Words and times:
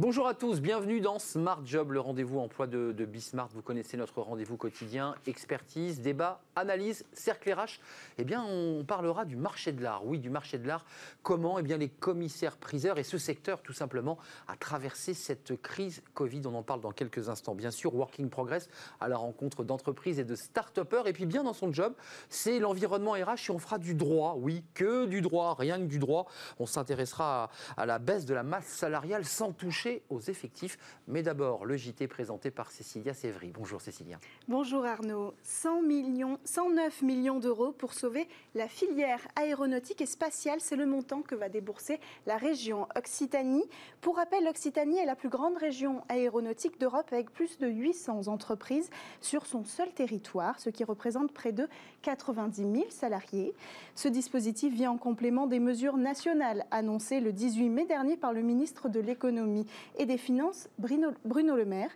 Bonjour 0.00 0.26
à 0.26 0.32
tous, 0.32 0.62
bienvenue 0.62 1.02
dans 1.02 1.18
Smart 1.18 1.60
Job, 1.62 1.92
le 1.92 2.00
rendez-vous 2.00 2.38
emploi 2.38 2.66
de, 2.66 2.90
de 2.92 3.04
Bismart. 3.04 3.50
Vous 3.52 3.60
connaissez 3.60 3.98
notre 3.98 4.22
rendez-vous 4.22 4.56
quotidien, 4.56 5.14
expertise, 5.26 6.00
débat, 6.00 6.40
analyse, 6.56 7.04
cercle 7.12 7.52
RH. 7.52 7.80
Eh 8.16 8.24
bien, 8.24 8.42
on 8.42 8.82
parlera 8.82 9.26
du 9.26 9.36
marché 9.36 9.72
de 9.72 9.82
l'art. 9.82 10.06
Oui, 10.06 10.18
du 10.18 10.30
marché 10.30 10.56
de 10.56 10.66
l'art. 10.66 10.86
Comment 11.22 11.58
Eh 11.58 11.62
bien, 11.62 11.76
les 11.76 11.90
commissaires 11.90 12.56
priseurs 12.56 12.98
et 12.98 13.02
ce 13.02 13.18
secteur, 13.18 13.60
tout 13.60 13.74
simplement, 13.74 14.16
a 14.48 14.56
traversé 14.56 15.12
cette 15.12 15.60
crise 15.60 16.02
Covid. 16.14 16.40
On 16.46 16.54
en 16.54 16.62
parle 16.62 16.80
dans 16.80 16.92
quelques 16.92 17.28
instants. 17.28 17.54
Bien 17.54 17.70
sûr, 17.70 17.94
Working 17.94 18.30
Progress 18.30 18.70
à 19.00 19.08
la 19.08 19.18
rencontre 19.18 19.64
d'entreprises 19.64 20.18
et 20.18 20.24
de 20.24 20.34
start-upers. 20.34 21.08
Et 21.08 21.12
puis, 21.12 21.26
bien 21.26 21.42
dans 21.42 21.52
son 21.52 21.74
job, 21.74 21.92
c'est 22.30 22.58
l'environnement 22.58 23.12
RH 23.12 23.48
et 23.48 23.50
on 23.50 23.58
fera 23.58 23.76
du 23.76 23.94
droit. 23.94 24.34
Oui, 24.38 24.64
que 24.72 25.04
du 25.04 25.20
droit, 25.20 25.56
rien 25.58 25.76
que 25.76 25.84
du 25.84 25.98
droit. 25.98 26.24
On 26.58 26.64
s'intéressera 26.64 27.50
à, 27.76 27.82
à 27.82 27.84
la 27.84 27.98
baisse 27.98 28.24
de 28.24 28.32
la 28.32 28.44
masse 28.44 28.64
salariale 28.64 29.26
sans 29.26 29.52
toucher 29.52 29.89
aux 30.08 30.20
effectifs. 30.20 30.78
Mais 31.06 31.22
d'abord, 31.22 31.64
le 31.64 31.76
JT 31.76 32.06
présenté 32.08 32.50
par 32.50 32.70
Cécilia 32.70 33.14
Sévry. 33.14 33.52
Bonjour 33.52 33.80
Cécilia. 33.80 34.18
Bonjour 34.48 34.84
Arnaud. 34.84 35.34
100 35.42 35.82
millions, 35.82 36.38
109 36.44 37.02
millions 37.02 37.38
d'euros 37.38 37.72
pour 37.72 37.94
sauver 37.94 38.28
la 38.54 38.68
filière 38.68 39.26
aéronautique 39.36 40.00
et 40.00 40.06
spatiale. 40.06 40.60
C'est 40.60 40.76
le 40.76 40.86
montant 40.86 41.22
que 41.22 41.34
va 41.34 41.48
débourser 41.48 42.00
la 42.26 42.36
région 42.36 42.86
Occitanie. 42.96 43.64
Pour 44.00 44.16
rappel, 44.16 44.44
l'Occitanie 44.44 44.98
est 44.98 45.06
la 45.06 45.16
plus 45.16 45.28
grande 45.28 45.56
région 45.56 46.02
aéronautique 46.08 46.78
d'Europe 46.80 47.06
avec 47.12 47.30
plus 47.30 47.58
de 47.58 47.68
800 47.68 48.28
entreprises 48.28 48.90
sur 49.20 49.46
son 49.46 49.64
seul 49.64 49.92
territoire, 49.92 50.58
ce 50.60 50.70
qui 50.70 50.84
représente 50.84 51.32
près 51.32 51.52
de 51.52 51.68
90 52.02 52.62
000 52.62 52.84
salariés. 52.90 53.54
Ce 53.94 54.08
dispositif 54.08 54.72
vient 54.72 54.92
en 54.92 54.98
complément 54.98 55.46
des 55.46 55.60
mesures 55.60 55.96
nationales 55.96 56.66
annoncées 56.70 57.20
le 57.20 57.32
18 57.32 57.68
mai 57.68 57.86
dernier 57.86 58.16
par 58.16 58.32
le 58.32 58.42
ministre 58.42 58.88
de 58.88 59.00
l'économie 59.00 59.66
et 59.98 60.06
des 60.06 60.18
Finances, 60.18 60.68
Bruno, 60.78 61.12
Le 61.56 61.64
Maire. 61.64 61.90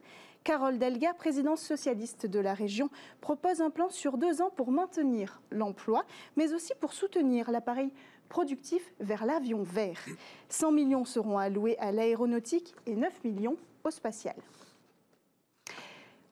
Carole 0.44 0.78
Delga, 0.78 1.14
présidente 1.14 1.56
socialiste 1.56 2.26
de 2.26 2.38
la 2.38 2.52
région, 2.52 2.90
propose 3.22 3.62
un 3.62 3.70
plan 3.70 3.88
sur 3.88 4.18
deux 4.18 4.42
ans 4.42 4.50
pour 4.54 4.70
maintenir 4.70 5.40
l'emploi, 5.50 6.04
mais 6.36 6.52
aussi 6.52 6.74
pour 6.80 6.92
soutenir 6.92 7.50
l'appareil 7.50 7.90
productif 8.28 8.92
vers 9.00 9.24
l'avion 9.24 9.62
vert. 9.62 10.04
100 10.50 10.72
millions 10.72 11.04
seront 11.06 11.38
alloués 11.38 11.78
à 11.78 11.92
l'aéronautique 11.92 12.74
et 12.84 12.94
9 12.94 13.24
millions 13.24 13.56
au 13.84 13.90
spatial. 13.90 14.36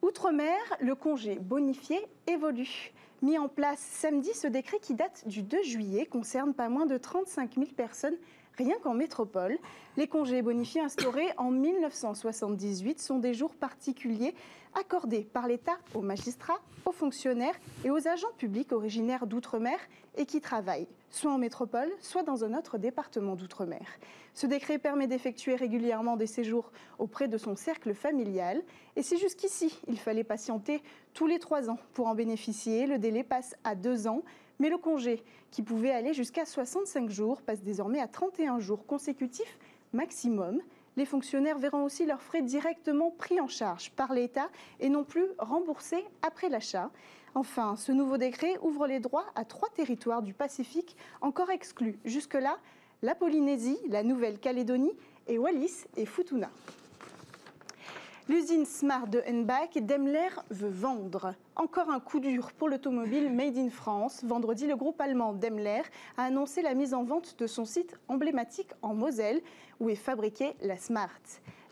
Outre-mer, 0.02 0.58
le 0.80 0.94
congé 0.94 1.38
bonifié 1.38 2.04
évolue. 2.26 2.92
Mis 3.22 3.38
en 3.38 3.48
place 3.48 3.78
samedi, 3.78 4.34
ce 4.34 4.48
décret 4.48 4.80
qui 4.80 4.94
date 4.94 5.22
du 5.28 5.42
2 5.42 5.62
juillet 5.62 6.06
concerne 6.06 6.54
pas 6.54 6.68
moins 6.68 6.86
de 6.86 6.98
35 6.98 7.54
000 7.54 7.66
personnes 7.76 8.16
rien 8.56 8.76
qu'en 8.82 8.94
métropole. 8.94 9.58
Les 9.96 10.06
congés 10.06 10.42
bonifiés 10.42 10.80
instaurés 10.80 11.28
en 11.36 11.50
1978 11.50 13.00
sont 13.00 13.18
des 13.18 13.34
jours 13.34 13.54
particuliers 13.54 14.34
accordés 14.74 15.28
par 15.32 15.46
l'État 15.46 15.76
aux 15.94 16.00
magistrats, 16.00 16.60
aux 16.86 16.92
fonctionnaires 16.92 17.58
et 17.84 17.90
aux 17.90 18.08
agents 18.08 18.32
publics 18.38 18.72
originaires 18.72 19.26
d'outre-mer 19.26 19.78
et 20.16 20.26
qui 20.26 20.40
travaillent 20.40 20.88
soit 21.12 21.30
en 21.30 21.38
métropole, 21.38 21.90
soit 22.00 22.22
dans 22.22 22.42
un 22.42 22.56
autre 22.56 22.78
département 22.78 23.36
d'outre-mer. 23.36 23.86
Ce 24.34 24.46
décret 24.46 24.78
permet 24.78 25.06
d'effectuer 25.06 25.54
régulièrement 25.54 26.16
des 26.16 26.26
séjours 26.26 26.72
auprès 26.98 27.28
de 27.28 27.36
son 27.36 27.54
cercle 27.54 27.92
familial. 27.92 28.62
Et 28.96 29.02
si 29.02 29.18
jusqu'ici, 29.18 29.78
il 29.88 29.98
fallait 29.98 30.24
patienter 30.24 30.82
tous 31.12 31.26
les 31.26 31.38
trois 31.38 31.68
ans 31.68 31.78
pour 31.92 32.06
en 32.06 32.14
bénéficier, 32.14 32.86
le 32.86 32.98
délai 32.98 33.24
passe 33.24 33.54
à 33.62 33.74
deux 33.74 34.08
ans. 34.08 34.22
Mais 34.58 34.68
le 34.68 34.78
congé, 34.78 35.22
qui 35.50 35.62
pouvait 35.62 35.90
aller 35.90 36.14
jusqu'à 36.14 36.44
65 36.44 37.10
jours, 37.10 37.42
passe 37.42 37.62
désormais 37.62 38.00
à 38.00 38.08
31 38.08 38.60
jours 38.60 38.86
consécutifs 38.86 39.58
maximum. 39.92 40.60
Les 40.96 41.06
fonctionnaires 41.06 41.58
verront 41.58 41.84
aussi 41.84 42.04
leurs 42.04 42.22
frais 42.22 42.42
directement 42.42 43.10
pris 43.10 43.40
en 43.40 43.48
charge 43.48 43.90
par 43.92 44.12
l'État 44.12 44.50
et 44.80 44.88
non 44.88 45.04
plus 45.04 45.26
remboursés 45.38 46.04
après 46.22 46.48
l'achat. 46.48 46.90
Enfin, 47.34 47.76
ce 47.76 47.92
nouveau 47.92 48.18
décret 48.18 48.58
ouvre 48.60 48.86
les 48.86 49.00
droits 49.00 49.24
à 49.34 49.44
trois 49.44 49.70
territoires 49.70 50.22
du 50.22 50.34
Pacifique 50.34 50.96
encore 51.22 51.50
exclus 51.50 51.98
jusque-là, 52.04 52.58
la 53.00 53.14
Polynésie, 53.14 53.78
la 53.88 54.02
Nouvelle-Calédonie 54.02 54.92
et 55.28 55.38
Wallis 55.38 55.84
et 55.96 56.04
Futuna. 56.04 56.50
L'usine 58.28 58.66
Smart 58.66 59.08
de 59.08 59.22
Henbach, 59.26 59.70
Daimler 59.74 60.28
veut 60.50 60.68
vendre. 60.68 61.34
Encore 61.54 61.90
un 61.90 62.00
coup 62.00 62.18
dur 62.18 62.52
pour 62.52 62.70
l'automobile 62.70 63.30
Made 63.30 63.58
in 63.58 63.68
France. 63.68 64.24
Vendredi, 64.24 64.66
le 64.66 64.74
groupe 64.74 64.98
allemand 65.02 65.34
Daimler 65.34 65.82
a 66.16 66.24
annoncé 66.24 66.62
la 66.62 66.72
mise 66.72 66.94
en 66.94 67.04
vente 67.04 67.38
de 67.38 67.46
son 67.46 67.66
site 67.66 67.98
emblématique 68.08 68.70
en 68.80 68.94
Moselle, 68.94 69.42
où 69.78 69.90
est 69.90 69.94
fabriquée 69.94 70.54
la 70.62 70.78
Smart. 70.78 71.10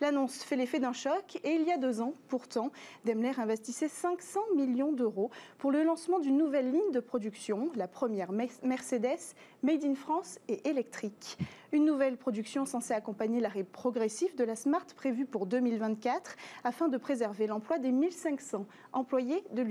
L'annonce 0.02 0.42
fait 0.42 0.56
l'effet 0.56 0.80
d'un 0.80 0.94
choc 0.94 1.38
et 1.44 1.52
il 1.52 1.62
y 1.62 1.72
a 1.72 1.76
deux 1.76 2.00
ans, 2.00 2.14
pourtant, 2.28 2.72
Daimler 3.04 3.32
investissait 3.38 3.88
500 3.88 4.40
millions 4.56 4.92
d'euros 4.92 5.30
pour 5.58 5.70
le 5.70 5.82
lancement 5.82 6.18
d'une 6.18 6.38
nouvelle 6.38 6.70
ligne 6.70 6.90
de 6.90 7.00
production, 7.00 7.70
la 7.74 7.86
première 7.86 8.32
Mercedes 8.32 9.34
Made 9.62 9.84
in 9.84 9.94
France 9.94 10.38
et 10.48 10.66
électrique. 10.68 11.36
Une 11.72 11.84
nouvelle 11.84 12.16
production 12.16 12.64
censée 12.64 12.94
accompagner 12.94 13.40
l'arrêt 13.40 13.62
progressif 13.62 14.34
de 14.36 14.42
la 14.42 14.56
Smart 14.56 14.86
prévue 14.96 15.26
pour 15.26 15.44
2024 15.44 16.34
afin 16.64 16.88
de 16.88 16.96
préserver 16.96 17.46
l'emploi 17.46 17.78
des 17.78 17.92
1500 17.92 18.66
employés 18.94 19.44
de 19.52 19.62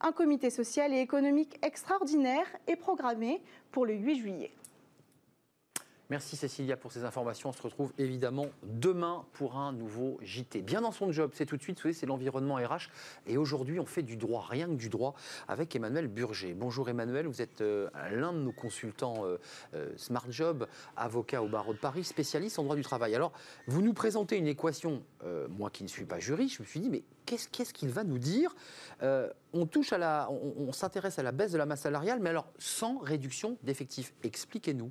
Un 0.00 0.12
comité 0.12 0.50
social 0.50 0.94
et 0.94 1.00
économique 1.00 1.58
extraordinaire 1.62 2.46
est 2.66 2.76
programmé 2.76 3.40
pour 3.72 3.84
le 3.84 3.94
8 3.94 4.18
juillet. 4.18 4.52
Merci 6.10 6.36
Cécilia 6.36 6.78
pour 6.78 6.90
ces 6.90 7.04
informations. 7.04 7.50
On 7.50 7.52
se 7.52 7.60
retrouve 7.60 7.92
évidemment 7.98 8.46
demain 8.62 9.26
pour 9.34 9.56
un 9.56 9.74
nouveau 9.74 10.18
JT. 10.22 10.62
Bien 10.62 10.80
dans 10.80 10.90
son 10.90 11.12
job, 11.12 11.32
c'est 11.34 11.44
tout 11.44 11.58
de 11.58 11.62
suite, 11.62 11.82
c'est 11.92 12.06
l'environnement 12.06 12.54
RH. 12.54 12.88
Et 13.26 13.36
aujourd'hui, 13.36 13.78
on 13.78 13.84
fait 13.84 14.02
du 14.02 14.16
droit, 14.16 14.46
rien 14.48 14.68
que 14.68 14.76
du 14.76 14.88
droit, 14.88 15.14
avec 15.48 15.76
Emmanuel 15.76 16.08
Burger. 16.08 16.54
Bonjour 16.54 16.88
Emmanuel, 16.88 17.26
vous 17.26 17.42
êtes 17.42 17.60
euh, 17.60 17.90
l'un 18.10 18.32
de 18.32 18.38
nos 18.38 18.52
consultants 18.52 19.26
euh, 19.26 19.36
euh, 19.74 19.92
Smart 19.98 20.24
Job, 20.30 20.66
avocat 20.96 21.42
au 21.42 21.48
barreau 21.48 21.74
de 21.74 21.78
Paris, 21.78 22.04
spécialiste 22.04 22.58
en 22.58 22.62
droit 22.62 22.76
du 22.76 22.82
travail. 22.82 23.14
Alors, 23.14 23.34
vous 23.66 23.82
nous 23.82 23.92
présentez 23.92 24.38
une 24.38 24.46
équation, 24.46 25.02
moi 25.50 25.68
qui 25.68 25.82
ne 25.82 25.88
suis 25.88 26.06
pas 26.06 26.20
juriste, 26.20 26.56
je 26.56 26.62
me 26.62 26.66
suis 26.66 26.80
dit, 26.80 26.88
mais 26.88 27.02
qu'est-ce 27.26 27.74
qu'il 27.74 27.90
va 27.90 28.04
nous 28.04 28.18
dire? 28.18 28.54
On 29.02 29.66
touche 29.66 29.92
à 29.92 29.98
la, 29.98 30.28
on, 30.30 30.68
on 30.68 30.72
s'intéresse 30.72 31.18
à 31.18 31.22
la 31.22 31.32
baisse 31.32 31.52
de 31.52 31.58
la 31.58 31.66
masse 31.66 31.82
salariale, 31.82 32.20
mais 32.20 32.30
alors 32.30 32.46
sans 32.58 32.98
réduction 32.98 33.58
d'effectifs. 33.62 34.14
Expliquez-nous. 34.22 34.90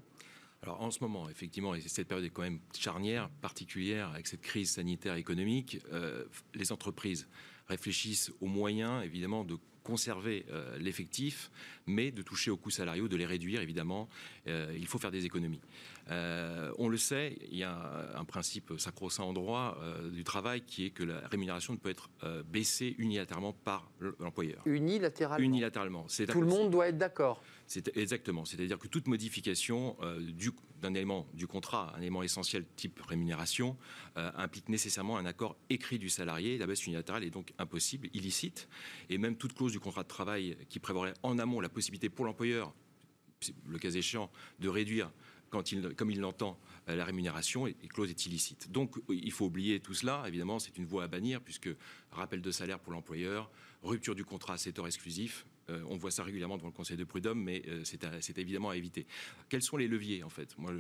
Alors 0.64 0.82
en 0.82 0.92
ce 0.92 1.00
moment, 1.02 1.30
effectivement, 1.30 1.76
et 1.76 1.82
cette 1.82 2.08
période 2.08 2.26
est 2.26 2.30
quand 2.30 2.42
même 2.42 2.60
charnière, 2.78 3.30
particulière, 3.42 4.10
avec 4.10 4.28
cette 4.28 4.42
crise 4.42 4.72
sanitaire 4.72 5.16
économique, 5.16 5.80
euh, 5.94 6.26
les 6.56 6.72
entreprises 6.72 7.28
réfléchissent 7.68 8.32
aux 8.42 8.48
moyens, 8.48 9.04
évidemment, 9.04 9.44
de 9.44 9.58
conserver 9.84 10.46
euh, 10.50 10.78
l'effectif, 10.80 11.50
mais 11.88 12.12
de 12.12 12.22
toucher 12.22 12.52
aux 12.52 12.58
coûts 12.58 12.70
salariaux, 12.70 13.08
de 13.08 13.16
les 13.16 13.26
réduire, 13.26 13.62
évidemment. 13.62 14.10
Euh, 14.48 14.76
il 14.78 14.88
faut 14.88 15.00
faire 15.00 15.12
des 15.12 15.26
économies. 15.26 15.62
Euh, 16.10 16.72
on 16.78 16.88
le 16.88 16.98
sait, 16.98 17.38
il 17.52 17.58
y 17.58 17.64
a 17.64 18.12
un 18.16 18.26
principe 18.26 18.74
sacro-saint 18.78 19.24
en 19.24 19.34
droit 19.34 19.78
euh, 19.82 20.10
du 20.10 20.24
travail 20.24 20.62
qui 20.62 20.86
est 20.86 20.90
que 20.92 21.04
la 21.04 21.20
rémunération 21.28 21.74
ne 21.74 21.78
peut 21.78 21.90
être 21.90 22.10
baissée 22.46 22.96
unilatéralement 22.98 23.54
par 23.54 23.90
l'employeur. 24.20 24.62
Unilatéralement 24.66 25.44
Unilatéralement. 25.44 26.06
Tout 26.30 26.42
le 26.42 26.48
monde 26.48 26.70
doit 26.70 26.90
être 26.90 26.98
d'accord. 26.98 27.42
Exactement. 27.96 28.46
C'est-à-dire 28.46 28.80
que 28.80 28.88
toute 28.88 29.08
modification 29.08 29.98
d'un 30.82 30.94
élément 30.94 31.28
du 31.34 31.48
contrat, 31.48 31.94
un 31.98 32.02
élément 32.02 32.24
essentiel 32.24 32.66
type 32.76 33.02
rémunération, 33.02 33.76
implique 34.16 34.70
nécessairement 34.70 35.18
un 35.18 35.26
accord 35.26 35.58
écrit 35.70 36.00
du 36.00 36.10
salarié. 36.10 36.58
La 36.58 36.66
baisse 36.66 36.86
unilatérale 36.86 37.26
est 37.26 37.30
donc 37.30 37.54
impossible, 37.58 38.08
illicite, 38.14 38.70
et 39.10 39.18
même 39.18 39.36
toute 39.36 39.54
clause 39.54 39.74
du 39.74 39.80
contrat 39.80 40.04
de 40.04 40.08
travail 40.08 40.58
qui 40.70 40.80
prévoirait 40.80 41.14
en 41.24 41.40
amont 41.40 41.60
la 41.60 41.70
possibilité 41.78 42.10
pour 42.10 42.26
l'employeur, 42.26 42.74
le 43.68 43.78
cas 43.78 43.92
échéant, 43.92 44.32
de 44.58 44.68
réduire 44.68 45.12
quand 45.52 45.72
il, 45.72 45.94
comme 45.94 46.10
il 46.10 46.20
l'entend, 46.20 46.58
euh, 46.90 46.96
la 46.96 47.06
rémunération 47.06 47.68
est, 47.68 47.88
clause 47.88 48.10
est 48.10 48.26
illicite. 48.26 48.72
Donc 48.72 48.96
il 49.10 49.32
faut 49.32 49.46
oublier 49.46 49.80
tout 49.80 49.94
cela. 49.94 50.24
Évidemment, 50.26 50.58
c'est 50.58 50.76
une 50.80 50.86
voie 50.86 51.04
à 51.04 51.08
bannir 51.08 51.40
puisque 51.40 51.70
rappel 52.12 52.42
de 52.42 52.50
salaire 52.50 52.80
pour 52.80 52.94
l'employeur, 52.94 53.52
rupture 53.84 54.16
du 54.16 54.26
contrat 54.26 54.56
à 54.56 54.58
7 54.58 54.80
heures 54.80 54.88
exclusif, 54.88 55.46
euh, 55.46 55.57
on 55.90 55.98
voit 55.98 56.12
ça 56.12 56.24
régulièrement 56.24 56.58
devant 56.58 56.68
le 56.68 56.74
Conseil 56.74 56.98
de 56.98 57.04
prud'homme, 57.04 57.42
mais 57.42 57.64
euh, 57.68 57.82
c'est 57.84 58.38
évidemment 58.38 58.70
à 58.70 58.78
éviter. 58.78 59.06
Quels 59.50 59.62
sont 59.62 59.78
les 59.78 59.88
leviers, 59.88 60.24
en 60.24 60.30
fait? 60.30 60.58
Moi, 60.58 60.72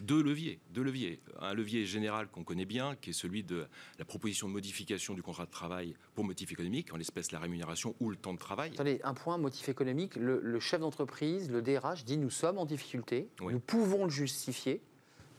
Deux 0.00 0.22
leviers. 0.22 0.60
Deux 0.70 0.82
leviers. 0.82 1.20
Un 1.40 1.54
levier 1.54 1.84
général 1.84 2.28
qu'on 2.28 2.44
connaît 2.44 2.64
bien, 2.64 2.96
qui 2.96 3.10
est 3.10 3.14
celui 3.14 3.42
de 3.44 3.66
la 3.98 4.04
proposition 4.04 4.48
de 4.48 4.52
modification 4.52 5.14
du 5.14 5.22
contrat 5.22 5.46
de 5.46 5.50
travail 5.50 5.94
pour 6.14 6.24
motif 6.24 6.52
économique, 6.52 6.92
en 6.92 6.96
l'espèce 6.96 7.32
la 7.32 7.38
rémunération 7.38 7.94
ou 8.00 8.10
le 8.10 8.16
temps 8.16 8.34
de 8.34 8.38
travail. 8.38 8.70
Attendez, 8.74 9.00
un 9.04 9.14
point, 9.14 9.38
motif 9.38 9.68
économique. 9.68 10.16
Le, 10.16 10.60
chef 10.60 10.80
d'entreprise, 10.80 11.50
le 11.50 11.62
DRH, 11.62 12.04
dit 12.04 12.18
nous 12.18 12.30
sommes 12.30 12.58
en 12.58 12.66
difficulté, 12.66 13.28
nous 13.40 13.60
pouvons 13.60 14.04
le 14.04 14.10
justifier 14.10 14.80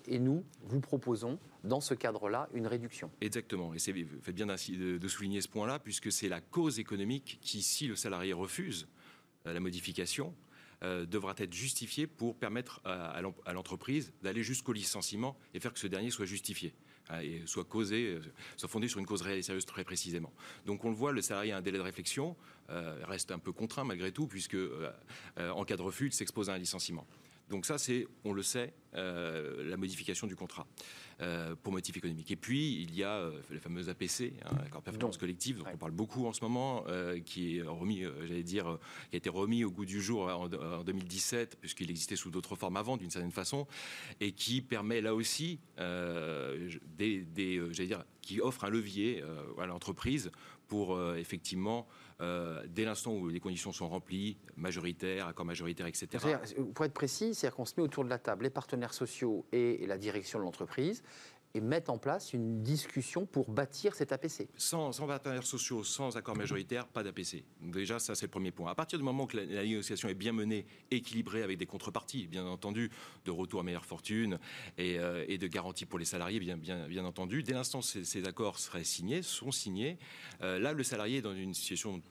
et 0.09 0.19
nous 0.19 0.44
vous 0.63 0.81
proposons, 0.81 1.39
dans 1.63 1.81
ce 1.81 1.94
cadre-là, 1.94 2.50
une 2.53 2.67
réduction. 2.67 3.11
Exactement. 3.21 3.73
Et 3.73 3.79
c'est 3.79 3.94
fait 4.21 4.33
bien 4.33 4.47
de 4.47 5.07
souligner 5.07 5.41
ce 5.41 5.47
point-là, 5.47 5.79
puisque 5.79 6.11
c'est 6.11 6.29
la 6.29 6.41
cause 6.41 6.79
économique 6.79 7.39
qui, 7.41 7.61
si 7.61 7.88
le 7.88 7.95
salarié 7.95 8.33
refuse 8.33 8.88
euh, 9.45 9.53
la 9.53 9.59
modification, 9.59 10.35
euh, 10.83 11.06
devra 11.06 11.35
être 11.38 11.53
justifiée 11.53 12.07
pour 12.07 12.35
permettre 12.38 12.81
à, 12.85 13.21
l'entreprise 13.53 14.13
d'aller 14.23 14.44
jusqu'au 14.44 14.73
licenciement 14.73 15.38
et 15.53 15.59
faire 15.59 15.73
que 15.73 15.79
ce 15.79 15.88
dernier 15.88 16.09
soit 16.09 16.25
justifié. 16.25 16.73
hein, 17.09 17.19
et 17.21 17.41
soit 17.45 17.65
causé, 17.65 18.19
soit 18.56 18.69
fondé 18.69 18.88
sur 18.88 19.00
une 19.00 19.06
cause 19.06 19.21
réelle 19.21 19.39
et 19.39 19.44
sérieuse 19.44 19.65
très 19.65 19.83
précisément. 19.83 20.31
Donc 20.65 20.85
on 20.85 20.89
le 20.89 20.95
voit, 20.95 21.11
le 21.11 21.21
salarié 21.21 21.51
a 21.51 21.57
un 21.57 21.61
délai 21.61 21.77
de 21.77 21.83
réflexion, 21.83 22.35
reste 22.69 23.31
un 23.31 23.39
peu 23.39 23.51
contraint 23.51 23.83
malgré 23.83 24.11
tout, 24.11 24.27
puisque 24.27 24.57
en 25.38 25.65
cas 25.65 25.75
de 25.75 25.81
refus, 25.81 26.07
il 26.07 26.13
s'expose 26.13 26.50
à 26.50 26.53
un 26.53 26.57
licenciement. 26.57 27.07
Donc 27.50 27.66
ça, 27.66 27.78
c'est, 27.78 28.07
on 28.24 28.34
le 28.34 28.44
sait, 28.44 28.74
la 28.94 29.78
modification 29.78 30.28
du 30.28 30.36
contrat. 30.36 30.68
Euh, 31.22 31.54
pour 31.63 31.74
motif 31.74 31.98
économique. 31.98 32.31
Et 32.31 32.38
puis, 32.38 32.81
il 32.81 32.96
y 32.96 33.04
a 33.04 33.12
euh, 33.12 33.42
les 33.51 33.60
fameuses 33.60 33.90
APC, 33.90 34.31
hein, 34.46 34.56
accord 34.66 34.81
performance 34.81 35.18
collective, 35.18 35.57
dont 35.57 35.66
on 35.74 35.75
parle 35.75 35.92
beaucoup 35.92 36.25
en 36.25 36.31
ce 36.31 36.40
moment, 36.40 36.86
euh, 36.88 37.19
qui 37.19 37.57
est 37.57 37.62
remis, 37.62 38.06
j'allais 38.25 38.42
dire, 38.42 38.78
qui 39.10 39.18
a 39.18 39.18
été 39.18 39.30
remis 39.30 39.66
au 39.66 39.69
goût 39.69 39.84
du 39.84 40.01
jour 40.01 40.30
en, 40.30 40.48
2017, 40.48 41.57
puisqu'il 41.60 41.90
existait 41.90 42.16
sous 42.16 42.31
d'autres 42.31 42.56
formes 42.56 42.78
avant, 42.78 42.96
d'une 42.96 43.10
certaine 43.10 43.34
façon, 43.34 43.68
et 44.22 44.31
qui 44.31 44.62
permet 44.62 45.02
là 45.02 45.13
aussi 45.13 45.60
des, 45.78 47.25
j'allais 47.72 47.88
dire, 47.88 48.06
qui 48.22 48.40
offre 48.40 48.63
un 48.63 48.69
levier 48.69 49.22
à 49.60 49.66
l'entreprise 49.66 50.31
pour 50.69 50.98
effectivement 51.16 51.86
euh, 52.21 52.63
dès 52.68 52.86
l'instant 52.86 53.13
où 53.13 53.30
les 53.30 53.39
conditions 53.39 53.71
sont 53.71 53.88
remplies, 53.88 54.38
majoritaire, 54.57 55.27
accord 55.27 55.45
majoritaire, 55.45 55.88
etc. 55.88 56.07
Pour 56.74 56.86
être 56.86 56.94
précis, 56.94 57.33
c'est-à-dire 57.33 57.56
qu'on 57.56 57.66
se 57.66 57.74
met 57.77 57.83
autour 57.83 58.04
de 58.04 58.10
la 58.10 58.19
table, 58.19 58.44
les 58.44 58.50
partenaires 58.50 58.94
sociaux 58.94 59.45
et 59.51 59.86
la 59.88 59.98
direction 59.98 60.39
de 60.39 60.44
l'entreprise, 60.44 61.04
et 61.54 61.62
mettre 61.62 61.92
en 61.92 61.98
place 61.98 62.34
une 62.34 62.62
discussion 62.62 63.25
pour 63.25 63.50
bâtir 63.50 63.96
cet 63.96 64.12
APC. 64.12 64.48
Sans, 64.56 64.92
partenaires 65.07 65.46
sociaux, 65.46 65.84
sans 65.84 66.16
accord 66.16 66.36
majoritaire, 66.36 66.88
pas 66.88 67.04
d'APC. 67.04 67.44
Déjà, 67.62 68.00
ça 68.00 68.16
c'est 68.16 68.28
le 68.28 68.31
premier 68.31 68.51
point. 68.51 68.72
À 68.72 68.75
partir 68.75 69.00
du 69.00 69.06
moment 69.06 69.25
que 69.25 69.38
la, 69.38 69.63
négociation 69.63 70.10
est 70.10 70.13
bien 70.13 70.31
menée, 70.31 70.66
équilibrée 70.92 71.42
avec 71.42 71.57
des 71.57 71.66
contreparties, 71.66 72.28
bien 72.28 72.46
entendu, 72.46 72.92
de 73.25 73.31
retour 73.31 73.62
à 73.62 73.63
meilleure 73.63 73.86
fortune 73.86 74.40
et, 74.78 75.00
euh, 75.00 75.25
de 75.25 75.48
garantie 75.48 75.86
pour 75.86 76.00
les 76.00 76.06
salariés, 76.06 76.40
bien 76.40 77.06
entendu, 77.06 77.44
dès 77.44 77.54
l'instant 77.54 77.81
ces, 77.81 78.04
ces, 78.04 78.25
accords 78.28 78.60
seraient 78.60 78.84
signés, 78.84 79.22
sont 79.22 79.52
signés, 79.52 79.98
euh, 80.42 80.60
là 80.60 80.74
le 80.74 80.84
salarié 80.84 81.18
est 81.18 81.22
dans 81.22 81.34
une 81.34 81.54
situation 81.54 82.02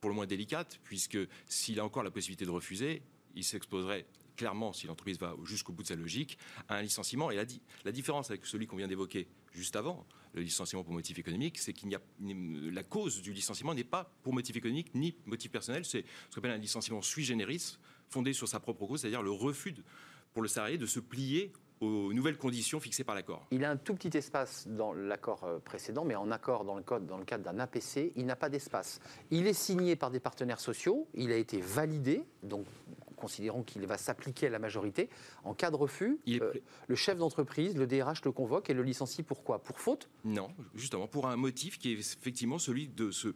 pour 0.00 0.10
le 0.10 0.16
moins 0.16 0.26
délicate, 0.26 0.80
puisque 0.82 1.18
s'il 1.46 1.78
a 1.78 1.84
encore 1.84 2.02
la 2.02 2.10
possibilité 2.10 2.44
de 2.44 2.50
refuser, 2.50 3.02
il 3.36 3.44
s'exposerait 3.44 4.04
clairement, 4.36 4.72
si 4.72 4.86
l'entreprise 4.86 5.18
va 5.18 5.34
jusqu'au 5.44 5.72
bout 5.72 5.82
de 5.82 5.88
sa 5.88 5.96
logique, 5.96 6.38
à 6.68 6.76
un 6.76 6.82
licenciement. 6.82 7.30
Et 7.30 7.36
la, 7.36 7.92
différence 7.92 8.30
avec 8.30 8.46
celui 8.46 8.66
qu'on 8.66 8.76
vient 8.76 8.88
d'évoquer 8.88 9.28
juste 9.52 9.76
avant, 9.76 10.06
le 10.34 10.42
licenciement 10.42 10.82
pour 10.82 10.94
motif 10.94 11.18
économique, 11.18 11.58
c'est 11.58 11.72
qu'il 11.72 11.88
n'y 11.88 11.94
a 11.94 12.00
la 12.72 12.82
cause 12.82 13.20
du 13.20 13.32
licenciement 13.32 13.74
n'est 13.74 13.84
pas 13.84 14.10
pour 14.22 14.32
motif 14.32 14.56
économique 14.56 14.94
ni 14.94 15.14
motif 15.26 15.50
personnel, 15.50 15.84
c'est 15.84 16.04
ce 16.30 16.34
qu'on 16.34 16.40
appelle 16.40 16.52
un 16.52 16.58
licenciement 16.58 17.02
sui 17.02 17.24
generis, 17.24 17.78
fondé 18.08 18.32
sur 18.32 18.48
sa 18.48 18.60
propre 18.60 18.86
cause, 18.86 19.00
c'est-à-dire 19.00 19.22
le 19.22 19.30
refus 19.30 19.74
pour 20.32 20.42
le 20.42 20.48
salarié 20.48 20.78
de 20.78 20.86
se 20.86 21.00
plier 21.00 21.52
aux 21.82 22.12
nouvelles 22.12 22.38
conditions 22.38 22.78
fixées 22.78 23.04
par 23.04 23.14
l'accord. 23.14 23.46
Il 23.50 23.64
a 23.64 23.70
un 23.70 23.76
tout 23.76 23.94
petit 23.94 24.16
espace 24.16 24.68
dans 24.68 24.92
l'accord 24.92 25.42
euh, 25.44 25.58
précédent, 25.58 26.04
mais 26.04 26.14
en 26.14 26.30
accord 26.30 26.64
dans 26.64 26.76
le, 26.76 26.82
code, 26.82 27.06
dans 27.06 27.18
le 27.18 27.24
cadre 27.24 27.44
d'un 27.44 27.58
APC, 27.58 28.12
il 28.14 28.24
n'a 28.24 28.36
pas 28.36 28.48
d'espace. 28.48 29.00
Il 29.30 29.46
est 29.46 29.52
signé 29.52 29.96
par 29.96 30.10
des 30.10 30.20
partenaires 30.20 30.60
sociaux, 30.60 31.08
il 31.14 31.32
a 31.32 31.36
été 31.36 31.60
validé, 31.60 32.24
donc 32.42 32.66
considérons 33.22 33.62
qu'il 33.62 33.86
va 33.86 33.98
s'appliquer 33.98 34.48
à 34.48 34.50
la 34.50 34.58
majorité. 34.58 35.08
En 35.44 35.54
cas 35.54 35.70
de 35.70 35.76
refus, 35.76 36.18
euh, 36.28 36.52
le 36.88 36.96
chef 36.96 37.18
d'entreprise, 37.18 37.76
le 37.76 37.86
DRH 37.86 38.24
le 38.24 38.32
convoque 38.32 38.68
et 38.68 38.74
le 38.74 38.82
licencie 38.82 39.22
pourquoi 39.22 39.62
Pour 39.62 39.78
faute? 39.78 40.10
Non, 40.24 40.50
justement, 40.74 41.06
pour 41.06 41.28
un 41.28 41.36
motif 41.36 41.78
qui 41.78 41.92
est 41.92 41.98
effectivement 41.98 42.58
celui 42.58 42.88
de 42.88 43.12
ce 43.12 43.28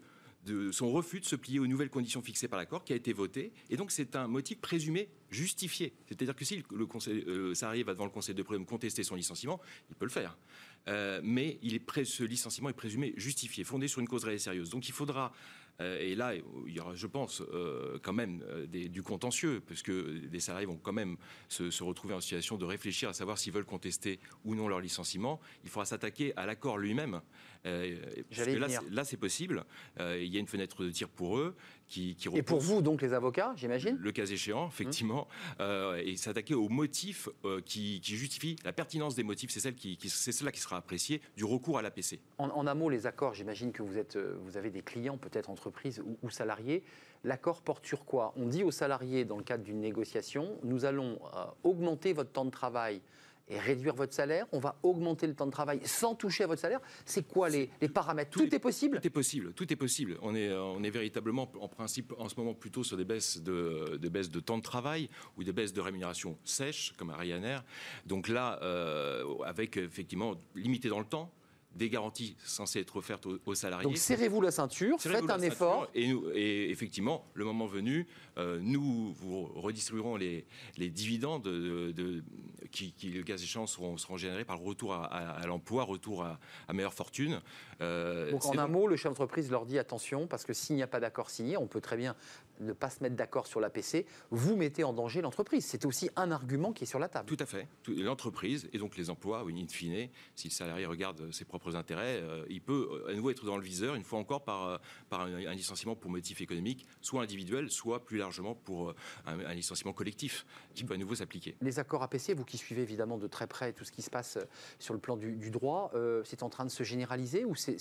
de 0.47 0.71
son 0.71 0.93
refus 0.93 1.19
de 1.19 1.25
se 1.25 1.35
plier 1.35 1.59
aux 1.59 1.67
nouvelles 1.67 1.91
conditions 1.91 2.23
fixées 2.23 2.47
par 2.47 2.57
l'accord 2.59 2.85
qui 2.85 2.93
a 2.93 2.97
été 2.97 3.13
voté. 3.13 3.53
Et 3.69 3.77
donc 3.77 3.91
c'est 3.91 4.15
un 4.15 4.29
motif 4.29 4.61
présumé 4.61 5.09
justifié. 5.29 5.93
C'est-à-dire 6.07 6.37
que 6.37 6.45
si 6.45 6.63
le, 6.71 6.87
conseil, 6.87 7.25
euh, 7.27 7.53
salarié 7.53 7.83
va 7.83 7.95
devant 7.95 8.05
le 8.05 8.13
conseil 8.13 8.35
de 8.35 8.43
prud'homme 8.45 8.65
contester 8.65 9.03
son 9.03 9.17
licenciement, 9.17 9.61
il 9.91 9.97
peut 9.97 10.05
le 10.05 10.11
faire. 10.11 10.39
Euh, 10.87 11.21
mais 11.25 11.59
il 11.63 11.75
est 11.75 12.05
ce 12.05 12.23
licenciement 12.23 12.69
est 12.69 12.75
présumé 12.75 13.13
justifié, 13.17 13.65
fondé 13.65 13.89
sur 13.89 14.01
une 14.01 14.07
cause 14.07 14.23
réelle 14.23 14.37
et 14.37 14.41
sérieuse. 14.41 14.71
Donc 14.71 14.89
il 14.89 14.93
faudra 14.93 15.33
et 15.81 16.15
là, 16.15 16.33
il 16.35 16.73
y 16.73 16.81
aura, 16.81 16.95
je 16.95 17.07
pense, 17.07 17.43
euh, 17.53 17.99
quand 18.03 18.13
même 18.13 18.43
euh, 18.49 18.67
du 18.67 19.03
contentieux, 19.03 19.63
puisque 19.65 19.93
des 19.93 20.41
salariés 20.41 20.67
vont 20.67 20.79
quand 20.83 20.93
même 20.93 21.17
se, 21.49 21.83
retrouver 21.83 22.15
en 22.15 22.21
situation 22.21 22.57
de 22.57 22.65
réfléchir 22.65 23.09
à 23.11 23.13
savoir 23.13 23.39
s'ils 23.39 23.53
veulent 23.53 23.67
contester 23.67 24.19
ou 24.45 24.55
non 24.55 24.69
leur 24.69 24.81
licenciement. 24.81 25.41
Il 25.65 25.71
faudra 25.71 25.85
s'attaquer 25.85 26.33
à 26.37 26.47
l'accord 26.47 26.79
lui-même. 26.79 27.21
Là, 27.67 28.69
là 28.91 29.05
c'est 29.05 29.17
possible. 29.17 29.65
il 29.99 30.27
y 30.27 30.37
a 30.37 30.41
une 30.41 30.47
fenêtre 30.47 30.85
de 30.85 30.91
tir 30.91 31.09
pour 31.09 31.39
eux. 31.39 31.55
Qui, 31.89 32.17
et 32.35 32.43
pour 32.43 32.59
vous, 32.59 32.83
donc, 32.83 33.01
les 33.01 33.13
avocats, 33.13 33.53
j'imagine 33.55 33.97
Le 34.01 34.11
cas 34.11 34.27
échéant, 34.27 34.67
effectivement. 34.67 35.29
et 35.61 36.17
s'attaquer 36.17 36.55
aux 36.55 36.69
motifs 36.69 37.29
qui, 37.65 38.01
justifient 38.03 38.57
la 38.65 38.73
pertinence 38.73 39.15
des 39.15 39.23
motifs, 39.23 39.51
c'est 39.51 39.61
celle 39.61 39.75
qui, 39.75 39.99
c'est 40.09 40.33
cela 40.33 40.51
qui 40.51 40.61
sera 40.61 40.79
appréciée 40.79 41.21
du 41.37 41.45
recours 41.45 41.79
à 41.79 41.83
l'APC. 41.83 42.19
En, 42.39 42.49
en 42.49 42.67
amont, 42.67 42.89
les 42.89 43.07
accords, 43.07 43.35
j'imagine 43.35 43.71
que 43.73 43.83
vous, 43.83 43.99
êtes, 43.99 44.17
vous 44.17 44.57
avez 44.57 44.71
des 44.71 44.83
clients 44.83 45.17
peut-être 45.17 45.51
entre 45.51 45.67
entreprise 45.67 46.03
ou, 46.23 46.31
salariés. 46.31 46.85
L'accord 47.25 47.63
porte 47.63 47.87
sur 47.87 48.05
quoi? 48.05 48.33
On 48.37 48.47
dit 48.47 48.63
aux 48.63 48.71
salariés, 48.71 49.25
dans 49.25 49.37
le 49.37 49.43
cadre 49.43 49.65
d'une 49.65 49.81
négociation, 49.81 50.59
nous 50.63 50.85
allons 50.85 51.19
euh, 51.35 51.45
augmenter 51.65 52.13
votre 52.13 52.31
temps 52.31 52.45
de 52.45 52.51
travail 52.51 53.01
et 53.49 53.59
réduire 53.59 53.95
votre 53.95 54.13
salaire, 54.13 54.47
on 54.53 54.59
va 54.59 54.77
augmenter 54.83 55.27
le 55.27 55.35
temps 55.35 55.47
de 55.47 55.51
travail 55.51 55.81
sans 55.85 56.15
toucher 56.15 56.45
à 56.45 56.47
votre 56.47 56.61
salaire. 56.61 56.81
C'est 57.05 57.27
quoi 57.27 57.49
les, 57.49 57.71
paramètres? 57.93 58.31
Tout, 58.31 58.55
est, 58.55 58.59
possible? 58.59 58.99
Tout 59.01 59.07
est 59.07 59.11
possible, 59.11 59.53
tout 59.53 59.73
est 59.73 59.77
possible. 59.77 60.19
On 60.23 60.35
est, 60.35 60.53
on 60.53 60.83
est 60.83 60.91
véritablement, 60.91 61.51
en 61.61 61.69
principe, 61.69 62.13
en 62.19 62.29
ce 62.29 62.35
moment, 62.37 62.55
plutôt 62.55 62.83
sur 62.83 62.97
des 62.97 63.05
baisses 63.05 63.43
de, 63.43 63.99
des 64.01 64.11
baisses 64.11 64.31
de 64.31 64.41
temps 64.41 64.59
de 64.59 64.63
travail 64.63 65.09
ou 65.37 65.45
des 65.45 65.53
baisses 65.53 65.73
de 65.73 65.81
rémunération 65.81 66.39
sèches, 66.45 66.93
comme 66.97 67.11
à 67.11 67.17
Ryanair. 67.17 67.65
Donc 68.07 68.29
là, 68.29 68.59
euh, 68.63 69.25
avec 69.45 69.77
effectivement 69.77 70.35
limité 70.55 70.89
dans 70.89 71.01
le 71.01 71.07
temps, 71.07 71.33
des 71.77 71.91
garanties 71.91 72.37
censées 72.45 72.81
être 72.81 72.97
offertes 72.97 73.27
aux, 73.27 73.55
salariés. 73.55 73.85
Donc 73.85 73.97
serrez-vous 73.99 74.41
la 74.41 74.51
ceinture, 74.51 75.01
faites 75.01 75.31
un 75.31 75.41
effort. 75.41 75.89
Et, 75.95 76.09
nous, 76.09 76.31
et, 76.35 76.71
effectivement, 76.71 77.27
le 77.35 77.45
moment 77.45 77.67
venu, 77.67 78.07
euh, 78.39 78.59
nous 78.61 79.13
vous 79.13 79.47
redistribuerons 79.55 80.17
les, 80.17 80.47
les 80.77 80.91
dividendes 80.91 81.43
de, 81.43 82.23
qui, 82.71 82.95
le 83.11 83.23
cas 83.23 83.37
échéant, 83.37 83.67
seront, 83.67 83.97
seront 83.97 84.17
générés 84.17 84.45
par 84.45 84.59
le 84.59 84.65
retour 84.65 84.95
à, 84.95 85.47
l'emploi, 85.47 85.85
retour 85.85 86.25
à, 86.25 86.39
meilleure 86.73 86.95
fortune. 86.95 87.41
Euh, 87.81 88.31
Donc 88.31 88.47
en 88.47 88.59
un 88.59 88.67
mot, 88.67 88.87
le 88.87 88.97
chef 88.97 89.11
d'entreprise 89.11 89.51
leur 89.51 89.67
dit 89.67 89.79
attention, 89.79 90.27
parce 90.27 90.45
que 90.45 90.53
s'il 90.53 90.77
n'y 90.77 90.83
a 90.83 90.87
pas 90.87 91.01
d'accord 91.01 91.31
signé, 91.31 91.57
on 91.57 91.67
peut 91.67 91.81
très 91.81 91.97
bien 91.97 92.17
ne 92.61 92.73
pas 92.73 92.91
se 92.91 93.03
mettre 93.03 93.17
d'accord 93.17 93.47
sur 93.47 93.61
l'APC, 93.61 94.07
vous 94.31 94.57
mettez 94.57 94.85
en 94.85 94.93
danger 94.93 95.21
l'entreprise. 95.21 95.65
C'est 95.65 95.85
aussi 95.85 96.11
un 96.17 96.31
argument 96.31 96.73
qui 96.73 96.85
est 96.85 96.87
sur 96.87 96.99
la 96.99 97.09
table. 97.09 97.29
Tout 97.29 97.43
à 97.43 97.47
fait. 97.47 97.69
L'entreprise 97.89 98.69
et 98.73 98.79
donc 98.79 98.97
les 98.97 99.11
emplois, 99.11 99.45
in 99.49 99.69
fine, 99.69 100.09
si 100.35 100.49
le 100.49 100.53
salarié 100.53 100.87
regarde 100.87 101.33
ses 101.33 101.45
propres 101.45 101.77
intérêts, 101.77 102.21
euh, 102.23 102.45
il 102.49 102.61
peut 102.61 102.89
euh, 102.91 103.11
à 103.11 103.15
nouveau 103.15 103.31
être 103.31 103.45
dans 103.45 103.57
le 103.57 103.63
viseur, 103.63 103.95
une 103.95 104.05
fois 104.05 104.19
encore, 104.19 104.45
par, 104.45 104.69
euh, 104.69 104.79
par 105.09 105.23
un, 105.23 105.55
licenciement 105.55 105.97
pour 105.97 106.11
motif 106.11 106.41
économique, 106.41 106.87
soit 107.01 107.23
individuel, 107.23 107.71
soit 107.71 108.05
plus 108.05 108.19
largement 108.19 108.55
pour 108.55 108.95
un, 109.27 109.55
licenciement 109.55 109.93
collectif, 109.93 110.47
qui 110.75 110.85
peut 110.85 110.95
à 110.95 110.99
nouveau 110.99 111.15
s'appliquer. 111.15 111.57
Les 111.61 111.79
accords 111.79 112.03
APC, 112.03 112.35
vous 112.37 112.45
qui 112.45 112.59
suivez 112.59 112.83
évidemment 112.83 113.19
de 113.19 113.27
très 113.27 113.47
près 113.47 113.73
tout 113.73 113.85
ce 113.85 113.93
qui 113.93 114.03
se 114.03 114.11
passe 114.11 114.39
sur 114.79 114.95
le 114.95 115.01
plan 115.01 115.17
du, 115.17 115.51
droit, 115.51 115.93
c'est 116.25 116.43
en 116.43 116.49
train 116.49 116.65
de 116.65 116.71
se 116.71 116.83
généraliser 116.83 117.45
ou 117.45 117.55
c'est 117.55 117.79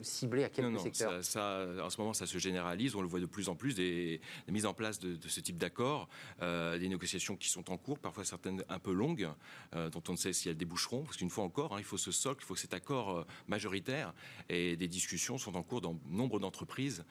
ciblé 0.00 0.44
à 0.44 0.48
quel 0.48 0.68
non, 0.68 0.82
ça, 0.92 1.66
En 1.82 1.90
ce 1.90 2.00
moment, 2.00 2.12
ça 2.12 2.26
se 2.26 2.38
généralise. 2.38 2.94
On 2.94 3.02
le 3.02 3.08
voit 3.08 3.20
de 3.20 3.26
plus 3.26 3.48
en 3.48 3.54
plus, 3.54 3.74
des, 3.74 4.20
mises 4.48 4.66
en 4.66 4.74
place 4.74 4.98
de, 4.98 5.16
ce 5.28 5.40
type 5.40 5.56
d'accords, 5.58 6.08
euh, 6.42 6.78
des 6.78 6.88
négociations 6.88 7.36
qui 7.36 7.48
sont 7.48 7.70
en 7.70 7.76
cours, 7.76 7.98
parfois 7.98 8.24
certaines 8.24 8.64
un 8.68 8.78
peu 8.78 8.92
longues, 8.92 9.28
euh, 9.74 9.90
dont 9.90 10.02
on 10.08 10.12
ne 10.12 10.16
sait 10.16 10.32
si 10.32 10.48
elles 10.48 10.56
déboucheront. 10.56 11.02
Parce 11.04 11.16
qu'une 11.16 11.30
fois 11.30 11.44
encore, 11.44 11.74
hein, 11.74 11.78
il 11.78 11.84
faut 11.84 11.98
ce 11.98 12.12
socle, 12.12 12.42
il 12.42 12.46
faut 12.46 12.56
cet 12.56 12.74
accord 12.74 13.10
euh, 13.10 13.26
majoritaire. 13.48 14.14
Et 14.48 14.76
des 14.76 14.88
discussions 14.88 15.38
sont 15.38 15.56
en 15.56 15.62
cours 15.62 15.80
dans 15.80 15.98
nombre 16.06 16.38
d'entreprises 16.38 17.04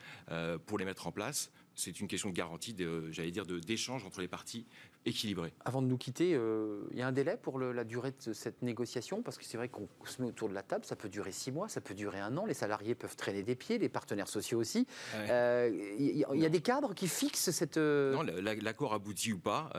pour 0.66 0.78
les 0.78 0.86
mettre 0.86 1.08
en 1.08 1.12
place 1.12 1.52
c'est 1.76 2.00
une 2.00 2.08
question 2.08 2.30
de 2.30 2.36
garantie, 2.36 2.76
j'allais 3.12 3.32
dire, 3.32 3.46
d'échange 3.46 4.06
entre 4.06 4.22
les 4.22 4.28
parties 4.28 4.66
équilibrées. 5.06 5.54
Avant 5.66 5.82
de 5.82 5.88
nous 5.88 5.98
quitter, 5.98 6.34
euh, 6.34 6.84
il 6.92 6.98
y 6.98 7.02
a 7.02 7.08
un 7.08 7.12
délai 7.12 7.36
pour 7.36 7.60
la 7.60 7.84
durée 7.84 8.14
de 8.26 8.34
cette 8.34 8.62
négociation? 8.62 9.22
Parce 9.22 9.38
que 9.38 9.44
c'est 9.44 9.58
vrai 9.58 9.70
qu'on 9.70 9.88
se 10.06 10.22
met 10.22 10.28
autour 10.28 10.50
de 10.50 10.54
la 10.54 10.64
table, 10.64 10.86
ça 10.86 10.96
peut 10.96 11.10
durer 11.10 11.32
six 11.32 11.52
mois, 11.52 11.68
ça 11.68 11.82
peut 11.82 11.94
durer 11.94 12.20
un 12.20 12.38
an, 12.38 12.46
les 12.46 12.54
salariés 12.54 12.96
peuvent 12.96 13.16
traîner 13.16 13.44
des 13.44 13.56
pieds, 13.56 13.80
les 13.80 13.90
partenaires 13.90 14.28
sociaux 14.28 14.60
aussi. 14.60 14.88
Euh, 15.16 15.70
il 15.98 16.18
y, 16.18 16.46
a 16.46 16.50
des 16.50 16.62
cadres 16.62 16.94
qui 16.94 17.08
fixent 17.08 17.52
cette... 17.52 17.78
Euh, 17.78 18.14
non, 18.14 18.24
l'accord 18.62 18.94
aboutit 18.94 19.34
ou 19.34 19.40
pas, 19.40 19.72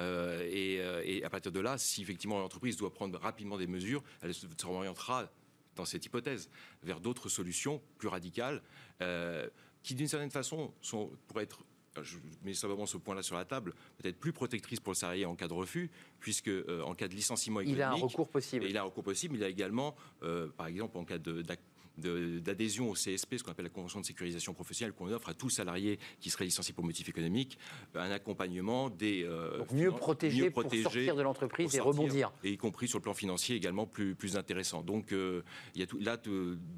et, 0.44 0.80
et, 1.04 1.24
à 1.24 1.30
partir 1.30 1.52
de 1.52 1.60
là, 1.60 1.78
si 1.78 2.02
effectivement 2.02 2.40
l'entreprise 2.40 2.76
doit 2.76 2.92
prendre 2.92 3.18
rapidement 3.18 3.56
des 3.56 3.66
mesures, 3.66 4.02
elle 4.20 4.34
se 4.34 4.46
orientera 4.64 5.30
dans 5.76 5.84
cette 5.84 6.06
hypothèse 6.06 6.48
vers 6.82 7.00
d'autres 7.00 7.28
solutions 7.28 7.80
plus 7.98 8.08
radicales 8.08 8.62
qui 9.82 9.94
d'une 9.94 10.08
certaine 10.08 10.30
façon 10.30 10.72
sont, 10.80 11.10
pourraient 11.28 11.44
être 11.44 11.64
je 12.02 12.18
mets 12.44 12.54
simplement 12.54 12.86
ce 12.86 12.96
point-là 12.96 13.22
sur 13.22 13.36
la 13.36 13.44
table, 13.44 13.74
peut-être 13.98 14.18
plus 14.18 14.32
protectrice 14.32 14.80
pour 14.80 14.92
le 14.92 14.96
salarié 14.96 15.26
en 15.26 15.34
cas 15.34 15.48
de 15.48 15.52
refus, 15.52 15.90
puisque 16.20 16.48
euh, 16.48 16.82
en 16.82 16.94
cas 16.94 17.08
de 17.08 17.14
licenciement 17.14 17.60
économique, 17.60 17.78
il 17.78 17.82
a 17.82 17.90
un 17.90 17.94
recours 17.94 18.28
possible. 18.28 18.64
il 18.68 18.76
a 18.76 18.82
un 18.82 18.84
recours 18.84 19.04
possible. 19.04 19.36
Il 19.36 19.44
a 19.44 19.48
également, 19.48 19.94
euh, 20.22 20.48
par 20.56 20.66
exemple, 20.66 20.98
en 20.98 21.04
cas 21.04 21.18
d'adhésion 21.96 22.90
au 22.90 22.94
CSP, 22.94 23.38
ce 23.38 23.44
qu'on 23.44 23.52
appelle 23.52 23.66
la 23.66 23.70
convention 23.70 24.00
de 24.00 24.04
sécurisation 24.04 24.54
professionnelle, 24.54 24.92
qu'on 24.94 25.10
offre 25.12 25.28
à 25.28 25.34
tout 25.34 25.50
salarié 25.50 25.98
qui 26.20 26.30
serait 26.30 26.44
licencié 26.44 26.74
pour 26.74 26.84
motif 26.84 27.08
économique, 27.08 27.58
un 27.94 28.10
accompagnement 28.10 28.90
des 28.90 29.28
mieux 29.72 29.92
protégés 29.92 30.50
pour 30.50 30.62
sortir 30.62 31.16
de 31.16 31.22
l'entreprise 31.22 31.74
et 31.74 31.80
rebondir, 31.80 32.32
et 32.42 32.50
y 32.50 32.56
compris 32.56 32.88
sur 32.88 32.98
le 32.98 33.02
plan 33.02 33.14
financier 33.14 33.56
également 33.56 33.86
plus 33.86 34.14
plus 34.14 34.36
intéressant. 34.36 34.82
Donc 34.82 35.12
il 35.12 35.80
y 35.80 35.82
a 35.82 35.86
tout, 35.86 35.98
là 35.98 36.16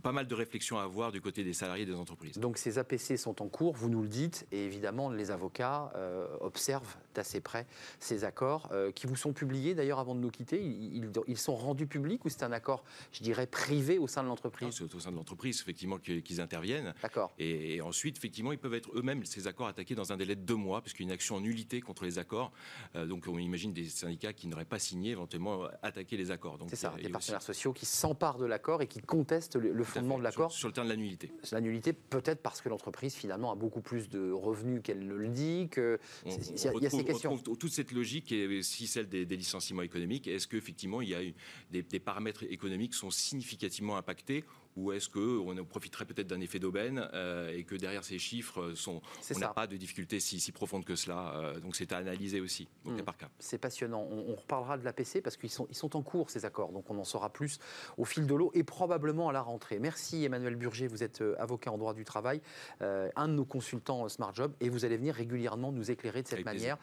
pas 0.03 0.13
mal 0.13 0.27
de 0.27 0.35
réflexions 0.35 0.79
à 0.79 0.83
avoir 0.83 1.13
du 1.13 1.21
côté 1.21 1.45
des 1.45 1.53
salariés 1.53 1.87
des 1.87 1.95
entreprises. 1.95 2.39
Donc 2.39 2.59
ces 2.59 2.79
APC 2.79 3.17
sont 3.17 3.43
en 3.43 3.49
cours, 3.49 3.75
vous 3.75 3.89
nous 3.89 4.03
le 4.03 4.09
dites, 4.09 4.47
et 4.53 4.65
évidemment 4.65 5.11
les 5.11 5.31
avocats 5.31 5.93
observent 6.41 6.97
d'assez 7.15 7.41
près 7.41 7.67
ces 8.01 8.25
accords 8.25 8.71
qui 8.95 9.07
vous 9.07 9.17
sont 9.17 9.33
publiés 9.33 9.75
d'ailleurs 9.75 9.99
avant 9.99 10.15
de 10.15 10.21
nous 10.21 10.31
quitter. 10.31 10.63
Ils, 10.63 11.11
ils 11.27 11.39
sont 11.39 11.55
rendus 11.55 11.87
publics 11.87 12.25
ou 12.25 12.29
c'est 12.29 12.43
un 12.43 12.53
accord, 12.53 12.85
je 13.13 13.23
dirais, 13.23 13.47
privé 13.47 13.99
au 13.99 14.07
sein 14.07 14.23
de 14.23 14.29
l'entreprise? 14.29 14.83
Sein 15.07 15.13
de 15.13 15.17
l'entreprise, 15.17 15.61
effectivement, 15.61 15.99
qu'ils 15.99 16.41
interviennent. 16.41 16.95
D'accord. 17.03 17.33
Et, 17.39 17.81
ensuite, 17.81 18.17
effectivement, 18.19 18.53
ils 18.53 18.59
peuvent 18.59 18.75
être 18.75 18.91
eux-mêmes, 18.95 19.25
ces 19.25 19.47
accords, 19.47 19.69
attaqués 19.69 19.95
dans 19.95 20.13
un 20.13 20.17
délai 20.17 20.35
de 20.35 20.41
deux 20.41 20.57
mois, 20.57 20.83
puisqu'il 20.83 21.03
y 21.03 21.07
a 21.07 21.09
une 21.09 21.13
action 21.13 21.37
en 21.37 21.41
nullité 21.41 21.81
contre 21.81 22.05
les 22.05 22.19
accords. 22.19 22.53
Euh, 22.95 23.07
donc, 23.07 23.27
on 23.29 23.39
imagine 23.39 23.73
des 23.73 23.85
syndicats 23.85 24.33
qui 24.33 24.49
n'auraient 24.49 24.65
pas 24.65 24.79
signé, 24.79 25.13
éventuellement, 25.13 25.69
attaquer 25.83 26.17
les 26.17 26.31
accords. 26.31 26.59
C'est 26.69 26.77
ça, 26.77 26.95
des 27.01 27.09
partenaires 27.09 27.43
sociaux 27.43 27.73
qui 27.73 27.87
s'emparent 27.87 28.39
de 28.39 28.47
l'accord 28.47 28.83
et 28.83 28.87
qui 28.87 29.01
contestent 29.01 29.57
le, 29.57 29.85
fondement 29.85 30.19
de 30.19 30.25
l'accord. 30.25 30.53
Sur, 30.53 30.69
le 30.69 30.75
terme 30.75 30.89
de 30.89 30.93
la 30.93 30.97
nullité. 30.97 31.31
La 31.53 31.61
nullité, 31.61 31.93
peut-être 31.93 32.43
parce 32.43 32.61
que 32.61 32.69
l'entreprise, 32.69 33.15
finalement, 33.15 33.53
a 33.53 33.55
beaucoup 33.55 33.81
plus 33.81 34.09
de 34.09 34.31
revenus 34.31 34.81
qu'elle 34.83 35.07
ne 35.07 35.15
le 35.15 35.29
dit, 35.29 35.69
que... 35.71 35.99
Il 36.25 36.33
y, 36.33 36.87
a 36.87 36.91
ces 36.91 37.05
questions. 37.05 37.39
toute 37.39 37.73
cette 37.73 37.93
logique 37.93 38.33
et 38.33 38.59
aussi 38.59 38.87
celle 38.87 39.09
des, 39.09 39.25
licenciements 39.37 39.83
économiques. 39.83 40.27
Est-ce 40.27 40.49
qu'effectivement, 40.49 41.03
il 41.03 41.11
y 41.11 41.15
a 41.15 41.23
eu 41.23 41.35
des, 41.71 41.83
des 41.83 42.01
paramètres 42.01 42.45
économiques 42.45 42.95
sont 42.95 43.11
significativement 43.11 43.97
impactés 43.97 44.45
ou 44.77 44.93
est-ce 44.93 45.09
qu'on 45.09 45.65
profiterait 45.65 46.05
peut-être 46.05 46.27
d'un 46.27 46.41
effet 46.41 46.59
d'aubaine 46.59 47.09
euh, 47.15 47.51
et 47.51 47.65
que 47.65 47.75
derrière 47.75 48.05
ces 48.05 48.19
chiffres, 48.19 48.73
sont, 48.75 49.01
on 49.35 49.39
n'a 49.39 49.49
pas 49.49 49.67
de 49.67 49.77
difficultés 49.77 50.21
si, 50.21 50.39
si 50.39 50.53
profondes 50.53 50.85
que 50.85 50.95
cela 50.95 51.35
euh, 51.37 51.61
Donc 51.61 51.77
c'est 51.77 51.93
à 51.93 51.97
analyser 51.97 52.41
aussi, 52.41 52.69
au 52.85 52.91
cas 52.91 53.03
hmm. 53.03 53.05
par 53.05 53.17
cas. 53.17 53.29
C'est 53.39 53.59
passionnant. 53.59 54.07
On, 54.11 54.37
reparlera 54.37 54.77
de 54.77 54.85
l'APC 54.85 55.23
parce 55.23 55.37
qu'ils 55.37 55.51
sont, 55.51 55.67
ils 55.71 55.75
sont 55.75 55.97
en 55.97 56.03
cours, 56.03 56.31
ces 56.31 56.45
accords. 56.45 56.71
Donc 56.73 56.91
on 56.91 56.99
en 56.99 57.05
saura 57.05 57.31
plus 57.31 57.59
au 57.97 58.05
fil 58.05 58.27
de 58.27 58.35
l'eau 58.35 58.51
et 58.55 58.65
probablement 58.65 59.31
à 59.31 59.33
la 59.33 59.41
rentrée. 59.41 59.79
Merci 59.79 60.25
Emmanuel 60.25 60.57
Burger, 60.57 60.89
vous 60.89 61.03
êtes 61.03 61.23
euh, 61.23 61.35
avocat 61.39 61.73
en 61.73 61.79
droit 61.79 61.95
du 61.95 62.05
travail, 62.05 62.43
un 62.81 63.29
de 63.29 63.33
nos 63.33 63.45
consultants 63.45 64.09
Smart 64.09 64.35
Job, 64.35 64.53
et 64.61 64.69
vous 64.69 64.85
allez 64.85 64.97
venir 64.97 65.15
régulièrement 65.15 65.73
nous 65.73 65.91
éclairer 65.91 66.23
de 66.23 66.29
cette 66.29 66.45
manière 66.45 66.77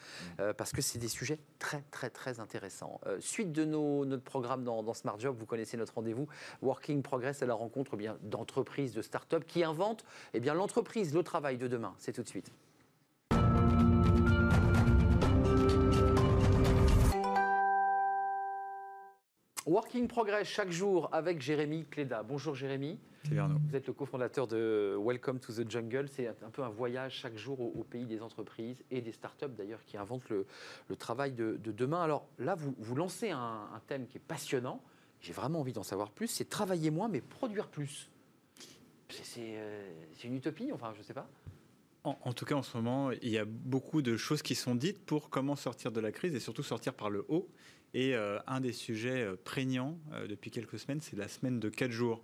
parce 0.58 0.72
que 0.72 0.82
c'est 0.82 0.98
des 0.98 1.08
sujets 1.08 1.40
très, 1.60 1.84
très, 1.92 2.10
très 2.10 2.40
intéressants. 2.40 3.00
suite 3.20 3.52
de 3.52 3.66
nos, 3.66 4.06
notre 4.06 4.24
programme 4.24 4.64
dans, 4.64 4.82
dans 4.84 4.94
Smart 4.94 5.20
Job, 5.20 5.36
vous 5.38 5.46
connaissez 5.46 5.78
notre 5.78 5.94
rendez-vous 5.94 6.28
Working 6.62 7.02
Progress 7.04 7.44
à 7.44 7.46
la 7.46 7.54
rencontre 7.54 7.83
bien 7.98 8.18
d'entreprises, 8.22 8.94
de 8.94 9.02
start-up 9.02 9.44
qui 9.46 9.64
inventent 9.64 10.06
eh 10.34 10.40
bien 10.40 10.54
l'entreprise, 10.54 11.14
le 11.14 11.24
travail 11.24 11.58
de 11.58 11.68
demain. 11.68 11.94
C'est 11.98 12.14
tout 12.14 12.24
de 12.24 12.28
suite. 12.28 12.52
Working 19.66 20.10
Progress 20.10 20.48
chaque 20.48 20.72
jour 20.72 21.08
avec 21.14 21.40
Jérémy 21.40 21.86
Cléda. 21.86 22.22
Bonjour 22.22 22.54
Jérémy. 22.54 23.00
Vous 23.32 23.76
êtes 23.76 23.88
le 23.88 23.94
cofondateur 23.94 24.46
de 24.46 24.98
Welcome 25.00 25.40
to 25.40 25.54
the 25.54 25.70
Jungle. 25.70 26.10
C'est 26.10 26.28
un 26.28 26.50
peu 26.52 26.62
un 26.64 26.70
voyage 26.70 27.14
chaque 27.14 27.38
jour 27.38 27.62
au, 27.62 27.84
pays 27.84 28.06
des 28.06 28.22
entreprises 28.22 28.84
et 28.92 29.00
des 29.00 29.14
startups 29.14 29.54
d'ailleurs 29.58 29.84
qui 29.86 29.96
inventent 29.96 30.30
le, 30.30 30.46
travail 30.98 31.32
de, 31.32 31.58
demain. 31.64 32.04
Alors 32.04 32.28
là, 32.40 32.56
vous, 32.56 32.76
vous 32.78 32.96
lancez 32.96 33.30
un, 33.30 33.38
un 33.74 33.80
thème 33.88 34.06
qui 34.08 34.18
est 34.18 34.28
passionnant 34.28 34.82
j'ai 35.24 35.34
vraiment 35.34 35.62
envie 35.62 35.74
d'en 35.74 35.84
savoir 35.84 36.12
plus, 36.12 36.28
c'est 36.28 36.50
travailler 36.50 36.92
moins 36.92 37.08
mais 37.08 37.22
produire 37.22 37.68
plus. 37.70 38.10
Euh, 39.38 39.92
c'est 40.18 40.28
une 40.28 40.36
utopie, 40.36 40.72
enfin 40.72 40.92
je 40.94 41.00
ne 41.00 41.04
sais 41.04 41.14
pas. 41.14 41.28
En, 42.04 42.34
tout 42.34 42.44
cas, 42.44 42.56
en 42.56 42.64
ce 42.64 42.76
moment, 42.76 43.12
il 43.12 43.30
y 43.30 43.38
a 43.38 43.46
beaucoup 43.46 44.02
de 44.02 44.18
choses 44.18 44.42
qui 44.42 44.56
sont 44.56 44.76
dites 44.76 45.00
pour 45.06 45.30
comment 45.30 45.56
sortir 45.56 45.94
de 45.94 46.02
la 46.02 46.12
crise 46.12 46.36
et 46.36 46.42
surtout 46.42 46.62
sortir 46.62 46.94
par 46.94 47.10
le 47.10 47.24
haut. 47.30 47.48
Et 47.94 48.14
euh, 48.14 48.40
un 48.46 48.60
des 48.60 48.74
sujets 48.74 49.22
euh, 49.22 49.38
prégnants 49.42 49.98
depuis 50.28 50.52
quelques 50.52 50.78
semaines, 50.78 51.00
c'est 51.00 51.16
la 51.16 51.30
semaine 51.30 51.62
de 51.62 51.70
4 51.70 51.92
jours. 51.92 52.22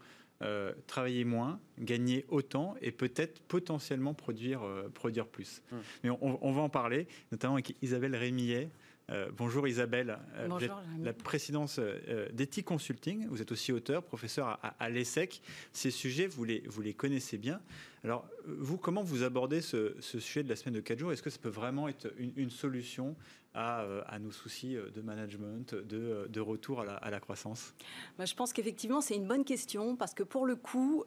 travailler 0.88 1.24
moins, 1.24 1.62
gagner 1.80 2.26
autant 2.28 2.76
et 2.82 2.92
peut-être 2.92 3.42
potentiellement 3.44 4.14
produire, 4.14 4.62
produire 4.94 5.28
plus. 5.28 5.62
Hum. 5.72 5.80
Mais 6.04 6.10
on, 6.10 6.46
on, 6.46 6.52
va 6.52 6.62
en 6.62 6.70
parler, 6.70 7.08
notamment 7.32 7.54
avec 7.54 7.76
Isabelle 7.82 8.18
Rémillet, 8.18 8.70
euh, 9.12 9.30
bonjour 9.36 9.68
Isabelle, 9.68 10.20
euh, 10.36 10.48
vous 10.50 10.64
êtes 10.64 10.72
la 11.02 11.14
présidence 11.14 11.80
euh, 11.80 12.28
d'Ethic 12.32 12.66
Consulting, 12.66 13.28
vous 13.28 13.42
êtes 13.42 13.52
aussi 13.52 13.72
auteur, 13.72 14.04
professeur 14.04 14.60
à, 14.62 14.90
l'ESSEC. 14.90 15.42
Ces 15.74 15.90
sujets, 15.90 16.28
vous 16.28 16.44
les, 16.44 16.64
vous 16.68 16.82
les 16.82 16.94
connaissez 16.94 17.38
bien. 17.38 17.60
Alors, 18.04 18.26
vous, 18.46 18.78
comment 18.78 19.04
vous 19.04 19.24
abordez 19.24 19.62
ce, 19.62 20.00
sujet 20.00 20.44
de 20.44 20.50
la 20.50 20.56
semaine 20.56 20.76
de 20.76 20.80
4 20.80 21.00
jours? 21.00 21.12
Est-ce 21.12 21.22
que 21.22 21.30
ça 21.30 21.40
peut 21.40 21.50
vraiment 21.50 21.88
être 21.88 22.08
une 22.18 22.50
solution 22.50 23.16
euh, 23.56 24.04
à, 24.06 24.20
nos 24.20 24.32
soucis 24.32 24.76
euh, 24.76 24.92
de 24.92 25.02
management, 25.02 25.74
de, 25.74 25.98
euh, 25.98 26.28
de 26.28 26.40
retour 26.40 26.82
à 26.82 27.10
la, 27.10 27.20
croissance? 27.20 27.74
Bah, 28.20 28.26
Je 28.26 28.36
pense 28.36 28.54
qu'effectivement, 28.54 29.02
c'est 29.02 29.16
une 29.16 29.26
bonne 29.26 29.44
question 29.44 29.96
parce 29.96 30.14
que 30.14 30.22
pour 30.22 30.46
le 30.46 30.56
coup, 30.56 31.04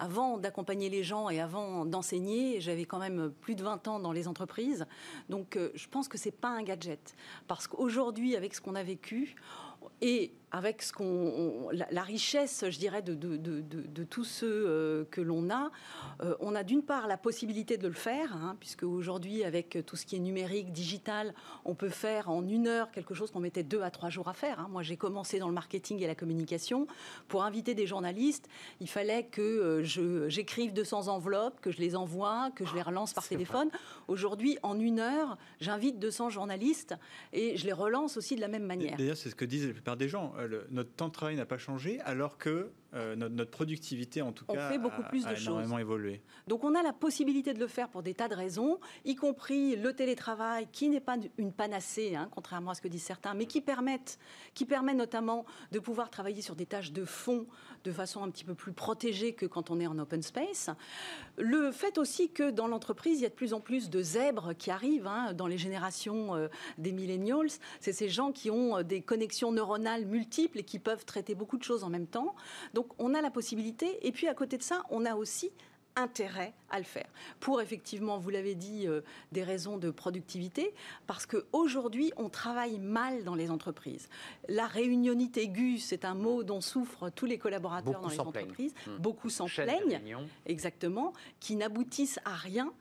avant 0.00 0.38
d'accompagner 0.38 0.90
les 0.90 1.04
gens 1.04 1.30
et 1.30 1.40
avant 1.40 1.86
d'enseigner, 1.86 2.60
j'avais 2.60 2.84
quand 2.86 2.98
même 2.98 3.32
plus 3.40 3.54
de 3.54 3.62
20 3.62 3.86
ans 3.86 4.00
dans 4.00 4.10
les 4.10 4.26
entreprises. 4.26 4.84
Donc, 5.28 5.56
je 5.74 5.88
pense 5.88 6.08
que 6.08 6.18
ce 6.18 6.26
n'est 6.26 6.32
pas 6.32 6.50
un 6.50 6.64
gadget. 6.64 7.14
Parce 7.46 7.68
qu'aujourd'hui, 7.68 8.34
avec 8.34 8.54
ce 8.54 8.60
qu'on 8.60 8.74
a 8.74 8.82
vécu, 8.82 9.36
et 10.00 10.32
avec 10.54 10.82
ce 10.82 10.92
qu'on, 10.92 11.68
la, 11.72 12.02
richesse, 12.02 12.64
je 12.70 12.78
dirais, 12.78 13.02
de, 13.02 13.14
de, 13.14 13.36
de, 13.36 13.60
de 13.60 14.04
tous 14.04 14.22
ceux 14.22 14.66
euh, 14.68 15.04
que 15.10 15.20
l'on 15.20 15.50
a, 15.50 15.72
euh, 16.22 16.36
on 16.38 16.54
a 16.54 16.62
d'une 16.62 16.84
part 16.84 17.08
la 17.08 17.16
possibilité 17.16 17.76
de 17.76 17.88
le 17.88 17.94
faire, 17.94 18.36
hein, 18.36 18.56
puisque 18.60 18.84
aujourd'hui, 18.84 19.42
avec 19.42 19.78
tout 19.84 19.96
ce 19.96 20.06
qui 20.06 20.14
est 20.14 20.20
numérique, 20.20 20.70
digital, 20.70 21.34
on 21.64 21.74
peut 21.74 21.88
faire 21.88 22.30
en 22.30 22.46
une 22.46 22.68
heure 22.68 22.92
quelque 22.92 23.14
chose 23.14 23.32
qu'on 23.32 23.40
mettait 23.40 23.64
deux 23.64 23.82
à 23.82 23.90
trois 23.90 24.10
jours 24.10 24.28
à 24.28 24.32
faire. 24.32 24.60
Hein. 24.60 24.68
Moi, 24.70 24.84
j'ai 24.84 24.96
commencé 24.96 25.40
dans 25.40 25.48
le 25.48 25.54
marketing 25.54 26.00
et 26.00 26.06
la 26.06 26.14
communication. 26.14 26.86
Pour 27.26 27.42
inviter 27.42 27.74
des 27.74 27.88
journalistes, 27.88 28.48
il 28.78 28.88
fallait 28.88 29.24
que 29.24 29.42
euh, 29.42 29.82
je, 29.82 30.28
j'écrive 30.28 30.72
200 30.72 31.08
enveloppes, 31.08 31.60
que 31.62 31.72
je 31.72 31.78
les 31.78 31.96
envoie, 31.96 32.52
que 32.54 32.64
je 32.64 32.76
les 32.76 32.82
relance 32.82 33.12
par 33.12 33.26
téléphone. 33.26 33.70
Aujourd'hui, 34.06 34.56
en 34.62 34.78
une 34.78 35.00
heure, 35.00 35.36
j'invite 35.60 35.98
200 35.98 36.30
journalistes 36.30 36.94
et 37.32 37.56
je 37.56 37.66
les 37.66 37.72
relance 37.72 38.16
aussi 38.16 38.36
de 38.36 38.40
la 38.40 38.48
même 38.48 38.66
manière. 38.66 38.96
D'ailleurs, 38.96 39.16
c'est 39.16 39.30
ce 39.30 39.34
que 39.34 39.44
disent 39.44 39.66
la 39.66 39.72
plupart 39.72 39.96
des 39.96 40.08
gens 40.08 40.32
notre 40.70 40.90
temps 40.90 41.08
de 41.08 41.12
travail 41.12 41.36
n'a 41.36 41.46
pas 41.46 41.58
changé, 41.58 42.00
alors 42.00 42.38
que 42.38 42.70
euh, 42.94 43.16
notre, 43.16 43.50
productivité, 43.50 44.22
en 44.22 44.32
tout 44.32 44.44
cas, 44.44 44.68
fait 44.68 44.78
beaucoup 44.78 45.02
a, 45.02 45.08
plus 45.08 45.24
de 45.24 45.34
énormément 45.34 45.78
évolué. 45.78 46.22
Donc 46.46 46.62
on 46.62 46.74
a 46.76 46.82
la 46.82 46.92
possibilité 46.92 47.52
de 47.52 47.58
le 47.58 47.66
faire 47.66 47.88
pour 47.88 48.02
des 48.02 48.14
tas 48.14 48.28
de 48.28 48.34
raisons, 48.34 48.78
y 49.04 49.16
compris 49.16 49.74
le 49.74 49.92
télétravail, 49.92 50.68
qui 50.70 50.88
n'est 50.88 51.00
pas 51.00 51.16
une 51.36 51.52
panacée, 51.52 52.14
hein, 52.14 52.28
contrairement 52.30 52.70
à 52.70 52.74
ce 52.74 52.80
que 52.80 52.88
disent 52.88 53.02
certains, 53.02 53.34
mais 53.34 53.46
qui, 53.46 53.60
permettent, 53.60 54.18
qui 54.54 54.64
permet 54.64 54.94
notamment 54.94 55.44
de 55.72 55.80
pouvoir 55.80 56.08
travailler 56.08 56.40
sur 56.40 56.54
des 56.54 56.66
tâches 56.66 56.92
de 56.92 57.04
fond 57.04 57.46
de 57.82 57.92
façon 57.92 58.22
un 58.22 58.30
petit 58.30 58.44
peu 58.44 58.54
plus 58.54 58.72
protégée 58.72 59.34
que 59.34 59.46
quand 59.46 59.70
on 59.70 59.78
est 59.78 59.86
en 59.86 59.98
open 59.98 60.22
space. 60.22 60.70
Le 61.36 61.70
fait 61.70 61.98
aussi 61.98 62.30
que 62.30 62.50
dans 62.50 62.66
l'entreprise, 62.66 63.18
il 63.18 63.22
y 63.22 63.26
a 63.26 63.28
de 63.28 63.34
plus 63.34 63.52
en 63.52 63.60
plus 63.60 63.90
de 63.90 64.02
zèbres 64.02 64.54
qui 64.54 64.70
arrivent 64.70 65.06
hein, 65.06 65.34
dans 65.34 65.46
les 65.46 65.58
générations 65.58 66.34
euh, 66.34 66.48
des 66.78 66.92
millennials. 66.92 67.50
C'est 67.80 67.92
ces 67.92 68.08
gens 68.08 68.32
qui 68.32 68.50
ont 68.50 68.78
euh, 68.78 68.82
des 68.82 69.02
connexions 69.02 69.52
neuronales 69.52 70.06
multiples 70.06 70.33
et 70.42 70.62
qui 70.64 70.78
peuvent 70.78 71.04
traiter 71.04 71.34
beaucoup 71.34 71.56
de 71.56 71.62
choses 71.62 71.84
en 71.84 71.90
même 71.90 72.06
temps. 72.06 72.34
Donc 72.74 72.88
on 72.98 73.14
a 73.14 73.20
la 73.20 73.30
possibilité. 73.30 74.06
Et 74.06 74.12
puis 74.12 74.28
à 74.28 74.34
côté 74.34 74.58
de 74.58 74.62
ça, 74.62 74.84
on 74.90 75.04
a 75.04 75.14
aussi 75.14 75.52
intérêt 75.96 76.52
à 76.70 76.78
le 76.78 76.84
faire. 76.84 77.06
Pour 77.38 77.60
effectivement, 77.60 78.18
vous 78.18 78.30
l'avez 78.30 78.54
dit, 78.54 78.86
euh, 78.86 79.02
des 79.32 79.44
raisons 79.44 79.78
de 79.78 79.90
productivité, 79.90 80.74
parce 81.06 81.24
qu'aujourd'hui, 81.24 82.12
on 82.16 82.28
travaille 82.28 82.78
mal 82.78 83.22
dans 83.22 83.34
les 83.34 83.50
entreprises. 83.50 84.08
La 84.48 84.66
réunionite 84.66 85.36
aiguë, 85.36 85.78
c'est 85.78 86.04
un 86.04 86.14
mot 86.14 86.42
dont 86.42 86.60
souffrent 86.60 87.10
tous 87.10 87.26
les 87.26 87.38
collaborateurs 87.38 88.00
dans 88.00 88.08
les 88.08 88.20
entreprises. 88.20 88.74
Hmm. 88.86 88.96
Beaucoup 88.98 89.30
s'en 89.30 89.46
plaignent, 89.46 90.00
exactement, 90.46 91.12
qui 91.38 91.54
n'aboutissent 91.54 92.20
à 92.24 92.34
rien. 92.34 92.72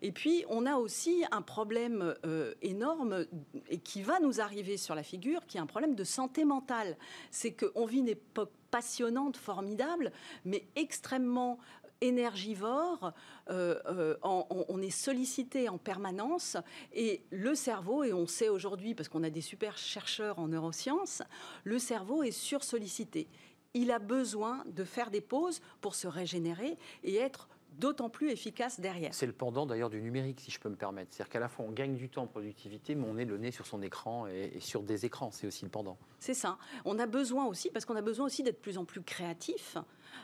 Et 0.00 0.12
puis, 0.12 0.44
on 0.48 0.64
a 0.64 0.76
aussi 0.76 1.24
un 1.30 1.42
problème 1.42 2.14
euh, 2.24 2.54
énorme 2.62 3.26
et 3.68 3.78
qui 3.78 4.02
va 4.02 4.18
nous 4.20 4.40
arriver 4.40 4.76
sur 4.76 4.94
la 4.94 5.02
figure, 5.02 5.46
qui 5.46 5.58
est 5.58 5.60
un 5.60 5.66
problème 5.66 5.94
de 5.94 6.04
santé 6.04 6.44
mentale. 6.44 6.96
C'est 7.30 7.52
qu'on 7.52 7.84
vit 7.84 7.98
une 7.98 8.08
époque 8.08 8.50
passionnante, 8.72 9.36
formidable, 9.36 10.10
mais 10.46 10.64
extrêmement 10.74 11.58
énergivore, 12.02 13.12
euh, 13.48 13.78
euh, 13.86 14.16
on, 14.22 14.82
est 14.82 14.90
sollicité 14.90 15.68
en 15.68 15.78
permanence 15.78 16.56
et 16.92 17.22
le 17.30 17.54
cerveau, 17.54 18.04
et 18.04 18.12
on 18.12 18.26
sait 18.26 18.48
aujourd'hui, 18.48 18.94
parce 18.94 19.08
qu'on 19.08 19.22
a 19.22 19.30
des 19.30 19.40
super 19.40 19.78
chercheurs 19.78 20.38
en 20.38 20.48
neurosciences, 20.48 21.22
le 21.64 21.78
cerveau 21.78 22.22
est 22.22 22.32
sursollicité. 22.32 23.28
Il 23.74 23.90
a 23.90 23.98
besoin 23.98 24.64
de 24.66 24.84
faire 24.84 25.10
des 25.10 25.20
pauses 25.20 25.60
pour 25.80 25.94
se 25.94 26.06
régénérer 26.06 26.76
et 27.04 27.16
être 27.16 27.48
d'autant 27.78 28.10
plus 28.10 28.30
efficace 28.30 28.80
derrière. 28.80 29.14
C'est 29.14 29.24
le 29.24 29.32
pendant 29.32 29.64
d'ailleurs 29.64 29.88
du 29.88 30.02
numérique, 30.02 30.40
si 30.40 30.50
je 30.50 30.60
peux 30.60 30.68
me 30.68 30.76
permettre. 30.76 31.14
C'est-à-dire 31.14 31.30
qu'à 31.30 31.40
la 31.40 31.48
fois 31.48 31.64
on 31.66 31.70
gagne 31.70 31.94
du 31.94 32.10
temps 32.10 32.24
en 32.24 32.26
productivité, 32.26 32.94
mais 32.94 33.06
on 33.08 33.16
est 33.16 33.24
le 33.24 33.38
nez 33.38 33.50
sur 33.50 33.66
son 33.66 33.80
écran 33.80 34.26
et, 34.26 34.52
et 34.56 34.60
sur 34.60 34.82
des 34.82 35.06
écrans. 35.06 35.30
C'est 35.30 35.46
aussi 35.46 35.64
le 35.64 35.70
pendant. 35.70 35.96
C'est 36.18 36.34
ça. 36.34 36.58
On 36.84 36.98
a 36.98 37.06
besoin 37.06 37.46
aussi, 37.46 37.70
parce 37.70 37.86
qu'on 37.86 37.96
a 37.96 38.02
besoin 38.02 38.26
aussi 38.26 38.42
d'être 38.42 38.56
de 38.56 38.60
plus 38.60 38.76
en 38.76 38.84
plus 38.84 39.02
créatif. 39.02 39.78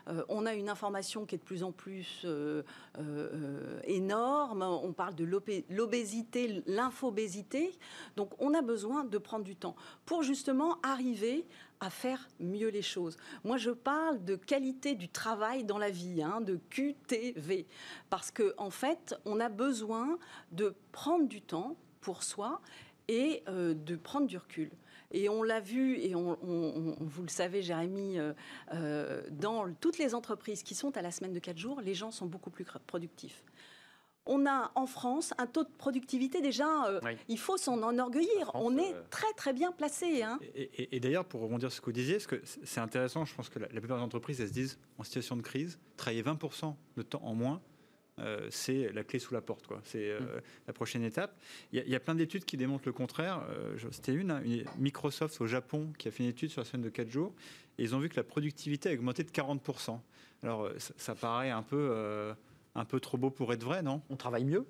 Euh, 0.08 0.24
on 0.28 0.46
a 0.46 0.54
une 0.54 0.68
information 0.68 1.26
qui 1.26 1.34
est 1.34 1.38
de 1.38 1.44
plus 1.44 1.62
en 1.62 1.72
plus 1.72 2.22
euh, 2.24 2.62
euh, 2.98 3.80
énorme. 3.84 4.62
On 4.62 4.92
parle 4.92 5.14
de 5.14 5.24
l'obésité, 5.24 6.62
l'infobésité. 6.66 7.78
Donc 8.16 8.30
on 8.40 8.54
a 8.54 8.62
besoin 8.62 9.04
de 9.04 9.18
prendre 9.18 9.44
du 9.44 9.56
temps 9.56 9.76
pour 10.06 10.22
justement 10.22 10.78
arriver 10.82 11.46
à 11.80 11.90
faire 11.90 12.28
mieux 12.40 12.68
les 12.68 12.82
choses. 12.82 13.16
Moi, 13.44 13.56
je 13.56 13.70
parle 13.70 14.24
de 14.24 14.34
qualité 14.34 14.96
du 14.96 15.08
travail 15.08 15.62
dans 15.62 15.78
la 15.78 15.90
vie, 15.90 16.22
hein, 16.22 16.40
de 16.40 16.58
QTV, 16.70 17.66
parce 18.10 18.32
qu'en 18.32 18.44
en 18.58 18.70
fait, 18.70 19.14
on 19.24 19.38
a 19.38 19.48
besoin 19.48 20.18
de 20.50 20.74
prendre 20.90 21.28
du 21.28 21.40
temps 21.40 21.76
pour 22.00 22.24
soi 22.24 22.60
et 23.06 23.44
de 23.46 23.96
prendre 23.96 24.26
du 24.26 24.36
recul. 24.36 24.70
Et 25.10 25.28
on 25.28 25.42
l'a 25.42 25.60
vu, 25.60 25.98
et 25.98 26.14
on, 26.14 26.36
vous 27.00 27.22
le 27.22 27.28
savez, 27.28 27.62
Jérémy, 27.62 28.18
euh, 28.18 28.32
euh, 28.74 29.22
dans 29.30 29.72
toutes 29.74 29.98
les 29.98 30.14
entreprises 30.14 30.62
qui 30.62 30.74
sont 30.74 30.96
à 30.96 31.02
la 31.02 31.10
semaine 31.10 31.32
de 31.32 31.38
4 31.38 31.56
jours, 31.56 31.80
les 31.80 31.94
gens 31.94 32.10
sont 32.10 32.26
beaucoup 32.26 32.50
plus 32.50 32.66
productifs 32.86 33.42
on 34.28 34.46
a 34.46 34.70
en 34.74 34.86
France 34.86 35.32
un 35.38 35.46
taux 35.46 35.64
de 35.64 35.70
productivité 35.78 36.40
déjà, 36.40 36.86
euh, 36.86 37.00
il 37.28 37.38
faut 37.38 37.56
s'en 37.56 37.82
enorgueillir. 37.82 38.50
on 38.54 38.76
est 38.76 38.94
très 39.10 39.32
très 39.32 39.52
bien 39.52 39.72
placé. 39.72 40.22
Hein. 40.22 40.38
Et, 40.54 41.00
d'ailleurs, 41.00 41.24
pour 41.24 41.40
rebondir 41.40 41.70
sur 41.70 41.78
ce 41.78 41.80
que 41.80 41.86
vous 41.86 41.92
disiez, 41.92 42.18
que 42.18 42.40
c'est 42.44 42.80
intéressant, 42.80 43.24
je 43.24 43.34
pense 43.34 43.48
que 43.48 43.58
la, 43.58 43.66
plupart 43.68 43.96
des 43.96 44.04
entreprises, 44.04 44.40
elles 44.40 44.48
se 44.48 44.52
disent, 44.52 44.78
en 44.98 45.02
situation 45.02 45.34
de 45.34 45.42
crise, 45.42 45.78
travailler 45.96 46.22
20% 46.22 46.74
de 46.96 47.02
temps 47.02 47.22
en 47.24 47.34
moins, 47.34 47.62
euh, 48.20 48.46
c'est 48.50 48.92
la 48.92 49.04
clé 49.04 49.18
sous 49.18 49.34
la 49.34 49.40
porte. 49.40 49.64
C'est 49.84 50.10
euh, 50.10 50.20
mm. 50.20 50.40
la 50.66 50.72
prochaine 50.72 51.04
étape. 51.04 51.36
Il 51.72 51.86
y, 51.86 51.94
a 51.94 52.00
plein 52.00 52.14
d'études 52.14 52.44
qui 52.44 52.56
démontrent 52.56 52.86
le 52.86 52.92
contraire. 52.92 53.42
Euh, 53.50 53.76
c'était 53.90 54.12
hein, 54.12 54.40
une, 54.44 54.64
Microsoft 54.78 55.40
au 55.40 55.46
Japon 55.46 55.92
qui 55.98 56.08
a 56.08 56.10
fait 56.10 56.24
une 56.24 56.30
étude 56.30 56.50
sur 56.50 56.60
la 56.60 56.64
semaine 56.64 56.84
de 56.84 56.90
4 56.90 57.08
jours, 57.08 57.32
et 57.78 57.82
ils 57.82 57.94
ont 57.94 57.98
vu 57.98 58.08
que 58.08 58.16
la 58.16 58.24
productivité 58.24 58.90
a 58.90 58.92
augmenté 58.92 59.22
de 59.24 59.30
40%. 59.30 59.98
Alors, 60.42 60.68
ça, 60.78 61.14
paraît 61.14 61.50
un 61.50 61.62
peu, 61.62 62.34
un 62.74 62.84
peu 62.84 63.00
trop 63.00 63.18
beau 63.18 63.30
pour 63.30 63.52
être 63.52 63.64
vrai, 63.64 63.82
non? 63.82 64.02
On 64.08 64.16
travaille 64.16 64.44
mieux? 64.44 64.66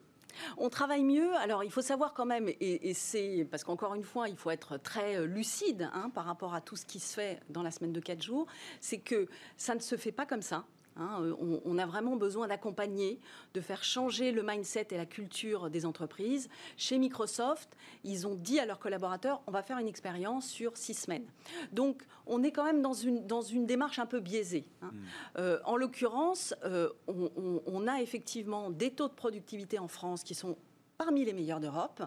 On 0.56 0.70
travaille 0.70 1.04
mieux. 1.04 1.34
Alors, 1.36 1.62
il 1.62 1.70
faut 1.70 1.82
savoir 1.82 2.14
quand 2.14 2.24
même, 2.24 2.48
et, 2.48 2.94
c'est 2.94 3.46
parce 3.50 3.64
qu'encore 3.64 3.94
une 3.94 4.02
fois, 4.02 4.28
il 4.28 4.36
faut 4.36 4.50
être 4.50 4.78
très 4.78 5.26
lucide 5.26 5.90
hein, 5.92 6.10
par 6.14 6.24
rapport 6.24 6.54
à 6.54 6.62
tout 6.62 6.76
ce 6.76 6.86
qui 6.86 7.00
se 7.00 7.14
fait 7.14 7.40
dans 7.50 7.62
la 7.62 7.70
semaine 7.70 7.92
de 7.92 8.00
4 8.00 8.22
jours, 8.22 8.46
c'est 8.80 8.98
que 8.98 9.28
ça 9.58 9.74
ne 9.74 9.80
se 9.80 9.96
fait 9.96 10.12
pas 10.12 10.24
comme 10.24 10.42
ça. 10.42 10.64
Hein, 10.98 11.22
euh, 11.22 11.60
on, 11.64 11.78
a 11.78 11.86
vraiment 11.86 12.16
besoin 12.16 12.48
d'accompagner, 12.48 13.20
de 13.54 13.60
faire 13.60 13.84
changer 13.84 14.32
le 14.32 14.42
mindset 14.42 14.88
et 14.90 14.96
la 14.96 15.06
culture 15.06 15.70
des 15.70 15.86
entreprises. 15.86 16.48
Chez 16.76 16.98
Microsoft, 16.98 17.76
ils 18.04 18.26
ont 18.26 18.34
dit 18.34 18.58
à 18.58 18.66
leurs 18.66 18.80
collaborateurs, 18.80 19.40
on 19.46 19.52
va 19.52 19.62
faire 19.62 19.78
une 19.78 19.88
expérience 19.88 20.48
sur 20.48 20.76
six 20.76 20.94
semaines. 20.94 21.26
Donc, 21.72 22.02
on 22.26 22.42
est 22.42 22.50
quand 22.50 22.64
même 22.64 22.82
dans 22.82 22.92
une, 22.92 23.26
dans 23.26 23.42
une 23.42 23.66
démarche 23.66 23.98
un 23.98 24.06
peu 24.06 24.20
biaisée. 24.20 24.66
Hein. 24.82 24.90
Hmm. 24.92 25.04
Euh, 25.38 25.58
en 25.64 25.76
l'occurrence, 25.76 26.54
euh, 26.64 26.90
on, 27.06 27.86
a 27.86 28.02
effectivement 28.02 28.70
des 28.70 28.90
taux 28.90 29.08
de 29.08 29.14
productivité 29.14 29.78
en 29.78 29.88
France 29.88 30.22
qui 30.24 30.34
sont 30.34 30.56
parmi 30.98 31.24
les 31.24 31.32
meilleurs 31.32 31.60
d'Europe, 31.60 32.02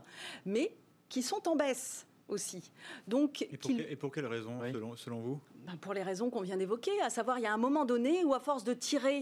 mais 0.46 0.76
qui 1.10 1.24
sont 1.24 1.48
en 1.48 1.56
baisse 1.56 2.06
aussi. 2.32 2.72
Donc, 3.08 3.42
et 3.42 3.96
pour, 3.96 4.12
quelles 4.12 4.26
raisons, 4.26 4.60
selon, 4.96 5.20
vous? 5.20 5.40
Ben, 5.66 5.76
Pour 5.78 5.94
les 5.94 6.04
raisons 6.04 6.30
qu'on 6.30 6.42
vient 6.42 6.58
d'évoquer, 6.58 7.00
à 7.02 7.10
savoir, 7.10 7.40
il 7.40 7.44
y 7.44 7.48
a 7.48 7.54
un 7.54 7.58
moment 7.58 7.86
donné 7.86 8.24
où, 8.24 8.34
à 8.34 8.40
force 8.40 8.64
de 8.64 8.74
tirer 8.74 9.22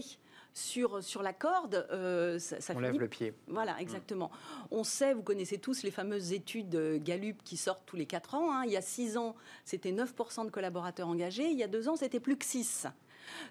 sur, 0.52 1.02
sur 1.02 1.22
la 1.22 1.32
corde, 1.32 1.86
euh, 1.92 2.38
ça, 2.38 2.74
On 2.74 2.80
lève 2.80 2.98
le 2.98 3.08
pied. 3.08 3.34
Voilà, 3.46 3.80
exactement. 3.80 4.30
On 4.70 4.84
sait, 4.84 5.14
vous 5.14 5.22
connaissez 5.22 5.58
tous 5.58 5.82
les 5.82 5.90
fameuses 5.90 6.32
études 6.32 7.02
Gallup 7.02 7.42
qui 7.44 7.56
sortent 7.56 7.84
tous 7.86 7.96
les 7.96 8.06
4 8.06 8.34
ans. 8.34 8.52
Hein. 8.52 8.64
Il 8.64 8.72
y 8.72 8.76
a 8.76 8.82
6 8.82 9.16
ans, 9.16 9.36
c'était 9.64 9.92
9% 9.92 10.46
de 10.46 10.50
collaborateurs 10.50 11.08
engagés. 11.08 11.50
Il 11.50 11.58
y 11.58 11.62
a 11.62 11.68
2 11.68 11.88
ans, 11.88 11.96
c'était 11.96 12.20
plus 12.20 12.36
que 12.36 12.44
6. 12.44 12.86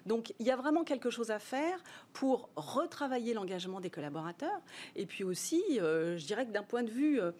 Donc 0.06 0.34
il 0.38 0.46
y 0.46 0.50
a 0.50 0.56
vraiment 0.56 0.84
quelque 0.84 1.10
chose 1.10 1.30
à 1.30 1.38
faire 1.38 1.82
pour 2.12 2.50
retravailler 2.56 3.34
l'engagement 3.34 3.80
des 3.80 3.90
collaborateurs. 3.90 4.60
Et 4.96 5.06
puis 5.06 5.24
aussi, 5.24 5.62
euh, 5.80 6.16
je 6.16 6.26
dirais 6.26 6.46
que 6.46 6.52
d'un 6.52 6.62
point 6.62 6.82
de 6.82 6.90
vue 6.90 7.20
euh, 7.20 7.32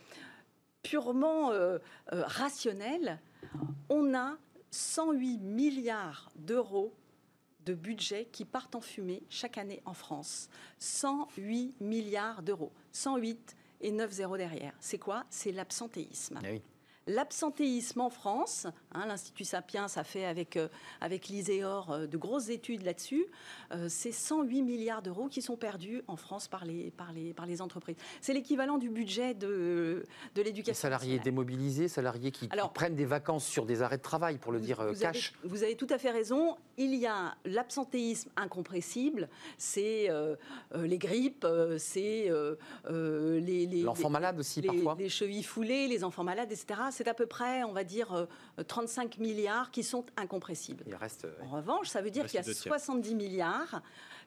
purement 0.83 1.51
euh, 1.51 1.79
euh, 2.13 2.23
rationnel, 2.27 3.21
on 3.89 4.15
a 4.15 4.37
108 4.71 5.39
milliards 5.39 6.31
d'euros 6.37 6.95
de 7.65 7.75
budget 7.75 8.29
qui 8.33 8.45
partent 8.45 8.75
en 8.75 8.81
fumée 8.81 9.23
chaque 9.29 9.59
année 9.59 9.83
en 9.85 9.95
France. 9.95 10.49
108 10.79 11.75
milliards 11.81 12.43
d'euros. 12.43 12.73
108 12.93 13.57
et 13.83 13.91
9 13.91 14.11
zéros 14.11 14.37
derrière. 14.37 14.75
C'est 14.81 14.99
quoi? 14.99 15.25
C'est 15.31 15.53
l'absentéisme. 15.53 16.39
Eh 16.45 16.63
L'absentéisme 17.11 18.03
en 18.03 18.11
France, 18.11 18.69
hein, 18.93 19.05
l'Institut 19.07 19.45
Sapiens 19.45 19.87
a 19.97 20.05
fait 20.05 20.25
avec, 20.25 20.57
euh, 20.57 20.69
avec 21.01 21.27
l'ISEOR 21.27 21.91
euh, 21.91 22.07
de 22.07 22.17
grosses 22.17 22.51
études 22.51 22.83
là-dessus, 22.83 23.27
euh, 23.73 23.87
c'est 23.89 24.13
108 24.13 24.63
milliards 24.63 25.03
d'euros 25.03 25.27
qui 25.27 25.43
sont 25.43 25.57
perdus 25.57 26.03
en 26.07 26.15
France 26.15 26.47
par 26.47 26.65
les, 26.65 26.93
par 26.93 27.13
les, 27.13 27.33
par 27.35 27.47
les 27.47 27.63
entreprises. 27.63 27.97
C'est 28.21 28.33
l'équivalent 28.33 28.79
du 28.79 28.91
budget 28.91 29.35
de, 29.35 30.05
de 30.37 30.43
l'éducation. 30.43 30.81
Salariés 30.81 31.19
démobilisés, 31.19 31.89
salariés 31.89 32.31
qui, 32.31 32.49
prennent 32.75 32.95
des 32.95 33.07
vacances 33.07 33.45
sur 33.45 33.67
des 33.67 33.83
arrêts 33.83 33.99
de 33.99 34.03
travail, 34.03 34.39
pour 34.39 34.53
le 34.53 34.61
dire 34.61 34.79
cash. 35.01 35.33
vous 35.43 35.65
avez 35.65 35.75
tout 35.75 35.89
à 35.91 35.99
fait 35.99 36.11
raison. 36.13 36.57
Il 36.79 36.95
y 36.95 37.07
a 37.07 37.35
l'absentéisme 37.45 38.31
incompressible, 38.37 39.29
c'est 39.59 40.09
les 40.75 40.99
grippes, 40.99 41.47
c'est 41.79 42.31
les, 42.89 43.67
les. 43.67 43.83
L'enfant 43.83 44.11
malade 44.11 44.39
aussi, 44.39 44.63
parfois. 44.63 44.97
Les 44.99 45.09
chevilles 45.09 45.43
foulées, 45.43 45.89
les 45.89 46.05
enfants 46.05 46.25
malades, 46.25 46.53
etc 46.53 46.81
c'est 47.01 47.09
à 47.09 47.15
peu 47.15 47.25
près, 47.25 47.65
on 47.65 47.73
va 47.73 47.83
dire, 47.83 48.27
35 48.67 49.17
euh, 49.17 49.23
milliards 49.23 49.71
qui 49.71 49.83
sont 49.83 50.05
incompressibles. 50.19 50.85
Il 50.87 50.95
reste, 50.95 51.27
En 51.41 51.57
revanche, 51.57 51.89
ça 51.89 52.03
veut 52.03 52.11
dire 52.11 52.27
qu'il 52.27 52.35
y 52.35 52.51
a 52.51 52.55
70 52.55 53.15
milliards 53.15 53.81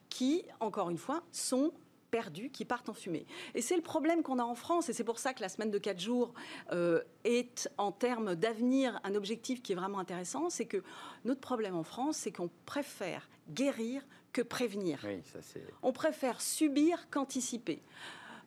qui, 0.08 0.44
encore 0.58 0.90
une 0.90 0.98
fois, 0.98 1.22
sont 1.30 1.72
perdus, 2.10 2.50
qui 2.50 2.64
partent 2.64 2.88
en 2.88 2.92
fumée. 2.94 3.26
Et 3.54 3.62
c'est 3.62 3.76
le 3.76 3.82
problème 3.82 4.24
qu'on 4.24 4.40
a 4.40 4.42
en 4.42 4.56
France, 4.56 4.88
et 4.88 4.92
c'est 4.92 5.04
pour 5.04 5.20
ça 5.20 5.34
que 5.34 5.40
la 5.40 5.48
semaine 5.48 5.70
de 5.70 5.78
4 5.78 6.00
jours 6.00 6.34
euh, 6.72 7.00
est, 7.22 7.70
en 7.78 7.92
termes 7.92 8.34
d'avenir, 8.34 8.98
un 9.04 9.14
objectif 9.14 9.62
qui 9.62 9.70
est 9.70 9.76
vraiment 9.76 10.00
intéressant. 10.00 10.50
C'est 10.50 10.66
que 10.66 10.82
notre 11.24 11.40
problème 11.40 11.76
en 11.76 11.84
France, 11.84 12.16
c'est 12.16 12.32
qu'on 12.32 12.50
préfère 12.66 13.28
guérir 13.50 14.02
que 14.32 14.42
prévenir. 14.42 14.98
Oui, 15.04 15.22
ça 15.32 15.38
on 15.84 15.92
préfère 15.92 16.40
subir 16.40 17.08
qu'anticiper. 17.08 17.82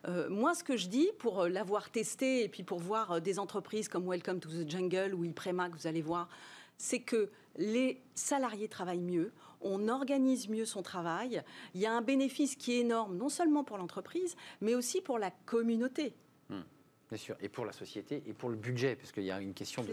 Euh, 0.06 0.28
moi, 0.28 0.54
ce 0.54 0.64
que 0.64 0.76
je 0.76 0.88
dis, 0.88 1.08
pour 1.18 1.42
euh, 1.42 1.48
l'avoir 1.48 1.90
testé 1.90 2.44
et 2.44 2.48
puis 2.48 2.62
pour 2.62 2.78
voir 2.78 3.12
euh, 3.12 3.20
des 3.20 3.38
entreprises 3.38 3.88
comme 3.88 4.08
Welcome 4.08 4.40
to 4.40 4.48
the 4.48 4.68
Jungle 4.68 5.14
ou 5.14 5.24
Iprema, 5.24 5.68
que 5.68 5.76
vous 5.76 5.86
allez 5.86 6.02
voir, 6.02 6.28
c'est 6.76 7.00
que 7.00 7.30
les 7.56 8.00
salariés 8.14 8.68
travaillent 8.68 9.00
mieux, 9.00 9.32
on 9.60 9.88
organise 9.88 10.48
mieux 10.48 10.64
son 10.64 10.82
travail, 10.82 11.42
il 11.74 11.80
y 11.80 11.86
a 11.86 11.92
un 11.92 12.02
bénéfice 12.02 12.54
qui 12.54 12.74
est 12.74 12.80
énorme, 12.80 13.16
non 13.16 13.28
seulement 13.28 13.64
pour 13.64 13.78
l'entreprise, 13.78 14.36
mais 14.60 14.76
aussi 14.76 15.00
pour 15.00 15.18
la 15.18 15.32
communauté. 15.46 16.14
Hmm. 16.48 16.60
Bien 17.08 17.18
sûr, 17.18 17.36
et 17.40 17.48
pour 17.48 17.64
la 17.64 17.72
société 17.72 18.22
et 18.26 18.32
pour 18.34 18.50
le 18.50 18.56
budget, 18.56 18.94
parce 18.94 19.10
qu'il 19.10 19.24
y 19.24 19.32
a 19.32 19.40
une 19.40 19.54
question 19.54 19.82
de 19.82 19.92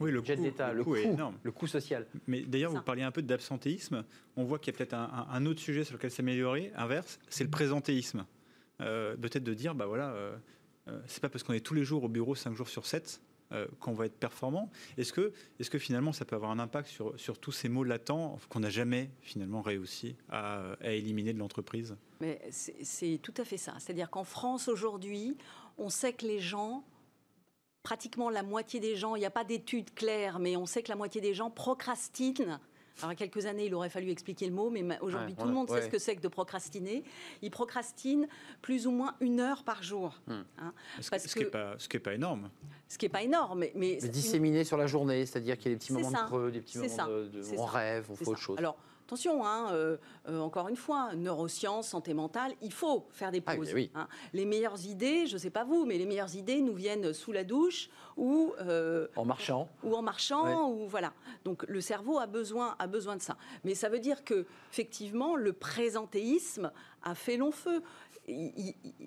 oui, 0.00 0.10
le 0.10 0.20
budget 0.20 0.36
d'État, 0.36 0.72
le, 0.72 0.84
coût, 0.84 0.96
énorme. 0.96 1.38
le 1.42 1.52
coût 1.52 1.68
social. 1.68 2.06
Mais 2.26 2.42
d'ailleurs, 2.42 2.72
vous 2.72 2.82
parliez 2.82 3.04
un 3.04 3.12
peu 3.12 3.22
d'absentéisme. 3.22 4.04
On 4.36 4.44
voit 4.44 4.58
qu'il 4.58 4.74
y 4.74 4.76
a 4.76 4.78
peut-être 4.78 4.94
un, 4.94 5.28
un, 5.30 5.46
autre 5.46 5.60
sujet 5.60 5.84
sur 5.84 5.94
lequel 5.94 6.10
s'améliorer, 6.10 6.72
inverse, 6.74 7.20
c'est 7.28 7.44
le 7.44 7.50
présentéisme. 7.50 8.26
Euh, 8.80 9.16
peut-être 9.16 9.44
de 9.44 9.54
dire, 9.54 9.74
bah 9.74 9.86
voilà, 9.86 10.10
euh, 10.10 10.36
euh, 10.88 11.00
c'est 11.06 11.20
pas 11.20 11.28
parce 11.28 11.42
qu'on 11.42 11.52
est 11.52 11.60
tous 11.60 11.74
les 11.74 11.84
jours 11.84 12.04
au 12.04 12.08
bureau 12.08 12.34
5 12.34 12.54
jours 12.54 12.68
sur 12.68 12.86
7 12.86 13.20
qu'on 13.78 13.92
va 13.92 14.06
être 14.06 14.18
performant. 14.18 14.72
Est-ce 14.98 15.12
que, 15.12 15.32
est 15.60 15.70
que 15.70 15.78
finalement 15.78 16.12
ça 16.12 16.24
peut 16.24 16.34
avoir 16.34 16.50
un 16.50 16.58
impact 16.58 16.88
sur, 16.88 17.18
sur 17.18 17.38
tous 17.38 17.52
ces 17.52 17.68
mots 17.68 17.84
latents 17.84 18.40
qu'on 18.48 18.58
n'a 18.58 18.70
jamais 18.70 19.08
finalement 19.20 19.62
réussi 19.62 20.16
à, 20.28 20.72
à 20.80 20.90
éliminer 20.90 21.32
de 21.32 21.38
l'entreprise? 21.38 21.96
Mais 22.20 22.40
c'est 22.50 23.20
tout 23.22 23.34
à 23.36 23.44
fait 23.44 23.56
ça. 23.56 23.74
C'est-à-dire 23.78 24.10
qu'en 24.10 24.24
France 24.24 24.66
aujourd'hui, 24.66 25.36
on 25.78 25.90
sait 25.90 26.12
que 26.12 26.26
les 26.26 26.40
gens 26.40 26.82
pratiquement 27.84 28.30
la 28.30 28.42
moitié 28.42 28.80
des 28.80 28.96
gens, 28.96 29.14
il 29.14 29.20
n'y 29.20 29.26
a 29.26 29.30
pas 29.30 29.44
d'études 29.44 29.94
claires, 29.94 30.40
mais 30.40 30.56
on 30.56 30.66
sait 30.66 30.82
que 30.82 30.88
la 30.88 30.96
moitié 30.96 31.20
des 31.20 31.34
gens 31.34 31.50
procrastinent 31.50 32.58
alors, 32.98 33.12
il 33.12 33.20
y 33.20 33.22
a 33.22 33.26
quelques 33.26 33.46
années, 33.46 33.66
il 33.66 33.74
aurait 33.74 33.90
fallu 33.90 34.10
expliquer 34.10 34.46
le 34.46 34.52
mot, 34.52 34.70
mais 34.70 34.82
aujourd'hui, 35.00 35.34
tout 35.34 35.46
le 35.46 35.52
monde 35.52 35.68
sait 35.68 35.82
ce 35.82 35.88
que 35.88 35.98
c'est 35.98 36.16
que 36.16 36.22
de 36.22 36.28
procrastiner. 36.28 37.04
Il 37.42 37.50
procrastine 37.50 38.26
plus 38.62 38.86
ou 38.86 38.90
moins 38.90 39.14
une 39.20 39.40
heure 39.40 39.64
par 39.64 39.82
jour. 39.82 40.20
Hmm. 40.26 40.42
Hein, 40.58 40.72
ce, 41.00 41.10
qui 41.10 41.40
n'est 41.40 41.44
pas, 41.46 41.76
pas, 42.02 42.14
énorme. 42.14 42.50
Ce 42.88 42.96
qui 42.96 43.04
n'est 43.04 43.10
pas 43.10 43.22
énorme. 43.22 43.60
Mais, 43.60 43.72
mais, 43.74 43.96
disséminé 43.96 44.64
sur 44.64 44.76
la 44.76 44.86
journée, 44.86 45.26
c'est-à-dire 45.26 45.58
qu'il 45.58 45.72
y 45.72 45.74
a 45.74 45.76
des 45.76 45.78
petits 45.78 45.92
moments 45.92 46.10
de 46.10 46.26
creux, 46.26 46.50
des 46.50 46.60
petits 46.60 46.78
moments 46.78 47.06
de, 47.06 47.28
de 47.28 47.58
on 47.58 47.64
rêve, 47.64 48.06
on 48.10 48.16
fait 48.16 48.28
autre 48.28 48.40
chose. 48.40 48.58
Alors, 48.58 48.76
Attention, 49.06 49.46
hein, 49.46 49.68
euh, 49.70 49.98
euh, 50.28 50.40
encore 50.40 50.68
une 50.68 50.74
fois, 50.74 51.14
neurosciences, 51.14 51.86
santé 51.86 52.12
mentale, 52.12 52.54
il 52.60 52.72
faut 52.72 53.06
faire 53.10 53.30
des 53.30 53.40
ah 53.46 53.54
pauses. 53.54 53.72
Hein. 53.94 54.08
Les 54.32 54.44
meilleures 54.44 54.84
idées, 54.84 55.28
je 55.28 55.34
ne 55.34 55.38
sais 55.38 55.50
pas 55.50 55.62
vous, 55.62 55.86
mais 55.86 55.96
les 55.96 56.06
meilleures 56.06 56.34
idées 56.34 56.60
nous 56.60 56.74
viennent 56.74 57.12
sous 57.12 57.30
la 57.30 57.44
douche 57.44 57.88
ou 58.16 58.52
euh, 58.60 59.06
en 59.14 59.24
marchant. 59.24 59.68
Ou 59.84 59.94
en 59.94 60.02
marchant, 60.02 60.72
ou 60.72 60.88
voilà. 60.88 61.12
Donc 61.44 61.64
le 61.68 61.80
cerveau 61.80 62.18
a 62.18 62.26
besoin, 62.26 62.74
a 62.80 62.88
besoin 62.88 63.14
de 63.14 63.22
ça. 63.22 63.36
Mais 63.62 63.76
ça 63.76 63.88
veut 63.88 64.00
dire 64.00 64.24
que 64.24 64.44
effectivement, 64.72 65.36
le 65.36 65.52
présentéisme 65.52 66.72
a 67.04 67.14
fait 67.14 67.36
long 67.36 67.52
feu. 67.52 67.84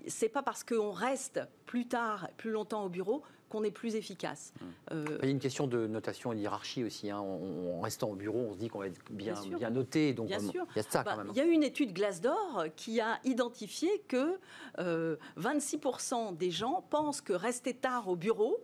c'est 0.07 0.29
pas 0.29 0.43
parce 0.43 0.63
qu'on 0.63 0.91
reste 0.91 1.41
plus 1.65 1.89
tard, 1.89 2.29
plus 2.37 2.51
longtemps 2.51 2.85
au 2.85 2.89
bureau 2.89 3.21
qu'on 3.49 3.63
est 3.63 3.71
plus 3.71 3.95
efficace. 3.95 4.53
Hum. 4.61 4.67
Euh, 4.91 5.17
il 5.21 5.25
y 5.25 5.27
a 5.29 5.31
une 5.31 5.39
question 5.39 5.67
de 5.67 5.87
notation 5.87 6.31
et 6.31 6.35
d'hirarchie 6.35 6.83
aussi. 6.83 7.09
Hein. 7.09 7.19
En, 7.19 7.81
restant 7.81 8.09
au 8.09 8.15
bureau, 8.15 8.47
on 8.49 8.53
se 8.53 8.57
dit 8.57 8.67
qu'on 8.67 8.79
va 8.79 8.87
être 8.87 8.99
bien, 9.11 9.33
bien, 9.57 9.69
noté. 9.69 10.13
Donc 10.13 10.27
bien 10.27 10.39
sûr. 10.39 10.65
il 10.75 10.77
y 10.77 10.79
a 10.79 10.83
ça 10.83 11.03
quand 11.03 11.15
bah, 11.15 11.23
même. 11.23 11.31
Il 11.35 11.37
y 11.37 11.41
a 11.41 11.45
une 11.45 11.63
étude 11.63 11.93
Glassdoor 11.93 12.65
qui 12.75 13.01
a 13.01 13.19
identifié 13.23 13.89
que 14.07 14.39
26% 14.77 14.79
euh, 14.79 16.31
des 16.33 16.51
gens 16.51 16.85
pensent 16.89 17.21
que 17.21 17.33
rester 17.33 17.73
tard 17.73 18.07
au 18.07 18.15
bureau 18.15 18.57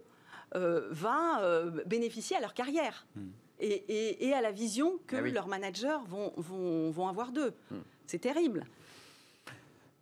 euh, 0.55 0.87
va 0.91 1.63
bénéficier 1.85 2.37
à 2.37 2.41
leur 2.41 2.53
carrière. 2.53 3.07
Hum. 3.17 3.31
Et, 3.59 4.33
à 4.33 4.41
la 4.41 4.51
vision 4.51 4.99
que 5.07 5.15
ah 5.15 5.21
leurs 5.21 5.47
managers 5.47 5.99
vont, 6.07 6.33
vont, 6.35 6.91
vont 6.91 7.07
avoir 7.07 7.31
d'eux. 7.31 7.53
Hum. 7.71 7.81
C'est 8.05 8.19
terrible. 8.19 8.65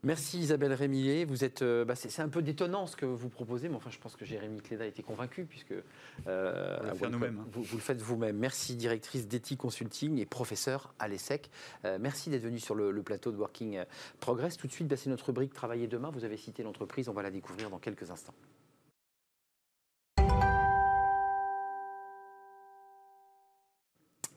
Merci 0.04 0.39
Isabelle 0.39 0.74
Rémillet. 0.74 1.24
Vous 1.24 1.46
êtes, 1.46 1.62
euh, 1.62 1.86
bah, 1.86 1.96
c'est 1.96 2.22
un 2.22 2.28
peu 2.28 2.42
détonnant 2.42 2.88
ce 2.88 2.98
que 2.98 3.06
vous 3.06 3.30
proposez, 3.30 3.70
mais 3.70 3.76
enfin 3.76 3.89
je 3.89 4.00
pense 4.00 4.18
que 4.18 4.26
Jérémy 4.26 4.60
Cléda 4.62 4.84
a 4.84 4.88
été 4.88 5.02
convaincu 5.02 5.46
puisque 5.46 5.74
euh, 6.28 6.80
vous, 6.94 7.06
le 7.06 7.28
hein. 7.28 7.36
vous, 7.52 7.63
vous, 7.63 7.78
le 7.78 7.82
faites 7.82 8.02
vous-même. 8.02 8.38
Merci 8.38 8.76
directrice 8.76 9.30
d'Ethic 9.30 9.60
Consulting 9.60 10.20
et 10.20 10.26
professeur 10.26 10.94
à 11.00 11.08
l'ESSEC. 11.08 11.50
Euh, 11.86 11.98
merci 12.02 12.30
d'être 12.30 12.44
venu 12.44 12.60
sur 12.60 12.76
le, 12.76 13.02
plateau 13.02 13.32
de 13.32 13.38
Working 13.38 13.84
Progress. 14.20 14.58
Tout 14.58 14.68
de 14.68 14.74
suite, 14.74 14.89
bah, 14.89 14.98
c'est 14.98 15.10
notre 15.10 15.28
rubrique 15.28 15.54
Travailler 15.54 15.88
demain. 15.88 16.12
Vous 16.12 16.26
avez 16.26 16.38
cité 16.38 16.63
l'entreprise, 16.63 17.08
on 17.08 17.13
va 17.13 17.24
la 17.24 17.32
découvrir 17.32 17.70
dans 17.70 17.80
quelques 17.80 18.12
instants. 18.12 18.34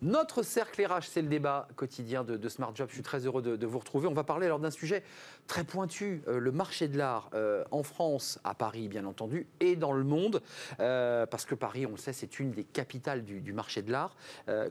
Notre 0.03 0.43
cercle 0.43 0.85
RH, 0.85 1.05
c'est 1.09 1.23
le 1.23 1.29
débat 1.29 1.69
quotidien 1.75 2.23
de, 2.23 2.49
Smart 2.51 2.73
Job. 2.75 2.89
Je 2.91 2.95
suis 2.95 3.03
très 3.03 3.25
heureux 3.25 3.41
de, 3.41 3.67
vous 3.67 3.79
retrouver. 3.79 4.07
On 4.07 4.13
va 4.13 4.25
parler 4.25 4.45
alors 4.45 4.59
d'un 4.59 4.71
sujet 4.71 5.03
très 5.47 5.65
pointu, 5.65 6.23
euh, 6.29 6.39
le 6.39 6.53
marché 6.53 6.87
de 6.87 6.99
l'art 6.99 7.31
euh, 7.33 7.65
en 7.71 7.83
France, 7.83 8.39
à 8.45 8.55
Paris 8.55 8.89
bien 8.89 9.07
entendu, 9.07 9.47
et 9.61 9.75
dans 9.75 9.93
le 9.93 10.05
monde, 10.05 10.43
euh, 10.81 11.25
parce 11.25 11.47
que 11.47 11.55
Paris, 11.55 11.87
on 11.87 11.93
le 11.93 11.97
sait, 11.97 12.13
c'est 12.13 12.39
une 12.41 12.51
des 12.51 12.65
capitales 12.65 13.25
du, 13.25 13.53
marché 13.55 13.81
de 13.81 13.91
l'art. 13.91 14.17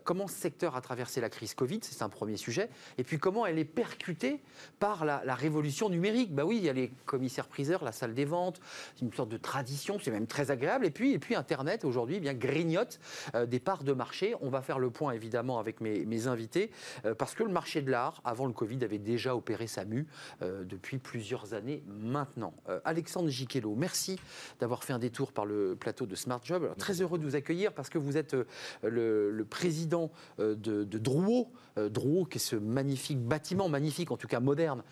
comment 0.03 0.27
ce 0.27 0.35
secteur 0.35 0.75
a 0.75 0.81
traversé 0.81 1.21
la 1.21 1.29
crise 1.29 1.55
Covid, 1.55 1.79
c'est 1.81 2.03
un 2.03 2.09
premier 2.09 2.37
sujet, 2.37 2.69
et 2.99 3.03
puis 3.03 3.17
comment 3.17 3.47
elle 3.47 3.57
est 3.57 3.65
percutée 3.65 4.41
par 4.79 5.05
la, 5.05 5.35
révolution 5.35 5.89
numérique. 5.89 6.33
Bah 6.35 6.45
oui, 6.45 6.57
il 6.57 6.63
y 6.63 6.69
a 6.69 6.73
les 6.73 6.91
commissaires-priseurs, 7.05 7.83
la 7.83 7.91
salle 7.91 8.13
des 8.13 8.25
ventes, 8.25 8.59
une 9.01 9.11
sorte 9.11 9.29
de 9.29 9.37
tradition, 9.37 9.97
c'est 9.99 10.11
même 10.11 10.27
très 10.27 10.51
agréable, 10.51 10.85
et 10.85 10.91
puis, 10.91 11.13
et 11.13 11.19
puis 11.19 11.35
Internet 11.35 11.83
aujourd'hui 11.83 12.17
eh 12.17 12.19
bien 12.19 12.33
grignote 12.33 12.99
des 13.47 13.59
parts 13.59 13.83
de 13.83 13.93
marché. 13.93 14.35
On 14.41 14.49
va 14.49 14.61
faire 14.61 14.77
le 14.77 14.89
point 14.89 15.14
évidemment 15.15 15.59
avec 15.59 15.81
mes, 15.81 16.27
invités, 16.27 16.71
euh, 17.05 17.13
parce 17.13 17.35
que 17.35 17.43
le 17.43 17.49
marché 17.49 17.81
de 17.81 17.91
l'art, 17.91 18.21
avant 18.23 18.45
le 18.45 18.53
Covid, 18.53 18.83
avait 18.83 18.99
déjà 18.99 19.35
opéré 19.35 19.67
sa 19.67 19.85
mue 19.85 20.07
euh, 20.41 20.63
depuis 20.63 20.97
plusieurs 20.97 21.53
années 21.53 21.83
maintenant. 21.87 22.53
Euh, 22.69 22.79
Alexandre 22.85 23.29
Giquello, 23.29 23.75
merci 23.75 24.19
d'avoir 24.59 24.83
fait 24.83 24.93
un 24.93 24.99
détour 24.99 25.31
par 25.31 25.45
le 25.45 25.75
plateau 25.75 26.05
de 26.05 26.15
Smart 26.15 26.39
Job. 26.43 26.73
très 26.77 27.01
heureux 27.01 27.17
de 27.17 27.23
vous 27.23 27.35
accueillir 27.35 27.73
parce 27.73 27.89
que 27.89 27.97
vous 27.97 28.17
êtes 28.17 28.35
le, 28.83 29.45
président 29.49 30.11
de, 30.37 30.55
de 30.55 30.97
Drouot, 30.97 31.51
Drouot 31.77 32.25
qui 32.25 32.37
est 32.37 32.41
ce 32.41 32.55
magnifique 32.55 33.19
bâtiment, 33.19 33.69
magnifique 33.69 34.11
en 34.11 34.17
tout 34.17 34.27
cas 34.27 34.39
moderne, 34.39 34.83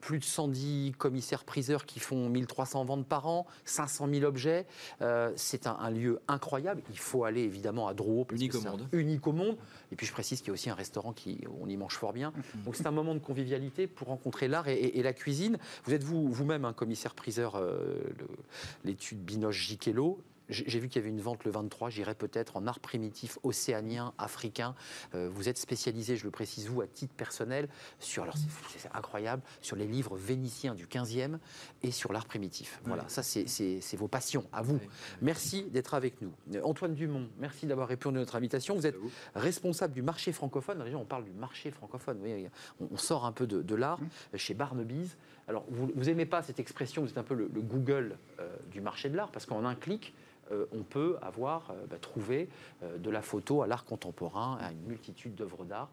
plus 0.00 0.18
de 0.18 0.24
110 0.24 0.92
commissaires-priseurs 0.98 1.86
qui 1.86 2.00
font 2.00 2.28
1300 2.28 2.84
ventes 2.84 3.06
par 3.06 3.26
an, 3.26 3.46
500 3.64 4.08
000 4.12 4.24
objets. 4.24 4.66
c'est 5.36 5.66
un, 5.66 5.90
lieu 5.90 6.20
incroyable. 6.28 6.82
Il 6.90 6.98
faut 6.98 7.24
aller 7.24 7.42
évidemment 7.42 7.88
à 7.88 7.94
Drouot. 7.94 8.26
Unique 8.32 8.54
au 8.54 8.60
monde. 8.60 8.88
Unique 8.92 9.26
au 9.26 9.32
monde. 9.32 9.56
Et 9.92 9.96
puis 9.96 10.06
je 10.06 10.12
précise 10.12 10.40
qu'il 10.40 10.48
y 10.48 10.50
a 10.50 10.54
aussi 10.54 10.70
un 10.70 10.74
restaurant 10.74 11.12
qui 11.12 11.40
on 11.60 11.68
y 11.68 11.76
mange 11.76 11.94
fort 11.94 12.12
bien. 12.12 12.32
Mhm. 12.36 12.62
Donc 12.64 12.76
c'est 12.76 12.86
un 12.86 12.90
moment 12.90 13.14
de 13.14 13.20
convivialité 13.20 13.86
pour 13.86 14.08
rencontrer 14.08 14.48
l'art 14.48 14.68
et, 14.68 15.02
la 15.02 15.12
cuisine. 15.12 15.58
Vous 15.84 15.94
êtes 15.94 16.04
vous 16.04 16.30
vous-même 16.30 16.64
un 16.64 16.72
commissaire 16.72 17.14
priseur, 17.14 17.56
euh, 17.56 17.98
l'étude 18.84 19.18
Binoche 19.18 19.66
Giquello. 19.66 20.20
J'ai 20.50 20.78
vu 20.78 20.88
qu'il 20.88 21.00
y 21.00 21.04
avait 21.04 21.10
une 21.10 21.20
vente 21.20 21.44
le 21.44 21.50
23, 21.50 21.90
j'irai 21.90 22.14
peut-être 22.14 22.56
en 22.56 22.66
art 22.66 22.80
primitif 22.80 23.38
océanien, 23.42 24.12
africain. 24.18 24.74
Euh, 25.14 25.28
vous 25.32 25.48
êtes 25.48 25.58
spécialisé, 25.58 26.16
je 26.16 26.24
le 26.24 26.30
précise 26.30 26.68
vous, 26.68 26.80
à 26.80 26.86
titre 26.86 27.14
personnel, 27.14 27.68
sur, 27.98 28.24
alors 28.24 28.36
c'est 28.76 28.90
incroyable, 28.92 29.42
sur 29.60 29.76
les 29.76 29.86
livres 29.86 30.16
vénitiens 30.16 30.74
du 30.74 30.86
15e 30.86 31.38
et 31.82 31.90
sur 31.90 32.12
l'art 32.12 32.26
primitif. 32.26 32.80
Voilà, 32.84 33.04
ça 33.08 33.22
c'est 33.22 33.96
vos 33.96 34.08
passions, 34.08 34.44
à 34.52 34.62
vous. 34.62 34.80
Merci 35.22 35.64
d'être 35.64 35.94
avec 35.94 36.20
nous. 36.20 36.32
Antoine 36.62 36.94
Dumont, 36.94 37.28
merci 37.38 37.66
d'avoir 37.66 37.88
répondu 37.88 38.16
à 38.16 38.20
notre 38.20 38.36
invitation. 38.36 38.74
Vous 38.74 38.86
êtes 38.86 38.96
responsable 39.34 39.94
du 39.94 40.02
marché 40.02 40.32
francophone. 40.32 40.82
Déjà, 40.84 40.96
on 40.96 41.04
parle 41.04 41.24
du 41.24 41.32
marché 41.32 41.70
francophone. 41.70 42.18
on, 42.80 42.96
sort 42.96 43.24
un 43.24 43.32
peu 43.32 43.46
de, 43.46 43.74
l'art 43.74 44.00
mmh. 44.00 44.36
chez 44.36 44.54
Barnebys. 44.54 45.10
Alors, 45.48 45.64
vous 45.68 46.04
n'aimez 46.04 46.26
pas 46.26 46.42
cette 46.42 46.60
expression, 46.60 47.02
vous 47.02 47.08
êtes 47.08 47.18
un 47.18 47.24
peu 47.24 47.34
le, 47.34 47.48
Google 47.48 48.18
euh, 48.38 48.56
du 48.70 48.80
marché 48.80 49.08
de 49.08 49.16
l'art, 49.16 49.30
parce 49.30 49.46
qu'en 49.46 49.64
un 49.64 49.74
clic, 49.74 50.14
euh, 50.39 50.39
on 50.72 50.82
peut 50.82 51.16
avoir 51.22 51.70
euh, 51.70 51.86
bah, 51.88 51.96
trouvé 52.00 52.48
euh, 52.82 52.98
de 52.98 53.10
la 53.10 53.22
photo 53.22 53.62
à 53.62 53.66
l'art 53.66 53.84
contemporain, 53.84 54.58
à 54.60 54.72
une 54.72 54.82
multitude 54.86 55.34
d'œuvres 55.34 55.64
d'art. 55.64 55.90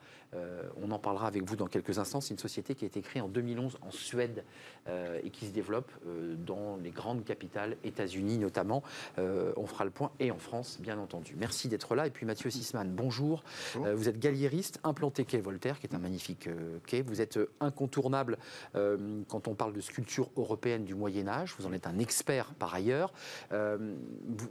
on 0.81 0.91
en 0.91 0.99
parlera 0.99 1.27
avec 1.27 1.43
vous 1.43 1.55
dans 1.55 1.67
quelques 1.67 1.99
instants. 1.99 2.21
C'est 2.21 2.33
une 2.33 2.39
société 2.39 2.75
qui 2.75 2.85
a 2.85 2.87
été 2.87 3.01
créée 3.01 3.21
en 3.21 3.27
2011 3.27 3.77
en 3.81 3.91
Suède 3.91 4.43
et 5.23 5.29
qui 5.29 5.45
se 5.45 5.51
développe 5.51 5.91
dans 6.45 6.77
les 6.77 6.91
grandes 6.91 7.23
capitales, 7.23 7.77
États-Unis 7.83 8.37
notamment. 8.37 8.83
on 9.17 9.65
fera 9.65 9.85
le 9.85 9.91
point 9.91 10.11
et 10.19 10.31
en 10.31 10.37
France, 10.37 10.79
bien 10.81 10.97
entendu. 10.99 11.35
Merci 11.37 11.69
d'être 11.69 11.95
là. 11.95 12.07
Et 12.07 12.09
puis 12.11 12.25
Mathieu 12.25 12.49
Sisman, 12.49 12.89
bonjour. 12.89 13.43
vous 13.75 14.09
êtes 14.09 14.19
galliériste, 14.19 14.79
implanté 14.83 15.25
quai 15.25 15.39
Voltaire, 15.39 15.79
qui 15.79 15.87
est 15.87 15.95
un 15.95 15.99
magnifique 15.99 16.49
quai. 16.85 17.01
Vous 17.01 17.21
êtes 17.21 17.39
incontournable 17.59 18.37
quand 18.73 19.47
on 19.47 19.55
parle 19.55 19.73
de 19.73 19.81
sculpture 19.81 20.29
européenne 20.35 20.83
du 20.83 20.93
Moyen 20.93 21.27
Âge. 21.27 21.55
Vous 21.57 21.65
en 21.65 21.73
êtes 21.73 21.87
un 21.87 21.99
expert 21.99 22.53
par 22.53 22.73
ailleurs 22.75 23.13
vous, 23.51 24.46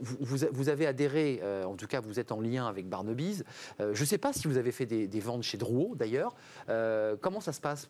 avez 0.69 0.87
adhéré, 0.87 1.39
euh, 1.43 1.63
en 1.63 1.75
tout 1.75 1.87
cas 1.87 2.01
vous 2.01 2.19
êtes 2.19 2.31
en 2.31 2.41
lien 2.41 2.67
avec 2.67 2.87
Barnaby's. 2.87 3.43
Euh, 3.79 3.93
je 3.93 4.01
ne 4.01 4.05
sais 4.05 4.17
pas 4.17 4.33
si 4.33 4.47
vous 4.47 4.57
avez 4.57 4.71
fait 4.71 4.85
des, 4.85 5.19
ventes 5.19 5.43
chez 5.43 5.57
Drouot 5.57 5.95
d'ailleurs. 5.95 6.35
Euh, 6.69 7.15
comment 7.19 7.41
ça 7.41 7.53
se 7.53 7.61
passe? 7.61 7.89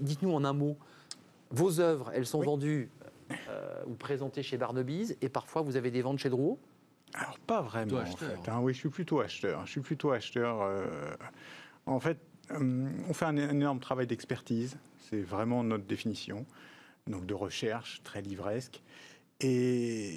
Dites-nous 0.00 0.32
en 0.32 0.44
un 0.44 0.52
mot. 0.52 0.76
Vos 1.50 1.80
œuvres, 1.80 2.10
elles 2.14 2.26
sont 2.26 2.42
vendues 2.42 2.90
ou 3.86 3.94
présentées 3.94 4.42
chez 4.42 4.56
Barnaby's 4.56 5.16
et 5.20 5.28
parfois 5.28 5.62
vous 5.62 5.76
avez 5.76 5.90
des 5.90 6.02
ventes 6.02 6.18
chez 6.18 6.30
Drouot? 6.30 6.58
Alors 7.14 7.38
pas 7.38 7.62
vraiment 7.62 7.98
en 7.98 8.04
fait. 8.04 8.48
Hein. 8.48 8.60
oui, 8.60 8.74
je 8.74 8.78
suis 8.78 8.90
plutôt 8.90 9.20
acheteur. 9.20 9.64
Je 9.64 9.70
suis 9.70 9.80
plutôt 9.80 10.12
acheteur. 10.12 10.70
en 11.86 12.00
fait, 12.00 12.18
on 12.50 13.12
fait 13.12 13.24
un, 13.24 13.36
énorme 13.36 13.80
travail 13.80 14.06
d'expertise. 14.06 14.76
C'est 15.08 15.20
vraiment 15.20 15.64
notre 15.64 15.84
définition. 15.84 16.44
Donc 17.06 17.24
de 17.24 17.34
recherche 17.34 18.02
très 18.04 18.20
livresque. 18.20 18.82
Et 19.40 20.14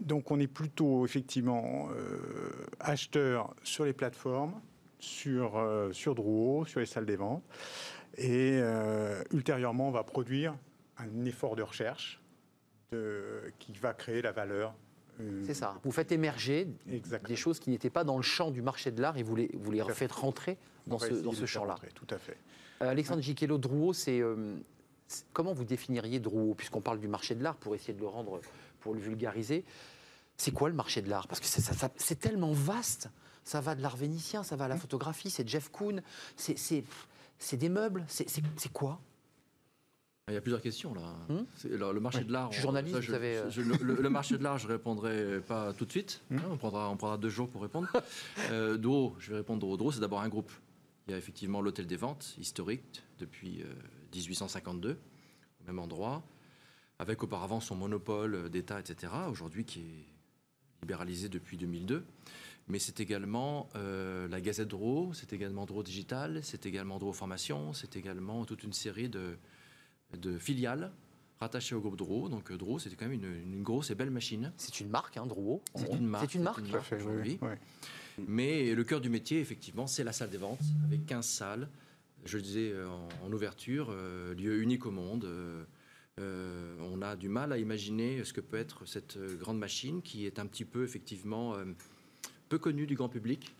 donc 0.00 0.30
on 0.30 0.38
est 0.38 0.46
plutôt 0.46 1.04
effectivement 1.06 1.88
euh, 1.92 2.66
acheteur 2.80 3.54
sur 3.62 3.84
les 3.84 3.92
plateformes, 3.92 4.60
sur, 4.98 5.56
euh, 5.56 5.92
sur 5.92 6.14
Drouot, 6.14 6.66
sur 6.66 6.80
les 6.80 6.86
salles 6.86 7.06
des 7.06 7.16
ventes. 7.16 7.42
Et 8.18 8.58
euh, 8.60 9.22
ultérieurement, 9.32 9.88
on 9.88 9.92
va 9.92 10.04
produire 10.04 10.54
un 10.98 11.24
effort 11.24 11.56
de 11.56 11.62
recherche 11.62 12.20
qui 13.58 13.72
va 13.80 13.94
créer 13.94 14.20
la 14.20 14.32
valeur. 14.32 14.74
C'est 15.44 15.54
ça. 15.54 15.80
Vous 15.82 15.92
faites 15.92 16.12
émerger 16.12 16.68
des 16.86 17.36
choses 17.36 17.58
qui 17.58 17.70
n'étaient 17.70 17.88
pas 17.88 18.04
dans 18.04 18.18
le 18.18 18.22
champ 18.22 18.50
du 18.50 18.60
marché 18.60 18.90
de 18.90 19.00
l'art 19.00 19.16
et 19.16 19.22
vous 19.22 19.34
les, 19.34 19.50
vous 19.54 19.70
les 19.70 19.82
faites 19.94 20.12
rentrer 20.12 20.58
dans 20.86 20.98
ce, 20.98 21.14
dans 21.14 21.32
ce 21.32 21.46
champ-là. 21.46 21.76
Tout 21.94 22.06
à 22.10 22.18
fait. 22.18 22.36
Alexandre 22.80 23.22
Giquello, 23.22 23.56
Drouot, 23.56 23.94
c'est 23.94 24.20
comment 25.32 25.52
vous 25.52 25.64
définiriez 25.64 26.20
Drouot, 26.20 26.54
puisqu'on 26.54 26.80
parle 26.80 27.00
du 27.00 27.08
marché 27.08 27.34
de 27.34 27.42
l'art, 27.42 27.56
pour 27.56 27.74
essayer 27.74 27.94
de 27.94 28.00
le 28.00 28.06
rendre, 28.06 28.40
pour 28.80 28.94
le 28.94 29.00
vulgariser 29.00 29.64
C'est 30.36 30.52
quoi 30.52 30.68
le 30.68 30.74
marché 30.74 31.02
de 31.02 31.10
l'art? 31.10 31.28
Parce 31.28 31.40
que 31.40 31.46
c'est 31.46 32.18
tellement 32.20 32.52
vaste. 32.52 33.08
Ça 33.44 33.60
va 33.60 33.74
de 33.74 33.82
l'art 33.82 33.96
vénitien, 33.96 34.44
ça 34.44 34.54
va 34.54 34.66
à 34.66 34.68
la 34.68 34.76
photographie, 34.76 35.28
c'est 35.28 35.48
Jeff 35.48 35.68
Koons, 35.68 36.00
c'est 36.36 37.56
des 37.56 37.68
meubles, 37.68 38.04
c'est 38.08 38.72
quoi? 38.72 39.00
Il 40.28 40.34
y 40.34 40.36
a 40.36 40.40
plusieurs 40.40 40.62
questions 40.62 40.94
là. 40.94 41.16
Hmm 41.28 41.42
le, 41.68 41.98
marché 41.98 42.22
de 42.22 42.30
l'art. 42.30 42.52
Journaliste, 42.52 42.96
vous 42.96 43.12
savez. 43.12 43.38
Euh. 43.38 43.50
le, 43.80 44.08
marché 44.08 44.38
de 44.38 44.44
l'art, 44.44 44.56
je 44.56 44.68
répondrai 44.68 45.40
pas 45.40 45.72
tout 45.72 45.84
de 45.84 45.90
suite. 45.90 46.22
Hmm 46.30 46.36
hein, 46.36 46.42
on, 46.52 46.56
prendra, 46.56 46.88
on 46.90 46.96
prendra 46.96 47.18
deux 47.18 47.28
jours 47.28 47.48
pour 47.48 47.62
répondre. 47.62 47.88
Euh, 48.50 48.78
je 49.18 49.30
vais 49.30 49.38
répondre 49.38 49.66
au 49.66 49.76
Dro. 49.76 49.90
C'est 49.90 50.00
d'abord 50.00 50.20
un 50.20 50.28
groupe. 50.28 50.50
Il 51.06 51.10
y 51.10 51.14
a 51.14 51.18
effectivement 51.18 51.60
l'hôtel 51.60 51.86
des 51.86 51.96
ventes, 51.96 52.34
historique, 52.38 53.02
depuis 53.18 53.62
euh, 53.62 53.74
1852, 54.14 54.92
au 54.92 55.66
même 55.66 55.78
endroit, 55.78 56.22
avec 56.98 57.22
auparavant 57.22 57.60
son 57.60 57.74
monopole 57.74 58.50
d'État, 58.50 58.78
etc., 58.78 59.12
aujourd'hui 59.28 59.64
qui 59.64 59.80
est 59.80 60.06
libéralisé 60.82 61.28
depuis 61.28 61.56
2002. 61.56 62.04
Mais 62.68 62.78
c'est 62.78 63.00
également 63.00 63.68
euh, 63.74 64.28
la 64.28 64.40
Gazette 64.40 64.68
Dro, 64.68 65.12
c'est 65.14 65.32
également 65.32 65.66
Dro 65.66 65.82
Digital, 65.82 66.40
c'est 66.44 66.66
également 66.66 66.98
Dro 66.98 67.12
Formation, 67.12 67.72
c'est 67.72 67.96
également 67.96 68.44
toute 68.44 68.62
une 68.62 68.72
série 68.72 69.08
de, 69.08 69.36
de 70.16 70.38
filiales 70.38 70.92
rattachées 71.40 71.74
au 71.74 71.80
groupe 71.80 71.96
Dro. 71.96 72.28
Donc 72.28 72.52
Dro, 72.52 72.78
c'était 72.78 72.96
quand 72.96 73.08
même 73.08 73.20
une, 73.20 73.62
grosse 73.62 73.90
et 73.90 73.94
belle 73.94 74.10
machine. 74.10 74.52
C'est 74.56 74.80
une 74.80 74.88
marque, 74.88 75.16
hein, 75.16 75.26
Dro 75.26 75.62
C'est 75.74 75.92
une 75.92 76.06
marque. 76.06 76.30
C'est 76.30 76.38
une 76.38 76.44
marque, 76.44 76.92
aujourd'hui. 76.92 77.38
Mais 78.18 78.74
le 78.74 78.84
cœur 78.84 79.00
du 79.00 79.08
métier, 79.08 79.40
effectivement, 79.40 79.86
c'est 79.86 80.04
la 80.04 80.12
salle 80.12 80.30
des 80.30 80.38
ventes, 80.38 80.60
avec 80.86 81.06
15 81.06 81.26
salles, 81.26 81.68
je 82.24 82.36
le 82.36 82.42
disais 82.42 82.70
euh, 82.72 82.88
en, 83.24 83.32
ouverture, 83.32 83.88
euh, 83.90 84.34
lieu 84.34 84.62
unique 84.62 84.86
au 84.86 84.90
monde, 84.90 85.24
euh, 86.20 86.76
on 86.80 87.02
a 87.02 87.16
du 87.16 87.28
mal 87.28 87.52
à 87.52 87.58
imaginer 87.58 88.22
ce 88.24 88.32
que 88.32 88.40
peut 88.40 88.58
être 88.58 88.86
cette 88.86 89.18
grande 89.38 89.58
machine 89.58 90.02
qui 90.02 90.26
est 90.26 90.38
un 90.38 90.46
petit 90.46 90.64
peu 90.64 90.84
effectivement 90.84 91.54
peu 92.48 92.58
connue 92.58 92.86
du 92.86 92.94
grand 92.94 93.08
public. 93.08 93.54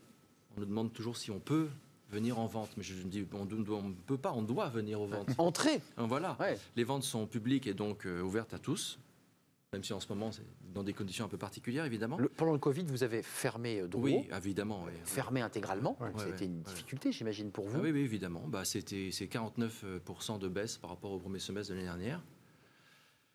On 0.56 0.60
nous 0.60 0.66
demande 0.66 0.92
toujours 0.92 1.16
si 1.16 1.30
on 1.30 1.40
peut 1.40 1.68
venir 2.10 2.38
en 2.38 2.46
vente. 2.46 2.70
Mais 2.76 2.82
je, 2.82 2.94
dis, 2.94 3.26
on 3.32 3.46
ne 3.46 3.94
peut 4.06 4.18
pas, 4.18 4.32
on 4.32 4.42
doit 4.42 4.68
venir 4.68 5.00
aux 5.00 5.06
ventes. 5.06 5.30
Entrer 5.38 5.80
Voilà. 5.96 6.36
Les 6.76 6.84
ventes 6.84 7.04
sont 7.04 7.26
publiques 7.26 7.66
et 7.66 7.74
donc 7.74 8.06
ouvertes 8.22 8.52
à 8.52 8.58
tous 8.58 8.98
même 9.72 9.82
si 9.82 9.92
en 9.94 10.00
ce 10.00 10.08
moment, 10.08 10.30
c'est 10.32 10.44
dans 10.74 10.82
des 10.82 10.92
conditions 10.92 11.24
un 11.24 11.28
peu 11.28 11.38
particulières, 11.38 11.86
évidemment. 11.86 12.18
pendant 12.36 12.52
le 12.52 12.58
Covid, 12.58 12.84
vous 12.84 13.02
avez 13.02 13.22
fermé 13.22 13.80
euh, 13.80 13.88
Oui, 13.94 14.28
évidemment. 14.36 14.86
Fermé 15.04 15.40
intégralement. 15.40 15.98
C'était 16.18 16.44
une 16.44 16.60
difficulté, 16.62 17.10
j'imagine, 17.10 17.50
pour 17.50 17.66
vous. 17.66 17.78
Ah 17.78 17.82
oui, 17.82 17.90
oui, 17.90 18.00
évidemment. 18.00 18.44
Bah, 18.46 18.64
C'était 18.64 19.08
49% 19.08 20.38
de 20.38 20.48
baisse 20.48 20.76
par 20.76 20.90
rapport 20.90 21.12
au 21.12 21.18
premier 21.18 21.38
semestre 21.38 21.70
de 21.72 21.76
l'année 21.76 21.86
dernière. 21.86 22.22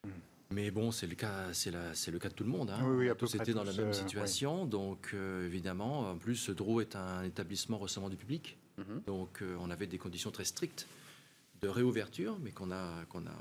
Hmm. 0.05 0.11
Mais 0.51 0.69
bon, 0.69 0.91
c'est 0.91 1.07
le 1.07 1.15
cas, 1.15 1.51
c'est 1.53 1.71
le 1.71 2.19
cas 2.19 2.29
de 2.29 2.33
tout 2.35 2.43
le 2.43 2.51
monde. 2.51 2.69
Hein. 2.69 2.85
Oui, 2.85 3.09
tous 3.17 3.33
étaient 3.35 3.53
dans 3.53 3.63
la 3.63 3.73
même 3.73 3.87
euh, 3.87 3.93
situation, 3.93 4.65
donc 4.65 5.09
euh, 5.13 5.45
évidemment, 5.45 6.11
en 6.11 6.17
plus, 6.17 6.51
Dro 6.51 6.79
est 6.81 6.95
un 6.95 7.23
établissement 7.23 7.77
recevant 7.77 8.09
du 8.09 8.15
public, 8.15 8.57
mhm. 8.77 9.01
donc 9.05 9.43
on 9.59 9.69
avait 9.69 9.87
des 9.87 9.97
conditions 9.97 10.31
très 10.31 10.45
strictes 10.45 10.87
de 11.61 11.67
réouverture, 11.67 12.37
mais 12.41 12.51
qu'on 12.51 12.71
a 12.71 13.03
qu'on 13.09 13.25
a 13.25 13.35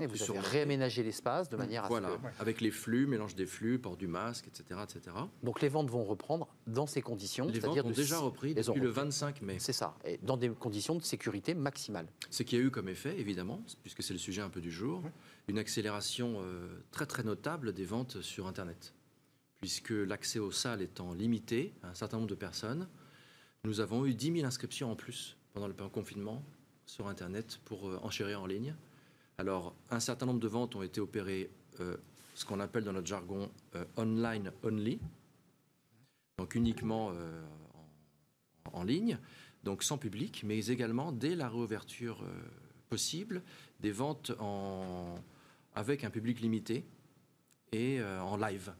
et 0.00 0.06
vous 0.06 0.22
avez 0.22 0.38
réaménagé 0.38 1.02
l'espace 1.02 1.48
de 1.48 1.56
manière 1.56 1.84
à 1.84 1.88
voilà, 1.88 2.18
avec 2.38 2.60
les 2.60 2.70
flux, 2.70 3.06
mélange 3.06 3.34
des 3.34 3.46
flux, 3.46 3.78
port 3.78 3.96
du 3.96 4.06
masque, 4.06 4.46
etc., 4.46 4.80
etc. 4.82 5.16
Donc 5.42 5.60
les 5.60 5.68
ventes 5.68 5.90
vont 5.90 6.04
reprendre 6.04 6.48
dans 6.66 6.86
ces 6.86 7.02
conditions. 7.02 7.46
Les 7.46 7.60
ventes 7.60 7.78
ont 7.78 7.90
déjà 7.90 8.18
repris 8.18 8.54
depuis 8.54 8.80
le 8.80 8.88
25 8.88 9.42
mai. 9.42 9.56
C'est 9.58 9.72
ça, 9.72 9.96
et 10.04 10.18
dans 10.22 10.36
des 10.36 10.50
conditions 10.50 10.94
de 10.94 11.02
sécurité 11.02 11.54
maximale. 11.54 12.06
Ce 12.30 12.42
qui 12.42 12.56
a 12.56 12.58
eu 12.58 12.70
comme 12.70 12.88
effet, 12.88 13.18
évidemment, 13.18 13.62
puisque 13.82 14.02
c'est 14.02 14.12
le 14.12 14.18
sujet 14.18 14.42
un 14.42 14.50
peu 14.50 14.60
du 14.60 14.70
jour, 14.70 15.02
une 15.48 15.58
accélération 15.58 16.40
euh, 16.40 16.84
très 16.90 17.06
très 17.06 17.22
notable 17.22 17.72
des 17.72 17.84
ventes 17.84 18.20
sur 18.20 18.46
Internet. 18.46 18.94
Puisque 19.60 19.90
l'accès 19.90 20.38
aux 20.38 20.50
salles 20.50 20.82
étant 20.82 21.14
limité 21.14 21.72
à 21.82 21.88
un 21.88 21.94
certain 21.94 22.18
nombre 22.18 22.28
de 22.28 22.34
personnes, 22.34 22.88
nous 23.64 23.80
avons 23.80 24.04
eu 24.04 24.14
10 24.14 24.32
000 24.34 24.46
inscriptions 24.46 24.92
en 24.92 24.96
plus 24.96 25.36
pendant 25.54 25.66
le 25.66 25.74
confinement 25.74 26.44
sur 26.84 27.08
Internet 27.08 27.60
pour 27.64 27.88
euh, 27.88 27.98
enchérir 28.02 28.42
en 28.42 28.46
ligne. 28.46 28.74
Alors, 29.38 29.74
un 29.90 30.00
certain 30.00 30.24
nombre 30.24 30.40
de 30.40 30.48
ventes 30.48 30.76
ont 30.76 30.82
été 30.82 30.98
opérées, 30.98 31.50
euh, 31.80 31.96
ce 32.34 32.46
qu'on 32.46 32.58
appelle 32.58 32.84
dans 32.84 32.94
notre 32.94 33.06
jargon 33.06 33.50
euh, 33.74 33.84
online 33.98 34.50
only, 34.62 34.98
donc 36.38 36.54
uniquement 36.54 37.10
euh, 37.12 37.44
en, 38.72 38.82
ligne, 38.82 39.18
donc 39.62 39.82
sans 39.82 39.98
public, 39.98 40.42
mais 40.42 40.66
également 40.68 41.12
dès 41.12 41.34
la 41.34 41.50
réouverture 41.50 42.24
possible, 42.88 43.42
des 43.80 43.92
ventes 43.92 44.32
avec 45.74 46.04
un 46.04 46.10
public 46.10 46.40
limité 46.40 46.84
et 47.72 48.02
en 48.02 48.36
live. 48.36 48.72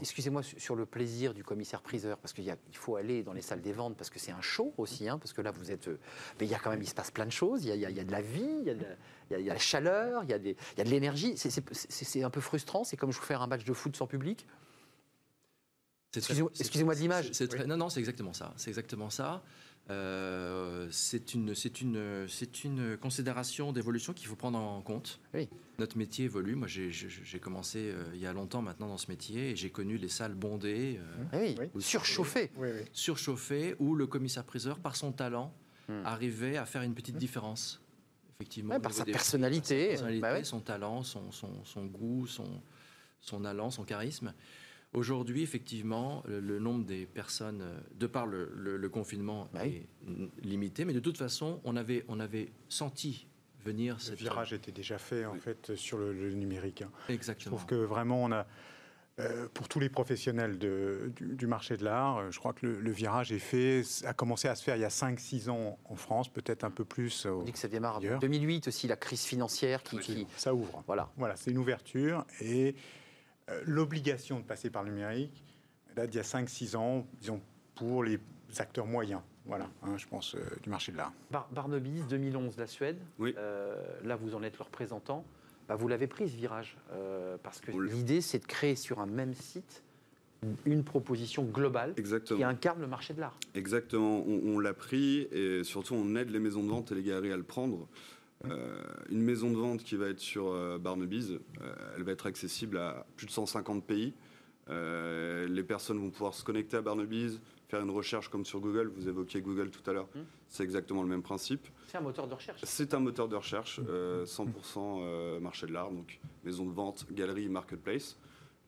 Excusez-moi 0.00 0.42
sur 0.44 0.76
le 0.76 0.86
plaisir 0.86 1.34
du 1.34 1.42
commissaire-priseur, 1.42 2.18
parce 2.18 2.32
qu'il 2.32 2.56
faut 2.72 2.96
aller 2.96 3.24
dans 3.24 3.32
les 3.32 3.42
salles 3.42 3.62
des 3.62 3.72
ventes, 3.72 3.96
parce 3.96 4.10
que 4.10 4.20
c'est 4.20 4.30
un 4.30 4.40
show 4.40 4.72
aussi, 4.78 5.08
hein, 5.08 5.18
parce 5.18 5.32
que 5.32 5.40
là 5.42 5.50
vous 5.50 5.72
êtes. 5.72 5.88
Mais 6.38 6.46
il 6.46 6.48
y 6.48 6.54
a 6.54 6.58
quand 6.58 6.70
même, 6.70 6.82
il 6.82 6.88
se 6.88 6.94
passe 6.94 7.10
plein 7.10 7.26
de 7.26 7.32
choses. 7.32 7.64
Il 7.64 7.74
y 7.74 7.84
a, 7.84 8.04
de 8.04 8.12
la 8.12 8.22
vie, 8.22 8.58
il 8.60 8.66
y 8.66 8.70
a 8.70 8.74
de 8.74 8.86
la, 9.30 9.38
la 9.38 9.58
chaleur, 9.58 10.22
il 10.22 10.30
y 10.30 10.34
a, 10.34 10.38
des, 10.38 10.56
il 10.74 10.78
y 10.78 10.80
a 10.82 10.84
de 10.84 10.90
l'énergie. 10.90 11.34
C'est 11.36 12.22
un 12.22 12.30
peu 12.30 12.40
frustrant. 12.40 12.84
C'est 12.84 12.96
comme 12.96 13.10
je 13.10 13.18
vous 13.18 13.24
faire 13.24 13.42
un 13.42 13.48
match 13.48 13.64
de 13.64 13.72
foot 13.72 13.96
sans 13.96 14.06
public. 14.06 14.46
Excusez-moi 16.14 16.94
de 16.94 17.00
l'image. 17.00 17.32
Non, 17.66 17.76
non, 17.76 17.88
c'est 17.88 18.00
exactement 18.00 18.32
ça. 18.32 18.54
C'est 18.56 18.70
exactement 18.70 19.10
ça. 19.10 19.42
Euh, 19.88 20.88
c'est 20.90 21.34
une, 21.34 21.54
une, 21.80 22.26
une 22.64 22.96
considération 22.96 23.72
d'évolution 23.72 24.12
qu'il 24.12 24.26
faut 24.26 24.36
prendre 24.36 24.58
en 24.58 24.82
compte. 24.82 25.20
Oui. 25.32 25.48
Notre 25.78 25.96
métier 25.96 26.24
évolue. 26.24 26.56
Moi, 26.56 26.66
j'ai 26.66 27.38
commencé 27.38 27.92
euh, 27.92 28.04
il 28.14 28.20
y 28.20 28.26
a 28.26 28.32
longtemps 28.32 28.62
maintenant 28.62 28.88
dans 28.88 28.98
ce 28.98 29.10
métier 29.10 29.50
et 29.50 29.56
j'ai 29.56 29.70
connu 29.70 29.96
les 29.96 30.08
salles 30.08 30.34
bondées, 30.34 30.98
euh, 31.34 31.54
oui. 31.74 31.82
surchauffées. 31.82 32.50
Surchauffées, 32.92 33.76
où 33.78 33.94
le 33.94 34.06
commissaire-priseur, 34.06 34.80
par 34.80 34.96
son 34.96 35.12
talent, 35.12 35.52
hmm. 35.88 36.02
arrivait 36.04 36.56
à 36.56 36.66
faire 36.66 36.82
une 36.82 36.94
petite 36.94 37.16
différence. 37.16 37.80
Effectivement, 38.38 38.80
par 38.80 38.92
sa 38.92 39.04
personnalité, 39.04 39.96
bah 40.20 40.44
son 40.44 40.60
talent, 40.60 41.02
son, 41.02 41.30
son, 41.30 41.64
son 41.64 41.86
goût, 41.86 42.26
son, 42.26 42.60
son 43.20 43.44
allant, 43.46 43.70
son 43.70 43.84
charisme. 43.84 44.34
Aujourd'hui, 44.96 45.42
effectivement, 45.42 46.22
le, 46.26 46.58
nombre 46.58 46.86
des 46.86 47.04
personnes, 47.04 47.60
euh, 47.60 47.78
de 47.96 48.06
par 48.06 48.26
le, 48.26 48.88
confinement, 48.88 49.46
bah 49.52 49.66
est 49.66 49.86
limité. 50.42 50.86
Mais 50.86 50.94
de 50.94 51.00
toute 51.00 51.18
façon, 51.18 51.60
on 51.64 51.76
avait, 51.76 52.06
on 52.08 52.18
avait 52.18 52.50
senti 52.70 53.26
venir 53.62 54.00
cette... 54.00 54.12
Le 54.18 54.24
virage 54.24 54.54
était 54.54 54.72
déjà 54.72 54.96
fait, 54.96 55.26
en 55.26 55.34
fait, 55.34 55.76
sur 55.76 55.98
le, 55.98 56.32
numérique. 56.32 56.80
Hein. 56.80 56.90
Exactement. 57.10 57.56
Je 57.56 57.56
trouve 57.56 57.66
que 57.66 57.74
vraiment, 57.74 58.24
on 58.24 58.32
a... 58.32 58.46
Euh, 59.18 59.48
pour 59.52 59.68
tous 59.68 59.80
les 59.80 59.90
professionnels 59.90 60.58
du, 60.58 61.46
marché 61.46 61.76
de 61.76 61.84
l'art, 61.84 62.18
euh, 62.18 62.30
je 62.30 62.38
crois 62.38 62.54
que 62.54 62.66
le, 62.66 62.90
virage 62.90 63.32
est 63.32 63.38
fait, 63.38 63.82
a 64.06 64.14
commencé 64.14 64.48
à 64.48 64.54
se 64.54 64.64
faire 64.64 64.76
il 64.76 64.82
y 64.82 64.84
a 64.84 64.88
5-6 64.88 65.50
ans 65.50 65.78
en 65.84 65.96
France, 65.96 66.30
peut-être 66.30 66.64
un 66.64 66.70
peu 66.70 66.86
plus. 66.86 67.26
On 67.26 67.42
dit 67.42 67.52
que 67.52 67.58
ça 67.58 67.68
démarre 67.68 67.96
en 67.96 68.18
2008 68.18 68.68
aussi, 68.68 68.88
la 68.88 68.96
crise 68.96 69.24
financière 69.24 69.82
qui. 69.82 69.98
qui... 69.98 70.26
Ça 70.36 70.54
ouvre. 70.54 70.82
Voilà. 70.86 71.10
Voilà, 71.18 71.36
c'est 71.36 71.50
une 71.50 71.58
ouverture. 71.58 72.26
Et 72.40 72.68
euh, 72.68 72.72
l'obligation 73.64 74.40
de 74.40 74.44
passer 74.44 74.70
par 74.70 74.82
le 74.82 74.90
numérique 74.90 75.44
date 75.94 76.10
d'il 76.10 76.18
y 76.18 76.20
a 76.20 76.22
5-6 76.22 76.76
ans, 76.76 77.06
disons, 77.20 77.40
pour 77.74 78.04
les 78.04 78.18
acteurs 78.58 78.86
moyens. 78.86 79.22
Voilà, 79.46 79.68
hein, 79.82 79.96
je 79.96 80.06
pense, 80.06 80.34
euh, 80.34 80.40
du 80.62 80.68
marché 80.68 80.92
de 80.92 80.96
l'art. 80.96 81.12
Bar 81.30 81.48
2011, 81.68 82.56
la 82.58 82.66
Suède. 82.66 82.98
Oui. 83.18 83.34
Euh, 83.38 83.76
là, 84.04 84.16
vous 84.16 84.34
en 84.34 84.42
êtes 84.42 84.58
le 84.58 84.64
représentant. 84.64 85.24
Bah, 85.68 85.76
vous 85.76 85.88
l'avez 85.88 86.06
pris, 86.06 86.28
ce 86.28 86.36
virage. 86.36 86.76
parce 87.42 87.60
que 87.60 87.72
l'idée, 87.72 88.20
c'est 88.20 88.38
de 88.38 88.46
créer 88.46 88.76
sur 88.76 89.00
un 89.00 89.06
même 89.06 89.34
site 89.34 89.82
une 90.64 90.84
proposition 90.84 91.44
globale 91.44 91.94
qui 91.94 92.44
incarne 92.44 92.80
le 92.80 92.86
marché 92.86 93.14
de 93.14 93.20
l'art. 93.20 93.38
Exactement. 93.54 94.22
On, 94.26 94.54
on 94.54 94.58
l'a 94.58 94.74
pris 94.74 95.22
et 95.32 95.64
surtout, 95.64 95.94
on 95.94 96.14
aide 96.14 96.30
les 96.30 96.38
maisons 96.38 96.62
de 96.62 96.68
vente 96.68 96.92
et 96.92 96.94
les 96.94 97.02
galeries 97.02 97.32
à 97.32 97.36
le 97.36 97.42
prendre. 97.42 97.88
Euh, 98.44 98.82
une 99.10 99.22
maison 99.22 99.50
de 99.50 99.56
vente 99.56 99.82
qui 99.82 99.96
va 99.96 100.08
être 100.08 100.20
sur 100.20 100.48
euh, 100.48 100.78
Barnaby's, 100.78 101.30
euh, 101.30 101.74
elle 101.96 102.02
va 102.02 102.12
être 102.12 102.26
accessible 102.26 102.78
à 102.78 103.06
plus 103.16 103.26
de 103.26 103.30
150 103.30 103.84
pays. 103.84 104.14
les 104.68 105.62
personnes 105.62 105.98
vont 105.98 106.10
pouvoir 106.10 106.34
se 106.34 106.44
connecter 106.44 106.76
à 106.76 106.82
Barnaby's, 106.82 107.40
faire 107.68 107.80
une 107.80 107.90
recherche 107.90 108.28
comme 108.28 108.44
sur 108.44 108.60
Google. 108.60 108.88
Vous 108.94 109.08
évoquiez 109.08 109.40
Google 109.40 109.70
tout 109.70 109.88
à 109.88 109.92
l'heure. 109.92 110.08
Mmh. 110.14 110.20
C'est 110.48 110.64
exactement 110.64 111.02
le 111.02 111.08
même 111.08 111.22
principe. 111.22 111.66
C'est 111.88 111.96
un 111.96 112.00
moteur 112.00 112.28
de 112.28 112.34
recherche. 112.34 112.60
C'est 112.62 112.94
un 112.94 113.00
moteur 113.00 113.28
de 113.28 113.36
recherche, 113.36 113.80
100% 113.80 115.40
marché 115.40 115.66
de 115.66 115.72
l'art, 115.72 115.90
donc 115.90 116.20
maison 116.44 116.64
de 116.64 116.72
vente, 116.72 117.06
galerie, 117.12 117.48
marketplace. 117.48 118.18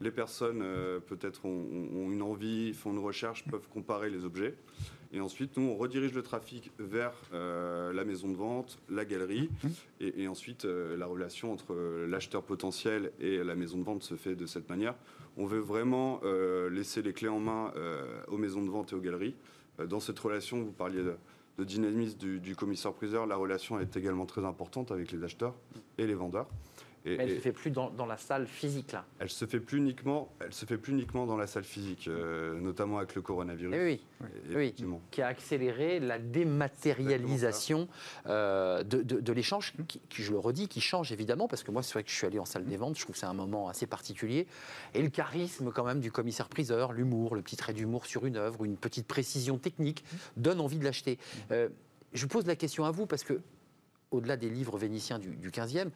Les 0.00 0.12
personnes 0.12 0.64
peut-être 1.06 1.44
ont, 1.44 2.10
une 2.10 2.22
envie, 2.22 2.72
font 2.72 2.92
une 2.92 3.00
recherche, 3.00 3.44
peuvent 3.44 3.68
comparer 3.68 4.10
les 4.10 4.24
objets. 4.24 4.54
Et 5.12 5.20
ensuite, 5.20 5.56
nous, 5.56 5.68
on 5.70 5.76
redirige 5.76 6.12
le 6.12 6.22
trafic 6.22 6.70
vers 6.78 7.12
euh, 7.32 7.92
la 7.92 8.04
maison 8.04 8.28
de 8.28 8.36
vente, 8.36 8.78
la 8.90 9.04
galerie. 9.04 9.48
Mhm. 9.64 9.72
Et, 10.00 10.28
ensuite, 10.28 10.64
euh, 10.64 10.96
la 10.96 11.06
relation 11.06 11.52
entre 11.52 11.72
euh, 11.72 12.06
l'acheteur 12.06 12.42
potentiel 12.42 13.12
et 13.18 13.42
la 13.42 13.54
maison 13.54 13.78
de 13.78 13.84
vente 13.84 14.02
se 14.02 14.16
fait 14.16 14.34
de 14.34 14.46
cette 14.46 14.68
manière. 14.68 14.94
On 15.36 15.46
veut 15.46 15.60
vraiment 15.60 16.20
laisser 16.68 17.00
les 17.00 17.12
clés 17.12 17.28
en 17.28 17.38
main 17.38 17.72
aux 18.26 18.38
maisons 18.38 18.60
de 18.60 18.68
vente 18.68 18.90
et 18.90 18.96
aux 18.96 19.00
galeries. 19.00 19.36
dans 19.88 20.00
cette 20.00 20.18
relation, 20.18 20.60
vous 20.60 20.72
parliez 20.72 21.00
de, 21.04 21.64
dynamisme 21.64 22.18
du, 22.18 22.40
du 22.40 22.56
commissaire-priseur. 22.56 23.24
La 23.24 23.36
relation 23.36 23.78
est 23.78 23.96
également 23.96 24.26
très 24.26 24.44
importante 24.44 24.90
avec 24.90 25.12
les 25.12 25.22
acheteurs 25.22 25.54
et 25.96 26.08
les 26.08 26.14
vendeurs 26.14 26.48
elle 27.18 27.30
ne 27.30 27.34
se 27.36 27.40
fait 27.40 27.52
plus 27.52 27.70
dans, 27.70 28.06
la 28.06 28.16
salle 28.16 28.46
physique, 28.46 28.92
là. 28.92 29.04
Elle 29.18 29.30
se 29.30 29.44
fait 29.44 29.60
plus 29.60 29.78
uniquement, 29.78 30.32
elle 30.40 30.52
se 30.52 30.64
fait 30.66 30.78
plus 30.78 30.92
uniquement 30.92 31.26
dans 31.26 31.36
la 31.36 31.46
salle 31.46 31.64
physique, 31.64 32.08
euh, 32.08 32.58
notamment 32.60 32.98
avec 32.98 33.14
le 33.14 33.22
coronavirus. 33.22 33.74
Eh 33.74 33.84
oui, 33.84 34.00
oui, 34.54 34.74
qui 35.10 35.22
a 35.22 35.26
accéléré 35.26 36.00
la 36.00 36.18
dématérialisation 36.18 37.88
euh, 38.26 38.82
de, 38.82 39.32
l'échange, 39.32 39.74
qui, 39.86 40.00
je 40.10 40.32
le 40.32 40.38
redis, 40.38 40.68
qui 40.68 40.80
change 40.80 41.12
évidemment, 41.12 41.48
parce 41.48 41.62
que 41.62 41.70
moi, 41.70 41.82
c'est 41.82 41.92
vrai 41.92 42.04
que 42.04 42.10
je 42.10 42.16
suis 42.16 42.26
allé 42.26 42.38
en 42.38 42.44
salle 42.44 42.64
des 42.64 42.76
ventes, 42.76 42.96
je 42.96 43.02
trouve 43.02 43.14
que 43.14 43.20
c'est 43.20 43.26
un 43.26 43.34
moment 43.34 43.68
assez 43.68 43.86
particulier. 43.86 44.46
Et 44.94 45.02
le 45.02 45.10
charisme, 45.10 45.70
quand 45.72 45.84
même, 45.84 46.00
du 46.00 46.10
commissaire-priseur, 46.10 46.92
l'humour, 46.92 47.34
le 47.34 47.42
petit 47.42 47.56
trait 47.56 47.72
d'humour 47.72 48.06
sur 48.06 48.26
une 48.26 48.36
œuvre, 48.36 48.64
une 48.64 48.76
petite 48.76 49.06
précision 49.06 49.58
technique, 49.58 50.04
donne 50.36 50.60
envie 50.60 50.78
de 50.78 50.84
l'acheter. 50.84 51.18
Euh, 51.50 51.68
je 52.12 52.26
pose 52.26 52.46
la 52.46 52.56
question 52.56 52.84
à 52.84 52.90
vous, 52.90 53.06
parce 53.06 53.24
que 53.24 53.40
au-delà 54.10 54.36
des 54.36 54.48
livres 54.48 54.78
vénitiens 54.78 55.18
du, 55.18 55.50
15e, 55.50 55.88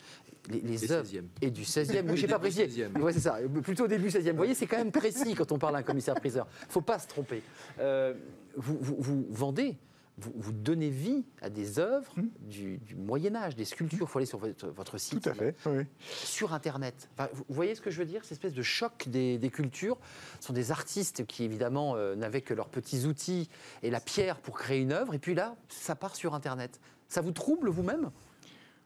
les, 0.51 0.93
œuvres 0.93 1.09
et 1.41 1.51
du 1.51 1.63
16e. 1.63 2.05
Oui, 2.11 2.17
j'ai 2.17 2.27
pas 2.27 2.39
précisé. 2.39 2.87
Ouais, 3.01 3.13
c'est 3.13 3.21
ça. 3.21 3.39
Plutôt 3.63 3.85
au 3.85 3.89
début 3.89 4.09
16e. 4.09 4.31
Vous 4.31 4.37
voyez, 4.37 4.55
c'est 4.55 4.67
quand 4.67 4.79
même 4.79 4.93
précis 4.93 5.35
quand 5.35 5.53
on 5.53 5.59
parle 5.59 5.75
d'un 5.75 5.83
commissaire-priseur. 5.83 6.47
Il 6.63 6.67
ne 6.67 6.73
faut 6.73 6.81
pas 6.81 6.99
se 6.99 7.07
tromper. 7.07 7.43
Euh, 7.79 8.15
vous, 8.57 8.79
vous, 8.81 9.27
vendez, 9.31 9.79
vous, 10.19 10.53
donnez 10.53 10.91
vie 10.91 11.25
à 11.41 11.49
des 11.49 11.79
œuvres 11.79 12.13
hmm. 12.17 12.29
du, 12.49 12.81
Moyen 12.97 13.35
Âge, 13.35 13.57
des 13.57 13.65
sculptures. 13.65 14.07
Il 14.07 14.07
faut 14.07 14.19
aller 14.19 14.27
sur 14.27 14.39
votre, 14.39 14.99
site. 14.99 15.23
Tout 15.23 15.31
à 15.31 15.35
fait. 15.35 15.57
Oui. 15.67 15.85
Sur 16.01 16.53
Internet. 16.53 17.09
vous 17.33 17.45
voyez 17.49 17.75
ce 17.75 17.81
que 17.81 17.91
je 17.91 17.99
veux 17.99 18.07
dire? 18.07 18.23
Cette 18.23 18.33
espèce 18.33 18.55
de 18.55 18.63
choc 18.63 19.09
des, 19.09 19.51
cultures. 19.53 19.99
Ce 20.41 20.49
sont 20.49 20.53
des 20.53 20.71
artistes 20.71 21.25
qui, 21.27 21.45
évidemment, 21.45 21.97
euh, 21.97 22.15
n'avaient 22.15 22.43
que 22.43 22.53
leurs 22.53 22.69
petits 22.69 23.07
outils 23.07 23.49
et 23.83 23.91
la 23.91 24.01
pierre 24.01 24.39
pour 24.39 24.59
créer 24.59 24.81
une 24.81 24.93
œuvre. 24.93 25.15
Et 25.15 25.19
puis 25.19 25.35
là, 25.35 25.57
ça 25.69 25.95
part 25.95 26.17
sur 26.17 26.35
Internet. 26.35 26.81
Ça 27.13 27.21
vous 27.21 27.33
trouble 27.33 27.69
vous-même? 27.69 28.11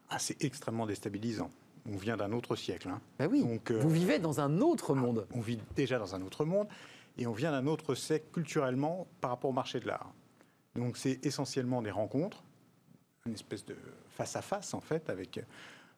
Ah, 0.08 0.18
C'est 0.18 0.42
extrêmement 0.42 0.84
déstabilisant. 0.84 1.48
On 1.88 1.96
vient 1.96 2.16
d'un 2.16 2.32
autre 2.32 2.56
siècle. 2.56 2.88
Hein. 2.88 3.00
Ben 3.20 3.28
oui, 3.30 3.44
Donc, 3.44 3.70
vous 3.70 3.88
vivez 3.88 4.18
dans 4.18 4.40
un 4.40 4.60
autre 4.60 4.96
ah, 4.96 5.00
monde. 5.00 5.28
On 5.32 5.40
vit 5.40 5.60
déjà 5.76 6.00
dans 6.00 6.16
un 6.16 6.22
autre 6.22 6.44
monde 6.44 6.66
et 7.18 7.28
on 7.28 7.32
vient 7.32 7.52
d'un 7.52 7.68
autre 7.68 7.94
siècle 7.94 8.26
culturellement 8.32 9.06
par 9.20 9.30
rapport 9.30 9.50
au 9.50 9.52
marché 9.52 9.78
de 9.78 9.86
l'art. 9.86 10.12
Donc 10.74 10.96
c'est 10.96 11.24
essentiellement 11.24 11.82
des 11.82 11.92
rencontres, 11.92 12.42
une 13.26 13.34
espèce 13.34 13.64
de 13.64 13.76
face 14.10 14.34
à 14.34 14.42
face 14.42 14.74
en 14.74 14.80
fait 14.80 15.08
avec 15.08 15.40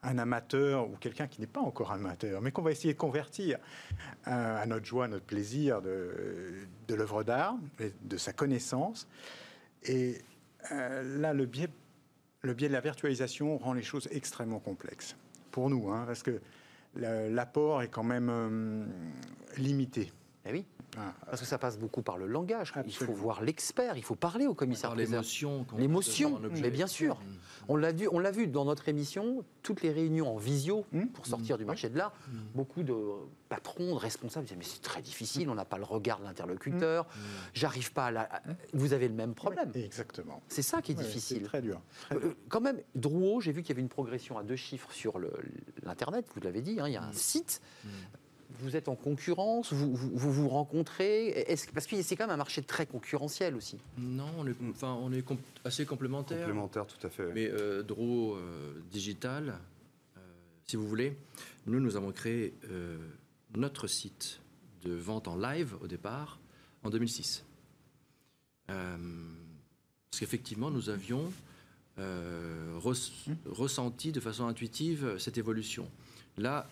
un 0.03 0.19
amateur 0.19 0.87
ou 0.87 0.97
quelqu'un 0.97 1.29
qui 1.29 1.41
n'est 1.41 1.47
pas 1.47 1.63
encore 1.63 1.93
amateur, 1.93 2.43
mais 2.43 2.53
qu'on 2.53 2.61
va 2.61 2.73
essayer 2.73 2.93
de 2.93 2.99
convertir 2.99 3.59
à, 4.27 4.67
notre 4.67 4.85
joie, 4.85 5.07
à 5.07 5.09
notre 5.09 5.25
plaisir 5.25 5.81
de, 5.81 6.53
de 6.89 6.95
l'œuvre 6.95 7.25
d'art, 7.25 7.57
de 8.03 8.17
sa 8.19 8.35
connaissance. 8.35 9.09
Et 9.83 10.19
euh, 10.73 11.19
là, 11.21 11.33
le 11.33 11.47
biais, 11.47 11.71
le 12.43 12.55
biais 12.55 12.69
de 12.69 12.73
la 12.73 12.81
virtualisation 12.81 13.59
rend 13.59 13.73
les 13.73 13.83
choses 13.83 14.09
extrêmement 14.13 14.61
complexes 14.61 15.17
pour 15.51 15.71
nous, 15.71 15.91
hein, 15.91 16.05
parce 16.07 16.23
que 16.23 16.41
l'apport 16.95 17.83
est 17.83 17.89
quand 17.89 18.05
même 18.05 18.29
euh, 18.31 18.85
limité. 19.57 20.13
Eh 20.47 20.53
oui. 20.53 20.65
Ah. 20.99 21.15
Parce 21.27 21.41
que 21.41 21.47
ça 21.47 21.59
passe 21.59 21.79
beaucoup 21.79 22.03
par 22.03 22.19
le 22.19 22.27
langage. 22.27 22.73
Il 22.87 22.95
faut 22.95 23.13
voir 23.13 23.43
l'expert, 23.43 23.97
il 23.97 24.03
faut 24.03 24.15
parler 24.15 24.47
au 24.47 24.55
commissaire. 24.55 24.95
L'émotion. 24.95 25.67
L'émotion, 25.77 26.41
mais 26.61 26.71
bien 26.71 26.87
sûr. 26.87 27.17
Mm. 27.17 27.21
On 27.69 27.77
l'a 27.77 27.93
vu, 27.93 28.09
on 28.11 28.19
l'a 28.19 28.31
vu 28.31 28.47
dans 28.47 28.65
notre 28.65 28.89
émission, 28.89 29.45
toutes 29.63 29.83
les 29.83 29.93
réunions 29.93 30.35
en 30.35 30.39
visio 30.39 30.87
mm. 30.93 31.07
pour 31.07 31.27
sortir 31.27 31.59
du 31.59 31.65
marché 31.65 31.89
de 31.89 31.99
l'art. 31.99 32.13
Mm. 32.29 32.39
Beaucoup 32.55 32.83
de 32.83 32.97
patrons, 33.49 33.95
de 33.95 34.01
responsables 34.01 34.47
disaient 34.47 34.59
mais 34.59 34.65
c'est 34.65 34.83
très 34.83 35.03
difficile, 35.03 35.49
on 35.51 35.55
n'a 35.55 35.65
pas 35.65 35.79
le 35.79 35.85
regard 35.85 36.19
de 36.21 36.25
l'interlocuteur. 36.25 37.07
J'arrive 37.55 37.93
pas 37.93 38.07
à 38.07 38.11
la. 38.11 38.29
Vous 38.73 38.93
avez 38.93 39.09
le 39.09 39.15
même 39.15 39.35
problème. 39.35 39.71
Exactement. 39.75 40.43
C'est 40.49 40.63
ça 40.63 40.83
qui 40.83 40.93
est 40.93 40.97
difficile. 40.97 41.41
C'est 41.43 41.49
très 41.49 41.63
dur. 41.63 41.81
Euh, 42.13 42.35
quand 42.49 42.61
même, 42.61 42.81
Drouot, 42.95 43.41
j'ai 43.41 43.53
vu 43.53 43.63
qu'il 43.63 43.71
y 43.71 43.73
avait 43.73 43.83
une 43.83 43.89
progression 43.89 44.39
à 44.39 44.43
deux 44.43 44.57
chiffres 44.57 44.93
sur 44.93 45.21
l'internet. 45.83 46.27
Vous 46.35 46.41
l'avez 46.41 46.63
dit, 46.63 46.81
hein, 46.81 46.89
il 46.89 46.95
y 46.95 46.97
a 46.97 47.03
un 47.03 47.13
site 47.13 47.61
vous 48.61 48.77
êtes 48.77 48.89
en 48.89 48.95
concurrence 48.95 49.73
vous 49.73 49.95
vous, 49.95 50.49
rencontrez 50.49 51.47
Parce 51.75 51.87
que 51.87 52.03
c'est 52.03 52.17
quand 52.17 52.25
même 52.25 52.35
un 52.35 52.39
marché 52.39 52.63
très 52.63 52.87
concurrentiel 52.87 53.55
aussi. 53.55 53.79
Non, 53.99 54.31
on 54.39 54.47
est, 54.47 54.55
enfin, 54.71 54.99
on 55.01 55.13
est 55.13 55.25
assez 55.65 55.85
complémentaires. 55.85 56.39
Complémentaires, 56.39 56.87
tout 56.87 57.07
à 57.07 57.11
fait. 57.11 57.33
Mais 57.35 57.49
euh, 57.51 57.83
Draw 57.83 58.37
euh, 58.37 58.81
Digital, 58.91 59.59
euh, 60.17 60.21
si 60.67 60.77
vous 60.77 60.89
voulez, 60.89 61.17
nous, 61.67 61.81
nous 61.81 61.97
avons 61.97 62.13
créé 62.13 62.55
euh, 62.71 62.97
notre 63.57 63.87
site 63.87 64.41
de 64.83 64.93
vente 64.93 65.29
en 65.29 65.37
live 65.37 65.75
au 65.83 65.87
départ 65.87 66.39
en 66.85 66.91
2006. 66.91 67.45
parce 68.67 70.21
qu'effectivement, 70.21 70.71
nous 70.71 70.89
avions 70.89 71.33
ressenti 72.77 74.13
de 74.13 74.21
façon 74.21 74.47
intuitive 74.47 75.19
cette 75.19 75.37
évolution. 75.37 75.91
Là, 76.37 76.69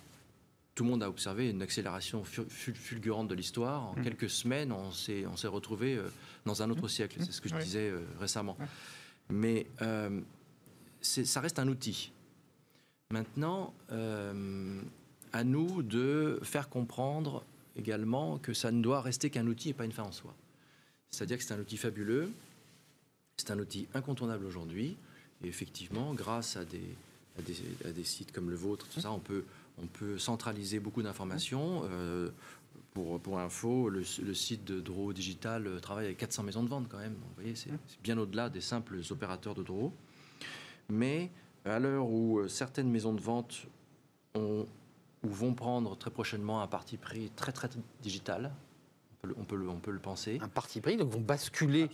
tout 0.76 0.84
le 0.84 0.90
monde 0.90 1.02
a 1.02 1.08
observé 1.08 1.48
une 1.48 1.62
accélération 1.62 2.22
fulgurante 2.22 3.28
de 3.28 3.34
l'histoire. 3.34 3.88
En 3.88 3.96
mmh. 3.96 4.02
quelques 4.04 4.28
semaines, 4.30 4.72
on 4.72 4.92
s'est, 4.92 5.24
on 5.26 5.34
s'est 5.34 5.48
retrouvé 5.48 5.96
euh, 5.96 6.06
dans 6.44 6.62
un 6.62 6.68
autre 6.68 6.84
mmh. 6.84 6.88
siècle. 6.88 7.18
C'est 7.24 7.32
ce 7.32 7.40
que 7.40 7.48
je 7.48 7.56
disais 7.56 7.88
euh, 7.88 8.04
récemment. 8.20 8.58
Mais 9.30 9.66
euh, 9.80 10.20
ça 11.00 11.40
reste 11.40 11.58
un 11.58 11.66
outil. 11.66 12.12
Maintenant, 13.10 13.72
à 15.32 15.44
nous 15.44 15.82
de 15.82 16.40
faire 16.42 16.68
comprendre 16.68 17.42
également 17.76 18.38
que 18.38 18.52
ça 18.52 18.70
ne 18.70 18.82
doit 18.82 19.00
rester 19.00 19.30
qu'un 19.30 19.46
outil 19.46 19.70
et 19.70 19.72
pas 19.72 19.84
une 19.84 19.92
fin 19.92 20.02
en 20.02 20.12
soi. 20.12 20.34
C'est-à-dire 21.10 21.38
que 21.38 21.44
c'est 21.44 21.54
un 21.54 21.60
outil 21.60 21.76
fabuleux, 21.76 22.30
c'est 23.36 23.50
un 23.50 23.58
outil 23.58 23.86
incontournable 23.94 24.44
aujourd'hui. 24.44 24.96
Et 25.42 25.48
effectivement, 25.48 26.14
grâce 26.14 26.56
à 26.56 26.64
des, 26.64 26.96
à 27.38 27.42
des, 27.42 27.56
à 27.88 27.92
des 27.92 28.04
sites 28.04 28.32
comme 28.32 28.50
le 28.50 28.56
vôtre, 28.56 28.86
tout 28.88 29.00
ça, 29.00 29.12
on 29.12 29.20
peut 29.20 29.44
on 29.78 29.86
peut 29.86 30.18
centraliser 30.18 30.80
beaucoup 30.80 31.02
d'informations. 31.02 31.82
Euh, 31.84 32.30
pour, 32.94 33.20
pour, 33.20 33.38
info, 33.38 33.90
le, 33.90 34.04
site 34.04 34.64
de 34.64 34.80
Draw 34.80 35.12
Digital 35.12 35.66
euh, 35.66 35.80
travaille 35.80 36.06
avec 36.06 36.16
400 36.16 36.44
maisons 36.44 36.62
de 36.62 36.68
vente 36.68 36.88
quand 36.88 36.98
même. 36.98 37.12
vous 37.12 37.34
voyez, 37.34 37.54
c'est 37.54 37.70
bien 38.02 38.16
au-delà 38.16 38.48
des 38.48 38.62
simples 38.62 38.98
opérateurs 39.10 39.54
de 39.54 39.62
Draw. 39.62 39.92
Mais 40.88 41.30
à 41.66 41.78
l'heure 41.78 42.08
où 42.08 42.38
euh, 42.38 42.48
certaines 42.48 42.90
maisons 42.90 43.12
de 43.12 43.20
vente 43.20 43.66
ont, 44.34 44.66
ou 45.22 45.28
vont 45.28 45.52
prendre 45.52 45.96
très 45.96 46.10
prochainement 46.10 46.62
un 46.62 46.66
parti 46.66 46.96
pris 46.96 47.30
très 47.36 47.52
très 47.52 47.68
digital, 48.02 48.52
on 49.36 49.44
peut, 49.44 49.60
on 49.68 49.80
peut, 49.80 49.90
le 49.90 49.98
penser. 49.98 50.38
Un 50.40 50.48
parti 50.48 50.80
pris, 50.80 50.96
donc 50.96 51.10
vont 51.10 51.20
basculer 51.20 51.90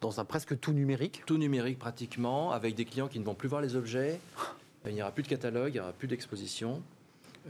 dans 0.00 0.20
un 0.20 0.24
presque 0.24 0.58
tout 0.60 0.72
numérique 0.72 1.22
Tout 1.26 1.36
numérique 1.36 1.78
pratiquement, 1.78 2.52
avec 2.52 2.76
des 2.76 2.84
clients 2.84 3.08
qui 3.08 3.18
ne 3.18 3.24
vont 3.24 3.34
plus 3.34 3.48
voir 3.48 3.60
les 3.60 3.74
objets. 3.74 4.20
Il 4.86 4.94
n'y 4.94 5.02
aura 5.02 5.10
plus 5.10 5.24
de 5.24 5.28
catalogue, 5.28 5.70
il 5.70 5.74
n'y 5.74 5.80
aura 5.80 5.92
plus 5.92 6.06
d'exposition. 6.06 6.80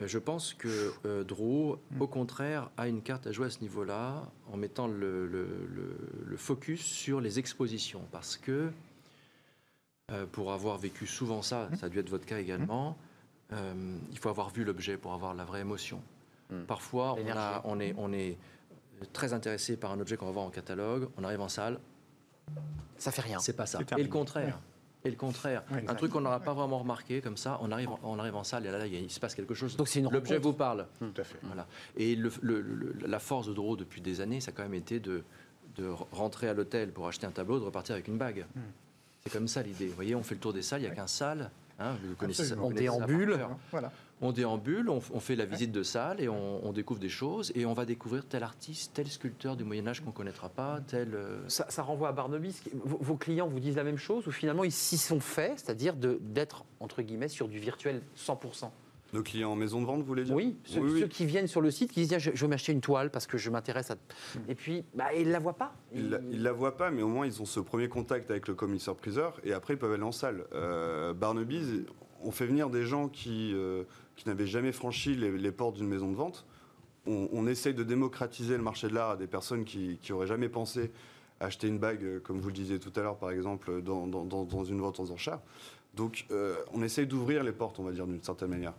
Euh, 0.03 0.07
je 0.07 0.19
pense 0.19 0.55
que 0.55 0.93
euh, 1.07 1.25
mm. 1.25 2.01
au 2.01 2.07
contraire, 2.07 2.71
a 2.77 2.89
une 2.89 3.03
carte 3.03 3.27
à 3.27 3.33
jouer 3.33 3.47
à 3.47 3.51
ce 3.51 3.61
niveau-là, 3.61 4.23
en 4.53 4.57
mettant 4.57 4.87
le, 4.87 5.47
focus 6.37 6.83
sur 6.83 7.21
les 7.21 7.39
expositions. 7.39 8.03
Parce 8.13 8.37
que, 8.37 8.71
euh, 10.13 10.27
pour 10.27 10.53
avoir 10.53 10.79
vécu 10.79 11.07
souvent 11.07 11.43
ça, 11.43 11.69
mm. 11.71 11.77
ça 11.77 11.87
a 11.87 11.89
dû 11.89 11.99
être 11.99 12.11
votre 12.11 12.27
cas 12.27 12.39
également, 12.39 12.97
mm. 13.51 13.57
il 14.11 14.19
faut 14.19 14.29
avoir 14.29 14.51
vu 14.51 14.65
l'objet 14.65 14.97
pour 14.97 15.13
avoir 15.15 15.35
la 15.35 15.45
vraie 15.45 15.61
émotion. 15.61 16.03
Parfois, 16.69 17.17
on, 17.65 17.81
est, 17.81 17.93
on 17.99 18.13
est 18.13 18.39
très 19.13 19.33
intéressé 19.33 19.77
par 19.77 19.91
un 19.91 19.99
objet 19.99 20.17
qu'on 20.17 20.27
va 20.27 20.33
voir 20.33 20.45
en 20.45 20.51
catalogue, 20.51 21.09
on 21.17 21.25
arrive 21.25 21.41
en 21.41 21.49
salle. 21.49 21.81
Ça 22.99 23.11
fait 23.11 23.23
rien. 23.23 23.41
C'est 23.41 23.57
pas 23.57 23.67
ça. 23.67 23.81
Et 23.99 24.03
le 24.05 24.09
contraire 24.09 24.61
et 25.07 25.11
le 25.11 25.17
contraire. 25.17 25.63
un 25.71 25.95
truc 25.95 26.13
qu'on 26.13 26.21
n'aura 26.21 26.41
pas 26.41 26.55
vraiment 26.55 26.79
remarqué, 26.79 27.21
comme 27.21 27.37
ça, 27.37 27.59
on 27.63 27.71
arrive, 27.71 27.91
on 28.03 28.19
arrive 28.19 28.37
en 28.37 28.45
salle 28.45 28.67
et 28.67 28.71
là, 28.71 28.87
il, 28.87 29.11
se 29.11 29.21
passe 29.21 29.35
quelque 29.35 29.55
chose. 29.55 29.77
Donc 29.77 29.89
c'est 29.89 30.01
L'objet 30.01 30.39
vous 30.39 30.53
parle. 30.53 30.87
Tout 30.99 31.21
à 31.21 31.25
fait. 31.25 31.39
Voilà. 31.43 31.67
Et 31.97 32.19
la 33.05 33.19
force 33.19 33.49
de 33.49 33.55
Draw 33.55 33.77
depuis 33.77 34.01
des 34.01 34.21
années, 34.21 34.41
ça 34.41 34.51
a 34.51 34.53
quand 34.53 34.63
même 34.63 34.75
été 34.75 35.01
de, 35.01 35.23
de 35.77 35.89
rentrer 36.13 36.49
à 36.49 36.55
l'hôtel 36.55 36.91
pour 36.93 37.09
acheter 37.09 37.27
un 37.27 37.31
tableau, 37.31 37.59
de 37.59 37.65
repartir 37.65 37.95
avec 37.95 38.09
une 38.09 38.19
bague. 38.19 38.47
Hmm. 38.55 38.61
C'est 39.25 39.33
comme 39.33 39.49
ça 39.49 39.63
l'idée. 39.63 39.89
Vous 39.89 39.95
voyez, 39.95 40.15
on 40.15 40.23
fait 40.23 40.35
le 40.35 40.41
tour 40.41 40.53
des 40.53 40.63
salles, 40.63 40.83
il 40.83 40.85
n'y 40.85 40.91
a 40.91 40.95
qu'un 40.95 41.07
salle. 41.07 41.51
Hein, 41.79 41.97
vous 42.03 42.15
connaissez 42.15 42.45
ça, 42.45 42.57
on 42.59 42.71
déambule. 42.71 43.39
Voilà. 43.71 43.93
On 44.23 44.33
déambule, 44.33 44.89
on, 44.89 45.01
fait 45.21 45.37
la 45.37 45.45
visite 45.45 45.73
de 45.73 45.83
salle 45.83 46.23
et 46.23 46.29
on, 46.29 46.73
découvre 46.73 46.99
des 46.99 47.11
choses 47.11 47.53
et 47.55 47.67
on 47.67 47.75
va 47.75 47.85
découvrir 47.85 48.25
tel 48.27 48.43
artiste, 48.43 48.93
tel 48.95 49.07
sculpteur 49.09 49.57
du 49.57 49.65
Moyen 49.65 49.87
Âge 49.87 50.01
qu'on 50.01 50.07
ne 50.07 50.15
connaîtra 50.15 50.49
pas, 50.49 50.81
tel... 50.87 51.15
Euh, 51.15 51.47
ça, 51.49 51.83
renvoie 51.83 52.09
à 52.09 52.13
Barnaby. 52.13 52.59
Vos, 52.83 53.17
clients 53.17 53.47
vous 53.47 53.61
disent 53.61 53.77
la 53.77 53.85
même 53.85 53.99
chose 53.99 54.27
ou 54.27 54.31
finalement 54.31 54.65
ils 54.65 54.73
s'y 54.73 54.97
sont 54.97 55.21
faits, 55.21 55.59
c'est-à-dire 55.59 55.97
d'être, 55.97 56.65
entre 56.81 57.03
guillemets, 57.03 57.29
sur 57.29 57.47
du 57.47 57.59
virtuel 57.59 58.01
100% 58.17 58.71
nos 59.17 59.23
clients 59.23 59.53
en 59.53 59.57
maison 59.57 59.81
de 59.81 59.87
vente, 59.87 60.01
vous 60.01 60.07
voulez 60.07 60.25
dire? 60.25 60.35
Oui 60.35 60.57
ceux, 60.65 61.07
qui 61.09 61.27
viennent 61.27 61.47
sur 61.47 61.61
le 61.61 61.71
site, 61.71 61.93
qui 61.93 62.07
disent 62.07 62.19
je, 62.19 62.31
veux 62.31 62.49
m'acheter 62.49 62.73
une 62.73 62.81
toile 62.81 63.11
parce 63.11 63.27
que 63.27 63.39
je 63.39 63.51
m'intéresse 63.51 63.91
à. 63.91 63.97
Et 64.49 64.55
puis, 64.55 64.85
bah, 64.95 65.13
ils 65.17 65.27
ne 65.27 65.33
la 65.33 65.39
voient 65.39 65.57
pas. 65.57 65.75
Ils 65.95 66.09
ne 66.09 66.43
la, 66.43 66.53
voient 66.53 66.77
pas, 66.77 66.91
mais 66.91 67.03
au 67.03 67.09
moins 67.09 67.27
ils 67.27 67.41
ont 67.43 67.47
ce 67.47 67.61
premier 67.61 67.89
contact 67.89 68.31
avec 68.31 68.49
le 68.49 68.55
commissaire-priseur 68.55 69.41
et 69.45 69.53
après 69.53 69.75
ils 69.75 69.79
peuvent 69.79 69.93
aller 69.93 70.03
en 70.03 70.13
salle. 70.13 70.45
Euh, 70.53 71.13
Barnaby, 71.13 71.85
on 72.23 72.31
fait 72.31 72.47
venir 72.47 72.71
des 72.71 72.85
gens 72.85 73.09
qui 73.09 73.53
euh, 73.55 73.85
qui 74.17 74.29
n'avaient 74.29 74.47
jamais 74.47 74.73
franchi 74.73 75.15
les, 75.15 75.53
portes 75.53 75.77
d'une 75.77 75.89
maison 75.89 76.11
de 76.11 76.17
vente. 76.17 76.47
On, 77.09 77.47
essaye 77.47 77.73
de 77.73 77.85
démocratiser 77.85 78.57
le 78.57 78.65
marché 78.65 78.89
de 78.89 78.95
l'art 78.95 79.11
à 79.11 79.17
des 79.17 79.29
personnes 79.29 79.65
qui 79.65 80.01
n'auraient 80.11 80.27
jamais 80.27 80.49
pensé 80.49 80.91
acheter 81.41 81.69
une 81.69 81.79
bague, 81.79 82.03
euh, 82.03 82.21
comme 82.21 82.41
vous 82.41 82.49
le 82.49 82.55
disiez 82.55 82.79
tout 82.79 82.93
à 82.97 83.03
l'heure, 83.03 83.17
par 83.17 83.31
exemple, 83.31 83.83
dans, 83.83 84.07
dans, 84.07 84.65
une 84.65 84.81
vente 84.81 85.01
aux 85.01 85.11
enchères. 85.11 85.41
Donc, 85.97 86.27
euh, 86.31 86.57
on 86.75 86.83
essaye 86.83 87.07
d'ouvrir 87.07 87.43
les 87.43 87.53
portes, 87.53 87.81
on 87.81 87.83
va 87.83 87.91
dire, 87.91 88.07
d'une 88.07 88.23
certaine 88.23 88.51
manière. 88.51 88.75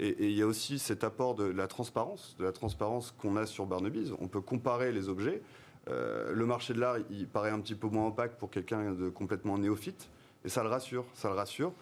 Et, 0.00 0.16
il 0.18 0.32
y 0.32 0.40
a 0.40 0.46
aussi 0.46 0.78
cet 0.78 1.04
apport 1.04 1.34
de 1.34 1.44
la 1.44 1.66
transparence, 1.66 2.34
de 2.38 2.44
la 2.44 2.52
transparence 2.52 3.14
qu'on 3.18 3.36
a 3.36 3.44
sur 3.44 3.66
Barnaby's. 3.66 4.10
On 4.20 4.26
peut 4.26 4.40
comparer 4.40 4.90
les 4.90 5.10
objets. 5.10 5.42
Euh, 5.88 6.32
le 6.32 6.46
marché 6.46 6.72
de 6.72 6.80
l'art, 6.80 6.96
il 7.10 7.28
paraît 7.28 7.50
un 7.50 7.60
petit 7.60 7.74
peu 7.74 7.88
moins 7.88 8.06
opaque 8.06 8.38
pour 8.38 8.50
quelqu'un 8.50 8.92
de 8.92 9.10
complètement 9.10 9.58
néophyte. 9.58 10.08
Et 10.46 10.48
ça 10.48 10.62
le 10.62 10.70
rassure, 10.70 11.04
ça 11.12 11.28
le 11.28 11.34
rassure. 11.34 11.72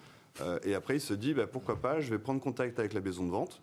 Euh, 0.40 0.58
et 0.64 0.74
après, 0.74 0.96
il 0.96 1.00
se 1.00 1.14
dit, 1.14 1.34
bah, 1.34 1.46
pourquoi 1.46 1.80
pas, 1.80 2.00
je 2.00 2.10
vais 2.10 2.18
prendre 2.18 2.40
contact 2.40 2.78
avec 2.78 2.94
la 2.94 3.00
maison 3.00 3.24
de 3.24 3.30
vente. 3.30 3.60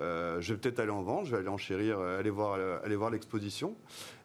Euh, 0.00 0.40
je 0.40 0.54
vais 0.54 0.60
peut-être 0.60 0.80
aller 0.80 0.90
en 0.90 1.02
vente, 1.02 1.26
je 1.26 1.32
vais 1.32 1.38
aller 1.38 1.48
enchérir, 1.48 1.98
euh, 1.98 2.18
aller 2.18 2.30
voir, 2.30 2.58
aller 2.84 2.96
voir 2.96 3.10
l'exposition. 3.10 3.76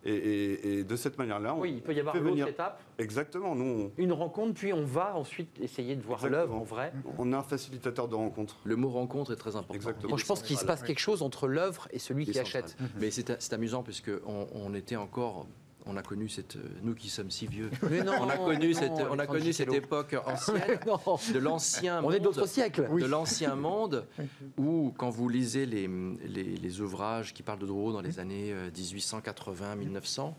Et, 0.06 0.84
de 0.84 0.96
cette 0.96 1.18
manière-là, 1.18 1.54
oui, 1.56 1.74
il 1.76 1.82
peut 1.82 1.94
y 1.94 2.00
avoir 2.00 2.16
une 2.16 2.28
autre 2.28 2.48
étape. 2.48 2.82
Exactement. 2.98 3.54
Nous, 3.54 3.92
Une 3.98 4.14
rencontre, 4.14 4.54
puis 4.54 4.72
on 4.72 4.86
va 4.86 5.16
ensuite 5.16 5.60
essayer 5.60 5.96
de 5.96 6.02
voir 6.02 6.28
l'œuvre 6.28 6.56
en 6.56 6.64
vrai. 6.64 6.94
On 7.18 7.32
est 7.34 7.36
un 7.36 7.44
facilitateur 7.44 8.08
de 8.08 8.16
rencontre. 8.16 8.58
Le 8.64 8.76
mot 8.76 8.90
rencontre 8.90 9.34
est 9.34 9.36
très 9.36 9.56
important. 9.56 9.74
Exactement. 9.74 10.16
je 10.16 10.26
pense 10.26 10.42
qu'il 10.42 10.58
se 10.58 10.66
passe 10.66 10.84
quelque 10.84 11.00
chose 11.00 11.22
entre 11.22 11.48
l'œuvre 11.48 11.88
et 11.92 12.00
celui 12.00 12.26
qui 12.26 12.40
achète. 12.40 12.78
Mais 13.00 13.12
c'est 13.12 13.54
amusant 13.54 13.84
puisque 13.84 14.12
on 14.26 14.74
était 14.74 14.96
encore 14.96 15.48
on 15.86 15.98
a 15.98 16.02
connu 16.02 16.30
cette, 16.30 16.56
euh, 16.58 16.70
nous 16.84 16.94
qui 16.94 17.10
sommes 17.10 17.32
si 17.32 17.48
vieux, 17.48 17.70
on 17.84 18.30
a 18.30 18.38
connu 18.38 18.74
cette, 18.74 18.92
on 19.10 19.18
a 19.18 19.26
connu 19.26 19.54
cette 19.54 19.74
époque 19.74 20.16
ancienne 20.26 20.80
de 21.34 21.40
l'ancien 21.40 22.02
monde. 22.02 22.12
On 22.12 22.16
est 22.16 22.20
d'autres 22.20 22.48
siècles. 22.48 22.88
De 23.00 23.06
l'ancien 23.06 23.56
monde 23.56 24.06
où, 24.58 24.94
quand 24.98 25.10
vous 25.10 25.30
lisez 25.30 25.66
les, 25.66 25.90
les, 26.28 26.82
ouvrages 26.82 27.34
qui 27.34 27.44
parlent 27.44 27.60
de 27.60 27.66
Drouot 27.66 27.94
dans 27.94 28.02
les 28.02 28.20
années 28.20 28.54
1880-1900, 28.76 30.20
euh, 30.20 30.32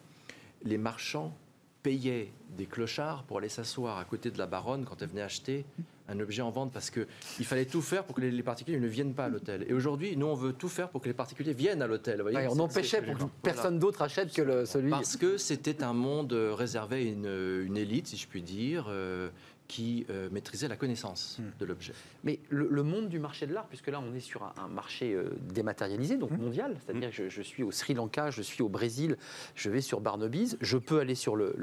les 0.65 0.79
marchands 0.79 1.35
payait 1.83 2.33
des 2.57 2.67
clochards 2.67 3.25
pour 3.25 3.39
aller 3.39 3.49
s'asseoir 3.49 3.99
à 3.99 4.05
côté 4.05 4.31
de 4.31 4.39
la 4.39 4.47
baronne 4.47 4.85
quand 4.85 5.01
elle 5.03 5.09
venait 5.09 5.23
acheter 5.23 5.65
un 6.11 6.19
objet 6.21 6.43
en 6.43 6.51
vente 6.51 6.73
parce 6.73 6.91
qu'il 6.91 7.45
fallait 7.45 7.65
tout 7.65 7.83
faire 7.83 8.05
pour 8.05 8.17
que 8.17 8.21
les, 8.21 8.43
particuliers 8.43 8.81
ne 8.81 8.89
viennent 8.89 9.15
pas 9.15 9.27
à 9.27 9.29
l'hôtel. 9.29 9.65
Et 9.69 9.73
aujourd'hui, 9.73 10.17
nous, 10.17 10.27
on 10.27 10.35
veut 10.35 10.53
tout 10.53 10.69
faire 10.69 10.89
pour 10.89 11.01
que 11.01 11.07
les 11.07 11.15
particuliers 11.15 11.53
viennent 11.53 11.83
à 11.83 11.87
l'hôtel. 11.87 12.23
on 12.23 12.59
empêchait 12.59 13.03
pour 13.03 13.17
que 13.17 13.25
personne 13.43 13.79
d'autre 13.79 14.03
achète 14.03 14.33
que 14.33 14.43
le, 14.43 14.67
celui. 14.67 14.91
Parce 14.91 15.17
que 15.17 15.37
c'était 15.37 15.83
un 15.83 15.93
monde 15.93 16.33
réservé 16.33 16.97
à 16.97 17.01
une, 17.01 17.65
une, 17.65 17.77
élite, 17.77 18.09
si 18.09 18.17
je 18.17 18.27
puis 18.27 18.43
dire. 18.43 18.87
Euh, 18.89 19.31
qui 19.71 20.05
euh, 20.11 20.29
maîtrisait 20.33 20.67
la 20.67 20.75
connaissance 20.75 21.39
hmm. 21.39 21.61
de 21.61 21.65
l'objet. 21.65 21.93
Mais 22.25 22.41
le, 22.49 22.83
monde 22.83 23.09
du 23.09 23.21
marché 23.21 23.47
de 23.47 23.55
l'art, 23.55 23.69
puisque 23.69 23.87
là 23.87 24.03
on 24.05 24.13
est 24.15 24.21
sur 24.21 24.43
un, 24.43 24.67
marché 24.67 25.15
euh, 25.15 25.31
dématérialisé, 25.43 26.17
donc 26.17 26.33
hmm. 26.33 26.43
mondial, 26.43 26.77
c'est-à-dire 26.85 27.09
hmm. 27.09 27.13
que 27.13 27.29
je, 27.29 27.41
suis 27.43 27.63
au 27.63 27.71
Sri 27.71 27.95
Lanka, 27.95 28.31
je 28.33 28.43
suis 28.43 28.65
au 28.65 28.69
Brésil, 28.69 29.17
je 29.55 29.71
vais 29.71 29.81
sur 29.81 30.01
Barnaby's, 30.01 30.57
je 30.61 30.77
peux 30.77 30.99
aller 30.99 31.15
sur 31.15 31.37
le, 31.37 31.55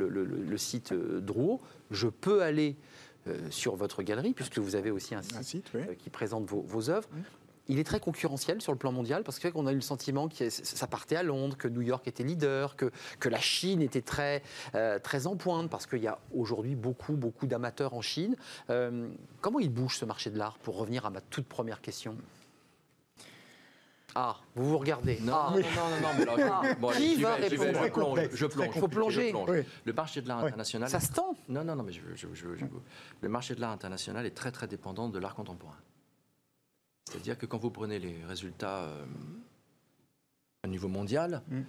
site 0.56 0.94
euh, 0.94 1.20
Drouot, 1.20 1.60
je 1.92 2.08
peux 2.08 2.44
aller 2.44 2.78
sur 3.50 3.76
votre 3.76 4.04
galerie, 4.04 4.32
puisque 4.32 4.58
vous 4.58 4.76
avez 4.76 4.90
aussi 4.90 5.14
un 5.14 5.22
site, 5.22 5.70
qui 5.98 6.10
présente 6.10 6.46
vos, 6.46 6.62
vos 6.62 6.90
œuvres 6.90 7.10
il 7.68 7.80
est 7.80 7.84
très 7.84 8.00
concurrentiel 8.00 8.62
sur 8.62 8.72
le 8.72 8.78
plan 8.78 8.92
mondial 8.92 9.24
parce 9.24 9.40
qu'on 9.40 9.68
a 9.68 9.72
eu 9.72 9.76
le 9.76 9.82
sentiment 9.82 10.28
que 10.28 10.50
ça 10.50 10.88
partait 10.88 11.16
à 11.16 11.24
Londres, 11.24 11.58
que 11.58 11.68
New 11.68 11.82
York 11.82 12.08
était 12.08 12.24
leader, 12.24 12.76
que, 12.76 12.92
que 13.20 13.30
la 13.30 13.40
Chine 13.40 13.82
était 13.82 14.02
très, 14.02 14.44
euh, 14.76 15.00
très 15.00 15.28
en 15.28 15.36
pointe 15.36 15.70
parce 15.70 15.86
qu'il 15.86 16.02
y 16.02 16.08
a 16.08 16.20
aujourd'hui 16.34 16.76
beaucoup, 16.76 17.14
beaucoup 17.14 17.48
d'amateurs 17.48 17.94
en 17.94 18.02
Chine. 18.02 18.36
Euh, 18.70 19.10
comment 19.42 19.60
il 19.60 19.70
bouge 19.70 19.98
ce 19.98 20.06
marché 20.06 20.30
de 20.30 20.38
l'art 20.38 20.58
pour 20.60 20.78
revenir 20.78 21.06
à 21.06 21.10
ma 21.10 21.22
toute 21.22 21.48
première 21.48 21.82
question? 21.82 22.16
Ah, 24.16 24.38
vous 24.56 24.70
vous 24.70 24.78
regardez. 24.80 25.20
Non, 25.22 25.52
non, 25.52 25.58
non, 25.58 25.62
non, 26.02 26.10
mais 26.18 26.28
alors, 26.28 26.64
bon, 26.80 26.90
Qui 26.90 27.22
va 27.22 27.36
répondre 27.36 27.84
je, 27.84 27.90
plonge, 27.90 28.20
je 28.34 28.46
plonge. 28.48 28.70
Il 28.76 28.80
faut 28.80 28.88
plonger. 28.88 29.34
Le 29.86 29.94
marché 29.94 30.22
de 30.22 30.28
l'art 30.28 30.40
international. 30.40 30.90
Ça 30.90 31.00
se 31.00 31.12
tend? 31.12 31.36
Non, 31.48 31.64
non, 31.64 31.76
non, 31.76 31.84
mais 31.84 31.92
je, 31.92 32.02
le 33.22 33.30
marché 33.30 33.54
de 33.54 33.62
l'art 33.62 33.72
international 33.72 34.26
est 34.26 34.32
très, 34.32 34.52
très 34.52 34.68
dépendant 34.68 35.10
de 35.10 35.20
l'art 35.20 35.36
contemporain. 35.36 35.78
C'est-à-dire 37.08 37.38
que 37.38 37.46
quand 37.46 37.58
vous 37.58 37.70
prenez 37.70 38.00
les 38.00 38.18
résultats 38.28 38.84
euh, 38.84 39.06
à 40.64 40.68
niveau 40.68 40.90
mondial, 40.90 41.42
mm. 41.48 41.60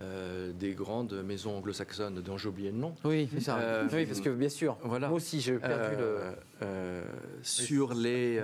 euh, 0.00 0.52
des 0.52 0.72
grandes 0.72 1.22
maisons 1.22 1.58
anglo-saxonnes 1.58 2.22
dont 2.22 2.38
j'ai 2.38 2.48
oublié 2.48 2.70
le 2.70 2.78
nom. 2.78 2.94
Oui, 3.04 3.28
c'est 3.30 3.40
ça. 3.40 3.58
Euh, 3.58 3.88
oui, 3.92 4.06
parce 4.06 4.20
que 4.20 4.30
bien 4.30 4.48
sûr, 4.48 4.78
voilà. 4.82 5.08
moi 5.08 5.16
aussi 5.16 5.42
j'ai 5.42 5.58
perdu 5.58 5.96
le... 5.96 7.02
sur 7.42 7.92
les, 7.92 8.42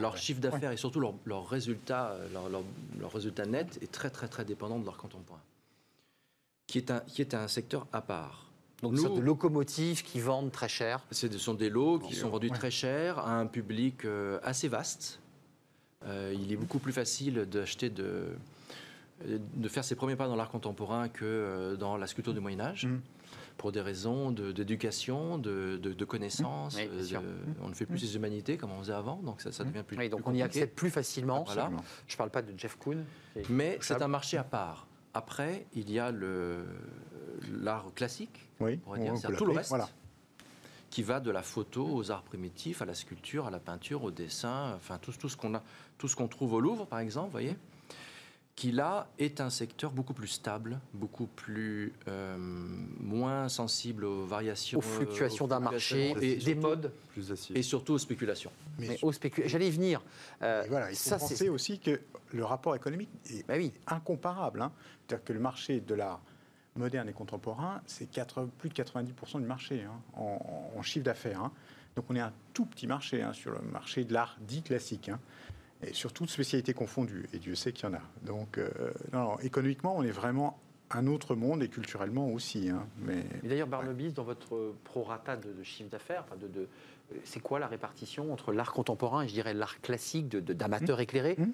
leur 0.00 0.16
chiffre 0.16 0.40
d'affaires 0.40 0.72
et 0.72 0.78
surtout 0.78 1.00
leurs 1.00 1.14
leur 1.26 1.46
résultats, 1.46 2.16
leur, 2.32 2.48
leur, 2.48 3.12
résultat 3.12 3.44
net 3.44 3.78
est 3.82 3.92
très 3.92 4.10
très 4.10 4.28
très 4.28 4.44
dépendant 4.46 4.78
de 4.78 4.86
leur 4.86 4.96
contemporain, 4.96 5.42
qui 6.66 6.78
est 6.78 6.90
un, 6.90 7.00
qui 7.00 7.20
est 7.20 7.34
un 7.34 7.48
secteur 7.48 7.86
à 7.92 8.00
part. 8.00 8.40
Donc, 8.82 8.92
Nous, 8.94 9.16
de 9.16 9.20
locomotives 9.20 10.02
qui 10.02 10.20
vendent 10.20 10.52
très 10.52 10.68
cher. 10.68 11.00
Ce 11.10 11.28
sont 11.38 11.54
des 11.54 11.70
lots 11.70 11.98
qui 11.98 12.14
sont 12.14 12.28
vendus 12.28 12.50
très 12.50 12.70
cher 12.70 13.18
à 13.18 13.38
un 13.38 13.46
public 13.46 14.06
assez 14.42 14.68
vaste. 14.68 15.20
Euh, 16.06 16.34
il 16.38 16.52
est 16.52 16.56
beaucoup 16.56 16.78
plus 16.78 16.92
facile 16.92 17.46
d'acheter 17.46 17.90
de, 17.90 18.36
de 19.24 19.68
faire 19.68 19.84
ses 19.84 19.94
premiers 19.94 20.16
pas 20.16 20.28
dans 20.28 20.36
l'art 20.36 20.50
contemporain 20.50 21.08
que 21.08 21.24
euh, 21.24 21.76
dans 21.76 21.96
la 21.96 22.06
sculpture 22.06 22.34
du 22.34 22.40
Moyen 22.40 22.60
Âge. 22.60 22.86
Mm. 22.86 23.00
Pour 23.56 23.70
des 23.70 23.80
raisons 23.80 24.32
d'éducation, 24.32 25.38
de, 25.38 25.78
de, 25.80 25.92
de, 25.92 26.04
connaissances. 26.04 26.76
Mm. 26.76 27.20
on 27.62 27.68
ne 27.68 27.74
fait 27.74 27.86
plus 27.86 28.00
ses 28.00 28.16
humanités 28.16 28.56
comme 28.56 28.72
on 28.72 28.80
faisait 28.80 28.92
avant, 28.92 29.22
donc 29.22 29.40
ça, 29.40 29.52
ça 29.52 29.62
devient 29.62 29.84
plus. 29.86 29.96
Oui, 29.96 30.08
donc 30.08 30.26
on 30.26 30.34
y 30.34 30.42
accède 30.42 30.72
plus 30.72 30.90
facilement. 30.90 31.44
Voilà. 31.44 31.70
Je 32.08 32.14
ne 32.14 32.18
parle 32.18 32.30
pas 32.30 32.42
de 32.42 32.52
Jeff 32.58 32.76
Koons. 32.76 33.04
Mais 33.48 33.78
c'est 33.80 34.02
un 34.02 34.08
marché 34.08 34.38
à 34.38 34.44
part. 34.44 34.88
Après, 35.14 35.66
il 35.74 35.88
y 35.88 36.00
a 36.00 36.12
l'art 37.52 37.94
classique, 37.94 38.48
oui, 38.58 38.80
on 38.86 38.96
dire, 38.96 39.36
tout 39.36 39.46
le 39.46 39.52
reste. 39.52 39.68
Voilà 39.68 39.88
qui 40.94 41.02
va 41.02 41.18
de 41.18 41.32
la 41.32 41.42
photo 41.42 41.84
aux 41.92 42.12
arts 42.12 42.22
primitifs, 42.22 42.80
à 42.80 42.84
la 42.84 42.94
sculpture, 42.94 43.48
à 43.48 43.50
la 43.50 43.58
peinture, 43.58 44.04
au 44.04 44.12
dessin, 44.12 44.74
enfin 44.76 44.96
tout, 45.02 45.10
tout 45.10 45.28
ce 45.28 45.36
qu'on 45.36 45.56
a, 45.56 45.62
tout 45.98 46.06
ce 46.06 46.14
qu'on 46.14 46.28
trouve 46.28 46.52
au 46.52 46.60
Louvre, 46.60 46.86
par 46.86 47.00
exemple, 47.00 47.32
voyez, 47.32 47.56
qui 48.54 48.70
là 48.70 49.08
est 49.18 49.40
un 49.40 49.50
secteur 49.50 49.90
beaucoup 49.90 50.12
plus 50.12 50.28
stable, 50.28 50.78
beaucoup 50.92 51.26
plus 51.26 51.92
euh, 52.06 52.36
moins 52.38 53.48
sensible 53.48 54.04
aux 54.04 54.24
variations, 54.24 54.78
aux 54.78 54.82
fluctuations 54.82 55.48
d'un 55.48 55.58
marché 55.58 56.14
et 56.20 56.36
des 56.36 56.54
modes, 56.54 56.92
plus 57.08 57.32
et 57.52 57.62
surtout 57.62 57.94
aux 57.94 57.98
spéculations. 57.98 58.52
Mais, 58.78 58.96
aux 59.02 59.10
spéculations, 59.10 59.50
j'allais 59.50 59.66
y 59.66 59.72
venir. 59.72 60.00
Euh, 60.42 60.62
voilà, 60.68 60.92
il 60.92 60.96
faut 60.96 61.10
ça, 61.10 61.18
penser 61.18 61.48
aussi 61.48 61.80
que 61.80 62.02
le 62.32 62.44
rapport 62.44 62.76
économique 62.76 63.10
est 63.30 63.44
bah 63.48 63.54
oui. 63.56 63.72
incomparable. 63.88 64.62
Hein. 64.62 64.70
C'est-à-dire 65.08 65.24
que 65.24 65.32
le 65.32 65.40
marché 65.40 65.80
de 65.80 65.94
l'art 65.96 66.20
moderne 66.76 67.08
et 67.08 67.12
contemporain, 67.12 67.80
c'est 67.86 68.08
plus 68.58 68.68
de 68.68 68.74
90% 68.74 69.40
du 69.40 69.46
marché 69.46 69.82
hein, 69.82 70.00
en, 70.16 70.82
chiffre 70.82 71.04
d'affaires. 71.04 71.40
Hein. 71.40 71.52
Donc 71.96 72.06
on 72.08 72.16
est 72.16 72.20
un 72.20 72.32
tout 72.52 72.66
petit 72.66 72.86
marché 72.86 73.22
hein, 73.22 73.32
sur 73.32 73.52
le 73.52 73.60
marché 73.60 74.04
de 74.04 74.12
l'art 74.12 74.36
dit 74.40 74.62
classique. 74.62 75.10
Et 75.82 75.92
sur 75.92 76.12
toutes 76.12 76.30
spécialités 76.30 76.72
confondues. 76.72 77.28
Et 77.32 77.38
Dieu 77.38 77.54
sait 77.54 77.72
qu'il 77.72 77.86
y 77.88 77.92
en 77.92 77.94
a. 77.94 78.00
Donc, 78.22 78.56
euh, 78.56 78.70
non, 79.12 79.38
économiquement, 79.40 79.94
on 79.94 80.02
est 80.02 80.10
vraiment 80.10 80.58
un 80.90 81.06
autre 81.06 81.34
monde 81.34 81.62
et 81.62 81.68
culturellement 81.68 82.28
aussi. 82.28 82.70
Mais, 82.98 83.22
d'ailleurs, 83.42 83.66
Barnabys, 83.66 84.12
dans 84.12 84.22
votre 84.22 84.74
prorata 84.84 85.36
de, 85.36 85.52
de 85.52 85.62
chiffre 85.62 85.90
d'affaires, 85.90 86.24
de, 86.40 86.48
de 86.48 86.68
c'est 87.24 87.40
quoi 87.40 87.58
la 87.58 87.66
répartition 87.66 88.32
entre 88.32 88.52
l'art 88.52 88.72
contemporain 88.72 89.22
et 89.22 89.28
je 89.28 89.34
dirais 89.34 89.54
l'art 89.54 89.80
classique 89.80 90.28
d'amateurs 90.28 90.96
de, 90.96 91.02
éclairés 91.02 91.36
mmh 91.38 91.44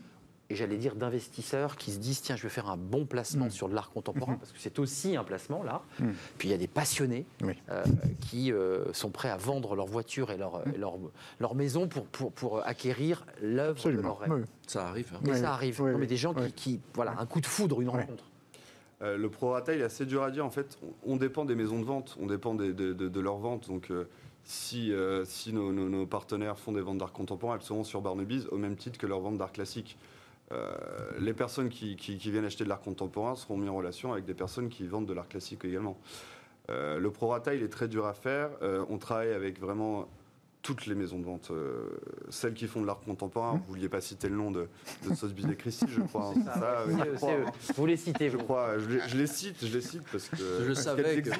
et 0.50 0.56
j'allais 0.56 0.76
dire 0.76 0.96
d'investisseurs 0.96 1.76
qui 1.76 1.92
se 1.92 1.98
disent 1.98 2.20
tiens 2.20 2.36
je 2.36 2.42
vais 2.42 2.48
faire 2.48 2.68
un 2.68 2.76
bon 2.76 3.06
placement 3.06 3.46
mm. 3.46 3.50
sur 3.50 3.68
de 3.68 3.74
l'art 3.74 3.90
contemporain 3.90 4.34
mm-hmm. 4.34 4.38
parce 4.38 4.52
que 4.52 4.58
c'est 4.58 4.78
aussi 4.80 5.16
un 5.16 5.24
placement 5.24 5.62
là. 5.62 5.82
Mm. 6.00 6.10
Puis 6.38 6.48
il 6.48 6.50
y 6.50 6.54
a 6.54 6.58
des 6.58 6.66
passionnés 6.66 7.24
euh, 7.70 7.84
qui 8.20 8.52
euh, 8.52 8.92
sont 8.92 9.10
prêts 9.10 9.30
à 9.30 9.36
vendre 9.36 9.76
leur 9.76 9.86
voiture 9.86 10.32
et 10.32 10.36
leur, 10.36 10.58
mm. 10.66 10.72
leur, 10.76 10.98
leur, 11.38 11.54
maison 11.54 11.86
pour, 11.86 12.06
pour, 12.06 12.32
pour 12.32 12.66
acquérir 12.66 13.24
l'œuvre 13.40 13.90
de 13.90 14.00
leur 14.00 14.18
rêve. 14.18 14.44
Ça 14.66 14.88
arrive. 14.88 15.12
Hein. 15.14 15.20
Mais 15.22 15.36
ça 15.36 15.52
arrive. 15.52 15.82
mais 15.82 16.06
des 16.06 16.16
gens 16.16 16.34
qui, 16.34 16.52
qui, 16.52 16.80
voilà 16.94 17.14
un 17.18 17.26
coup 17.26 17.40
de 17.40 17.46
foudre, 17.46 17.80
une 17.80 17.88
rencontre. 17.88 18.24
Euh, 19.02 19.16
le 19.16 19.30
prorata, 19.30 19.72
il 19.72 19.80
est 19.80 19.84
assez 19.84 20.04
dur 20.04 20.22
à 20.22 20.30
dire. 20.30 20.44
En 20.44 20.50
fait, 20.50 20.78
on, 21.04 21.16
dépend 21.16 21.44
des 21.44 21.54
maisons 21.54 21.78
de 21.78 21.84
vente, 21.84 22.18
on 22.20 22.26
dépend 22.26 22.54
de, 22.54 22.72
de, 22.72 22.92
de, 22.92 23.20
leur 23.20 23.38
vente. 23.38 23.68
Donc, 23.68 23.90
si, 24.44 24.92
si 25.24 25.52
nos, 25.52 25.72
nos, 25.72 26.06
partenaires 26.06 26.58
font 26.58 26.72
des 26.72 26.80
ventes 26.80 26.98
d'art 26.98 27.12
contemporain, 27.12 27.54
elles 27.54 27.62
seront 27.62 27.84
sur 27.84 28.00
Barnaby's 28.00 28.46
au 28.50 28.58
même 28.58 28.76
titre 28.76 28.98
que 28.98 29.06
leurs 29.06 29.20
ventes 29.20 29.38
d'art 29.38 29.52
classique. 29.52 29.96
Euh, 30.52 30.72
les 31.20 31.32
personnes 31.32 31.68
qui, 31.68 31.94
viennent 31.94 32.44
acheter 32.44 32.64
de 32.64 32.68
l'art 32.68 32.80
contemporain 32.80 33.36
seront 33.36 33.56
mis 33.56 33.68
en 33.68 33.76
relation 33.76 34.12
avec 34.12 34.24
des 34.24 34.34
personnes 34.34 34.68
qui 34.68 34.86
vendent 34.86 35.06
de 35.06 35.12
l'art 35.12 35.28
classique 35.28 35.64
également. 35.64 35.98
Euh, 36.70 36.98
le 36.98 37.10
prorata, 37.10 37.54
il 37.54 37.62
est 37.62 37.68
très 37.68 37.88
dur 37.88 38.06
à 38.06 38.14
faire. 38.14 38.50
Euh, 38.62 38.84
on 38.88 38.98
travaille 38.98 39.32
avec 39.32 39.60
vraiment 39.60 40.08
toutes 40.62 40.84
les 40.84 40.94
maisons 40.94 41.18
de 41.18 41.24
vente, 41.24 41.50
celles 42.28 42.52
qui 42.52 42.66
font 42.66 42.82
de 42.82 42.86
l'art 42.86 43.00
contemporain. 43.00 43.52
Vous 43.52 43.72
vouliez 43.74 43.88
pas 43.88 44.02
citer 44.02 44.28
le 44.28 44.36
nom 44.36 44.50
de, 44.50 44.68
de 45.08 45.14
Sotheby's 45.14 45.46
et 45.50 45.56
Christie, 45.56 45.86
je 45.88 46.00
crois. 46.02 46.34
Vous 47.76 47.86
les 47.86 47.96
citez, 47.96 48.28
je 48.28 48.36
crois. 48.36 48.78
Je 48.78 49.16
les, 49.16 49.26
cite, 49.26 49.64
je 49.64 49.72
les 49.72 49.80
cite 49.80 50.02
parce 50.12 50.28
que 50.28 50.64
je 50.66 50.72
savais 50.74 51.22
que 51.22 51.30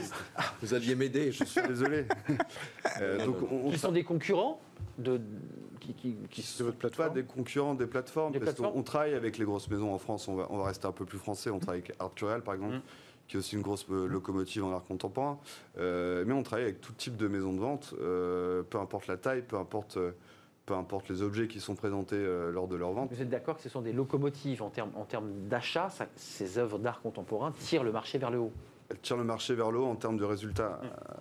vous 0.63 0.73
alliez 0.73 0.95
m'aider. 0.95 1.33
Je 1.33 1.45
suis 1.45 1.61
désolé. 1.69 2.07
donc, 3.27 3.37
Ils 3.67 3.79
sont 3.79 3.93
des 3.93 4.05
concurrents 4.05 4.59
de, 4.97 5.21
qui, 5.95 6.16
qui, 6.30 6.62
votre 6.62 6.76
plateforme 6.76 7.09
Pas 7.09 7.14
des 7.14 7.24
concurrents 7.24 7.74
des 7.74 7.86
plateformes. 7.86 8.32
on, 8.74 8.82
travaille 8.82 9.14
avec 9.14 9.38
les 9.38 9.45
grosses 9.45 9.68
maisons 9.68 9.93
en 9.93 9.99
France. 9.99 10.28
On 10.28 10.36
va, 10.36 10.47
on 10.51 10.59
va 10.59 10.64
rester 10.64 10.86
un 10.86 10.93
peu 10.93 11.05
plus 11.05 11.18
français. 11.18 11.51
On 11.51 11.59
travaille 11.59 11.80
avec 11.80 11.95
Arturial, 11.99 12.43
par 12.43 12.55
exemple. 12.55 12.76
Mm. 12.76 12.82
qui 13.28 13.36
est 13.36 13.38
aussi 13.38 13.55
une 13.55 13.62
grosse 13.62 13.86
euh, 13.91 14.07
locomotive 14.07 14.64
en 14.64 14.72
art 14.72 14.84
contemporain. 14.84 15.38
Euh, 15.78 16.24
mais 16.26 16.34
on 16.34 16.43
travaille 16.43 16.64
avec 16.64 16.80
tout 16.80 16.93
type 16.93 17.16
de 17.16 17.28
maisons 17.28 17.53
de 17.53 17.61
vente, 17.61 17.95
euh, 18.01 18.62
peu 18.64 18.78
importe 18.78 19.07
la 19.07 19.16
taille, 19.16 19.43
peu 19.43 19.57
importe, 19.57 19.99
peu 20.66 20.74
importe 20.74 21.09
les 21.09 21.22
objets 21.22 21.47
qui 21.47 21.61
sont 21.61 21.76
présentés 21.76 22.22
lors 22.53 22.66
de 22.66 22.76
leur 22.76 22.93
vente. 22.93 23.12
Vous 23.12 23.22
êtes 23.22 23.30
d'accord 23.30 23.57
que 23.57 23.62
ce 23.62 23.68
sont 23.68 23.82
des 23.82 23.93
locomotives 23.93 24.62
en 24.62 24.70
termes, 24.70 24.91
en 24.97 25.05
termes 25.05 25.30
d'achat 25.49 25.88
Ces 26.16 26.59
œuvres 26.59 26.78
d'art 26.78 27.01
contemporain 27.01 27.53
tirent 27.59 27.84
le 27.84 27.93
marché 27.93 28.18
vers 28.18 28.30
le 28.30 28.38
haut? 28.38 28.53
Elles 28.88 28.99
tirent 28.99 29.16
le 29.16 29.24
marché 29.24 29.55
vers 29.55 29.70
le 29.70 29.78
haut 29.78 29.86
en 29.86 29.95
termes 29.95 30.16
de 30.16 30.24
résultats. 30.24 30.80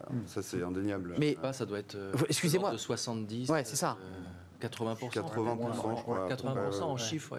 Mm. 0.09 0.17
Ça, 0.25 0.41
c'est 0.41 0.63
indéniable. 0.63 1.13
Mais 1.19 1.37
ah, 1.43 1.53
ça 1.53 1.67
doit 1.67 1.77
être. 1.77 1.95
Excusez-moi. 2.27 2.71
De 2.71 2.77
70. 2.77 3.49
Ouais, 3.49 3.63
c'est 3.63 3.75
ça. 3.75 3.97
80%. 4.61 5.09
80%, 6.29 6.81
en 6.81 6.97
chiffres, 6.97 7.37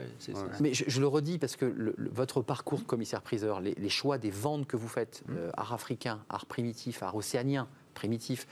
Mais 0.60 0.74
je, 0.74 1.00
le 1.00 1.06
redis 1.06 1.38
parce 1.38 1.56
que 1.56 1.94
votre 2.12 2.42
parcours 2.42 2.78
de 2.78 2.84
commissaire-priseur, 2.84 3.60
les, 3.60 3.88
choix 3.88 4.18
des 4.18 4.30
ventes 4.30 4.66
que 4.66 4.76
vous 4.76 4.88
faites, 4.88 5.22
mmh. 5.26 5.36
euh, 5.36 5.50
art 5.56 5.72
africain, 5.72 6.20
art 6.28 6.46
primitif, 6.46 7.02
art 7.02 7.14
océanien 7.14 7.68
primitif, 7.94 8.46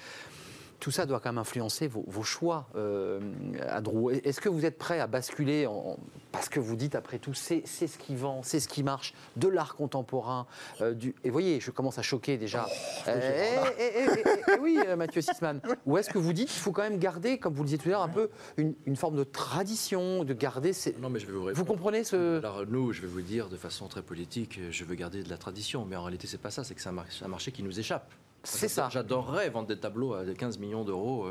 tout 0.80 0.90
ça 0.90 1.06
doit 1.06 1.20
quand 1.20 1.30
même 1.30 1.38
influencer 1.38 1.88
vos, 1.88 2.22
choix 2.22 2.68
euh, 2.76 3.20
à 3.68 3.80
Drouot. 3.80 4.10
Est-ce 4.10 4.40
que 4.40 4.48
vous 4.48 4.64
êtes 4.64 4.78
prêt 4.78 5.00
à 5.00 5.06
basculer 5.06 5.66
en, 5.66 5.98
parce 6.32 6.48
que 6.48 6.60
vous 6.60 6.76
dites 6.76 6.94
après 6.94 7.18
tout, 7.18 7.34
c'est 7.34 7.64
ce 7.66 7.98
qui 7.98 8.14
vend, 8.14 8.42
c'est 8.42 8.60
ce 8.60 8.68
qui 8.68 8.82
marche, 8.82 9.14
de 9.36 9.48
l'art 9.48 9.74
contemporain. 9.74 10.46
Euh, 10.80 10.94
du, 10.94 11.14
et 11.24 11.30
voyez, 11.30 11.60
je 11.60 11.70
commence 11.70 11.98
à 11.98 12.02
choquer 12.02 12.36
déjà. 12.36 12.66
Oh, 12.68 13.08
eh, 13.08 13.72
eh, 13.78 14.06
eh, 14.46 14.58
oui, 14.60 14.78
euh, 14.86 14.96
Mathieu 14.96 15.20
Sisman. 15.20 15.60
Ou 15.86 15.98
est-ce 15.98 16.10
que 16.10 16.18
vous 16.18 16.32
dites 16.32 16.48
qu'il 16.48 16.60
faut 16.60 16.72
quand 16.72 16.82
même 16.82 16.98
garder, 16.98 17.38
comme 17.38 17.54
vous 17.54 17.62
le 17.62 17.68
disiez 17.68 17.78
tout 17.78 17.88
à 17.88 17.92
l'heure, 17.92 18.02
un 18.02 18.08
peu 18.08 18.30
une, 18.56 18.74
une, 18.86 18.96
forme 18.96 19.16
de 19.16 19.24
tradition, 19.24 20.24
de 20.24 20.34
garder 20.34 20.72
ces... 20.72 20.94
Non, 21.00 21.08
mais 21.08 21.18
je 21.18 21.26
vais 21.26 21.32
vous, 21.32 21.48
vous 21.52 21.64
comprenez 21.64 22.04
ce... 22.04 22.38
Alors 22.38 22.66
nous, 22.66 22.92
je 22.92 23.02
vais 23.02 23.08
vous 23.08 23.22
dire 23.22 23.48
de 23.48 23.56
façon 23.56 23.88
très 23.88 24.02
politique, 24.02 24.60
je 24.70 24.84
veux 24.84 24.94
garder 24.94 25.22
de 25.22 25.30
la 25.30 25.38
tradition, 25.38 25.86
mais 25.86 25.96
en 25.96 26.02
réalité, 26.02 26.26
c'est 26.26 26.40
pas 26.40 26.50
ça, 26.50 26.64
c'est 26.64 26.74
que 26.74 26.80
c'est 26.80 26.88
un, 26.88 27.28
marché 27.28 27.52
qui 27.52 27.62
nous 27.62 27.80
échappe. 27.80 28.12
C'est 28.42 28.68
ça. 28.68 28.88
J'adorerais 28.90 29.50
vendre 29.50 29.68
des 29.68 29.78
tableaux 29.78 30.14
à 30.14 30.24
15 30.24 30.58
millions 30.58 30.84
d'euros. 30.84 31.28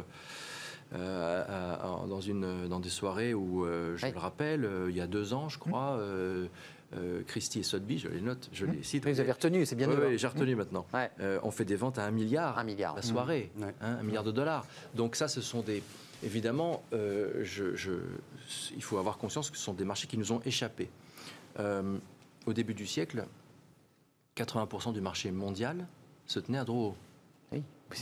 dans, 0.92 2.22
une, 2.22 2.68
dans 2.68 2.80
des 2.80 2.90
soirées 2.90 3.34
où, 3.34 3.66
je 3.66 4.06
le 4.06 4.20
rappelle, 4.20 4.70
il 4.90 4.96
y 4.96 5.02
a 5.02 5.08
deux 5.08 5.34
ans, 5.34 5.50
je 5.50 5.58
crois, 5.58 6.00
euh, 6.96 7.22
Christie 7.28 7.60
et 7.60 7.64
Sotheby, 7.64 8.00
je 8.00 8.08
les 8.08 8.22
note, 8.22 8.50
je 8.54 8.66
les 8.66 8.82
cite. 8.82 9.06
Vous 9.06 9.20
avez 9.20 9.34
retenu, 9.34 9.66
c'est 9.66 9.76
bien. 9.76 9.90
Oui, 9.90 10.18
j'ai 10.18 10.28
retenu 10.28 10.56
maintenant. 10.56 10.86
Euh, 11.20 11.38
on 11.44 11.52
fait 11.52 11.66
des 11.66 11.76
ventes 11.76 12.00
à 12.00 12.06
un 12.06 12.12
milliard, 12.12 12.58
un 12.58 12.64
milliard. 12.64 12.96
la 12.96 13.02
soirée, 13.02 13.52
mmh. 13.56 13.64
hein, 13.64 13.98
un 14.00 14.04
milliard 14.04 14.24
de 14.24 14.32
dollars. 14.32 14.66
Donc 14.96 15.18
ça, 15.18 15.28
ce 15.28 15.42
sont 15.42 15.62
des... 15.62 15.84
Évidemment, 16.24 16.84
euh, 16.94 17.46
il 18.74 18.82
faut 18.82 18.98
avoir 18.98 19.18
conscience 19.18 19.52
que 19.52 19.58
ce 19.58 19.64
sont 19.64 19.74
des 19.74 19.84
marchés 19.84 20.08
qui 20.08 20.18
nous 20.18 20.32
ont 20.32 20.42
échappé. 20.46 20.90
au 21.60 22.54
début 22.54 22.74
du 22.74 22.88
siècle, 22.88 23.26
80% 24.38 24.94
du 24.94 25.02
marché 25.02 25.32
mondial 25.32 25.86
se 26.28 26.40
tenait 26.40 26.60
à 26.60 26.66
Drouot 26.66 26.96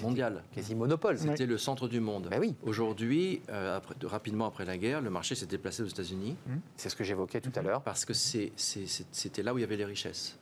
mondial. 0.02 0.44
Quasi 0.54 0.76
monopole. 0.76 1.18
C'était 1.18 1.46
le 1.46 1.58
centre 1.58 1.88
du 1.88 2.00
monde. 2.00 2.28
Ben 2.30 2.40
oui. 2.40 2.56
Aujourd'hui, 2.64 3.42
euh, 3.50 3.80
rapidement 4.04 4.48
après 4.48 4.66
la 4.66 4.78
guerre, 4.78 5.02
le 5.02 5.10
marché 5.10 5.36
s'est 5.36 5.46
déplacé 5.46 5.84
aux 5.84 5.88
États-Unis. 5.88 6.36
Mmh. 6.46 6.54
C'est 6.76 6.90
ce 6.90 6.96
que 6.96 7.04
j'évoquais 7.04 7.42
tout 7.42 7.52
à 7.56 7.62
l'heure. 7.62 7.82
Parce 7.82 8.06
que 8.06 8.14
c'était 8.14 9.44
là 9.44 9.54
où 9.54 9.58
il 9.58 9.62
y 9.62 9.64
avait 9.64 9.78
les 9.78 9.86
richesses. 9.86 10.38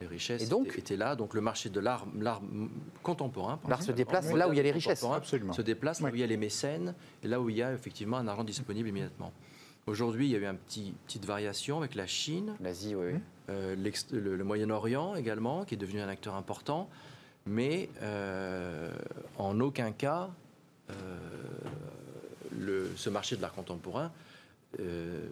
Les 0.00 0.06
richesses 0.06 0.50
étaient, 0.76 0.96
là. 0.96 1.14
Donc 1.14 1.34
le 1.34 1.40
marché 1.40 1.70
de 1.70 1.80
l'art 1.80 2.06
contemporain. 3.02 3.60
L'art 3.68 3.82
se 3.82 3.92
déplace 3.92 4.32
là 4.32 4.48
où 4.48 4.52
il 4.52 4.56
y 4.56 4.60
a 4.60 4.62
les 4.62 4.72
richesses. 4.72 5.04
Absolument. 5.04 5.52
Se 5.52 5.62
déplace 5.62 6.00
là 6.00 6.10
où 6.10 6.14
il 6.14 6.20
y 6.20 6.24
a 6.24 6.26
les 6.26 6.36
mécènes 6.36 6.94
et 7.22 7.28
là 7.28 7.40
où 7.40 7.48
il 7.48 7.56
y 7.56 7.62
a 7.62 7.72
effectivement 7.72 8.18
un 8.18 8.28
argent 8.28 8.44
disponible 8.44 8.88
immédiatement. 8.88 9.32
Aujourd'hui, 9.86 10.26
il 10.26 10.32
y 10.32 10.36
a 10.36 10.38
eu 10.38 10.46
une 10.46 10.56
petit, 10.56 10.94
petite 11.06 11.26
variation 11.26 11.76
avec 11.76 11.94
la 11.94 12.06
Chine. 12.06 12.54
L'Asie, 12.60 12.94
oui. 12.94 13.20
Euh, 13.50 13.76
le 14.12 14.42
Moyen-Orient 14.42 15.14
également, 15.14 15.64
qui 15.64 15.74
est 15.74 15.78
devenu 15.78 16.00
un 16.00 16.08
acteur 16.08 16.34
important 16.34 16.88
mais 17.46 17.88
euh, 18.02 18.92
en 19.38 19.60
aucun 19.60 19.92
cas, 19.92 20.30
euh, 20.90 20.94
le, 22.58 22.90
ce 22.96 23.10
marché 23.10 23.36
de 23.36 23.42
l'art 23.42 23.52
contemporain 23.52 24.10
euh, 24.80 25.28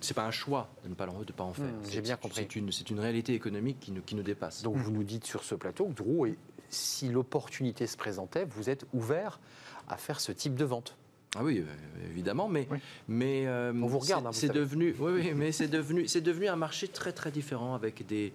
c'est 0.00 0.14
pas 0.14 0.24
un 0.24 0.30
choix 0.30 0.68
de 0.84 0.90
ne 0.90 0.94
pas, 0.94 1.06
de 1.06 1.32
pas 1.32 1.42
en 1.42 1.52
faire. 1.52 1.64
Mmh, 1.64 1.90
j'ai 1.90 2.00
bien 2.00 2.16
compris. 2.16 2.46
C'est 2.48 2.54
une, 2.54 2.70
une, 2.90 3.00
réalité 3.00 3.34
économique 3.34 3.80
qui 3.80 3.90
nous, 3.90 4.00
qui 4.00 4.14
nous 4.14 4.22
dépasse. 4.22 4.62
Donc 4.62 4.76
vous 4.76 4.92
nous 4.92 5.02
dites 5.02 5.26
sur 5.26 5.42
ce 5.42 5.56
plateau 5.56 5.86
que 5.86 5.94
Drew, 5.94 6.36
si 6.70 7.08
l'opportunité 7.08 7.88
se 7.88 7.96
présentait, 7.96 8.44
vous 8.44 8.70
êtes 8.70 8.86
ouvert 8.92 9.40
à 9.88 9.96
faire 9.96 10.20
ce 10.20 10.30
type 10.30 10.54
de 10.54 10.64
vente. 10.64 10.96
Ah 11.34 11.42
oui, 11.42 11.64
évidemment, 12.08 12.46
mais 12.46 12.68
mais 13.08 13.48
on 13.48 13.88
vous 13.88 13.98
regarde. 13.98 14.24
Hein, 14.24 14.32
c'est 14.32 14.52
devenu, 14.52 14.94
oui, 15.00 15.12
oui, 15.12 15.32
mais 15.34 15.50
c'est 15.50 15.66
devenu, 15.66 16.06
c'est 16.06 16.20
devenu 16.20 16.46
un 16.46 16.54
marché 16.54 16.86
très 16.86 17.12
très 17.12 17.32
différent 17.32 17.74
avec 17.74 18.06
des 18.06 18.32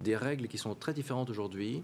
des 0.00 0.16
règles 0.16 0.48
qui 0.48 0.58
sont 0.58 0.74
très 0.74 0.94
différentes 0.94 1.30
aujourd'hui 1.30 1.82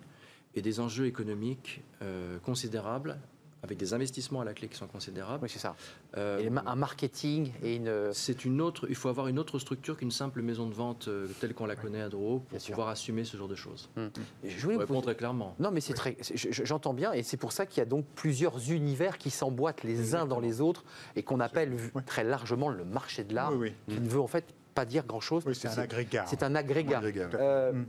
et 0.54 0.62
des 0.62 0.80
enjeux 0.80 1.06
économiques 1.06 1.82
euh, 2.02 2.38
considérables 2.38 3.18
avec 3.64 3.78
des 3.78 3.94
investissements 3.94 4.42
à 4.42 4.44
la 4.44 4.52
clé 4.52 4.68
qui 4.68 4.76
sont 4.76 4.86
considérables. 4.86 5.42
Oui, 5.42 5.48
c'est 5.50 5.58
ça. 5.58 5.74
Euh, 6.18 6.50
un 6.66 6.76
marketing 6.76 7.50
et 7.62 7.76
une. 7.76 8.10
C'est 8.12 8.44
une 8.44 8.60
autre. 8.60 8.86
Il 8.90 8.94
faut 8.94 9.08
avoir 9.08 9.26
une 9.28 9.38
autre 9.38 9.58
structure 9.58 9.96
qu'une 9.96 10.10
simple 10.10 10.42
maison 10.42 10.68
de 10.68 10.74
vente 10.74 11.08
euh, 11.08 11.26
telle 11.40 11.54
qu'on 11.54 11.64
la 11.64 11.74
connaît 11.74 12.02
à 12.02 12.10
Drouot 12.10 12.40
pour 12.50 12.58
pouvoir 12.58 12.88
assumer 12.88 13.24
ce 13.24 13.38
genre 13.38 13.48
de 13.48 13.54
choses. 13.54 13.88
Hum. 13.96 14.10
Je 14.44 14.60
voulais 14.60 14.76
répondre 14.76 15.00
très 15.00 15.14
clairement. 15.14 15.56
Non, 15.58 15.70
mais 15.70 15.80
c'est 15.80 15.94
très. 15.94 16.16
J'entends 16.34 16.92
bien, 16.92 17.12
et 17.12 17.22
c'est 17.22 17.38
pour 17.38 17.52
ça 17.52 17.64
qu'il 17.64 17.78
y 17.78 17.82
a 17.82 17.86
donc 17.86 18.04
plusieurs 18.14 18.70
univers 18.70 19.16
qui 19.16 19.30
s'emboîtent 19.30 19.82
les 19.82 20.14
uns 20.14 20.26
dans 20.26 20.40
les 20.40 20.60
autres 20.60 20.84
et 21.16 21.22
qu'on 21.22 21.40
appelle 21.40 21.74
très 22.04 22.22
largement 22.22 22.68
le 22.68 22.84
marché 22.84 23.24
de 23.24 23.34
l'art, 23.34 23.54
qui 23.88 23.98
ne 23.98 24.08
veut 24.08 24.20
en 24.20 24.26
fait 24.26 24.44
pas 24.74 24.84
dire 24.84 25.04
grand-chose. 25.06 25.44
Oui, 25.46 25.54
c'est 25.54 25.68
un 25.68 25.78
agrégat. 25.78 26.24
C'est 26.26 26.42
un 26.42 26.54
agrégat. 26.54 27.00
Hum 27.38 27.86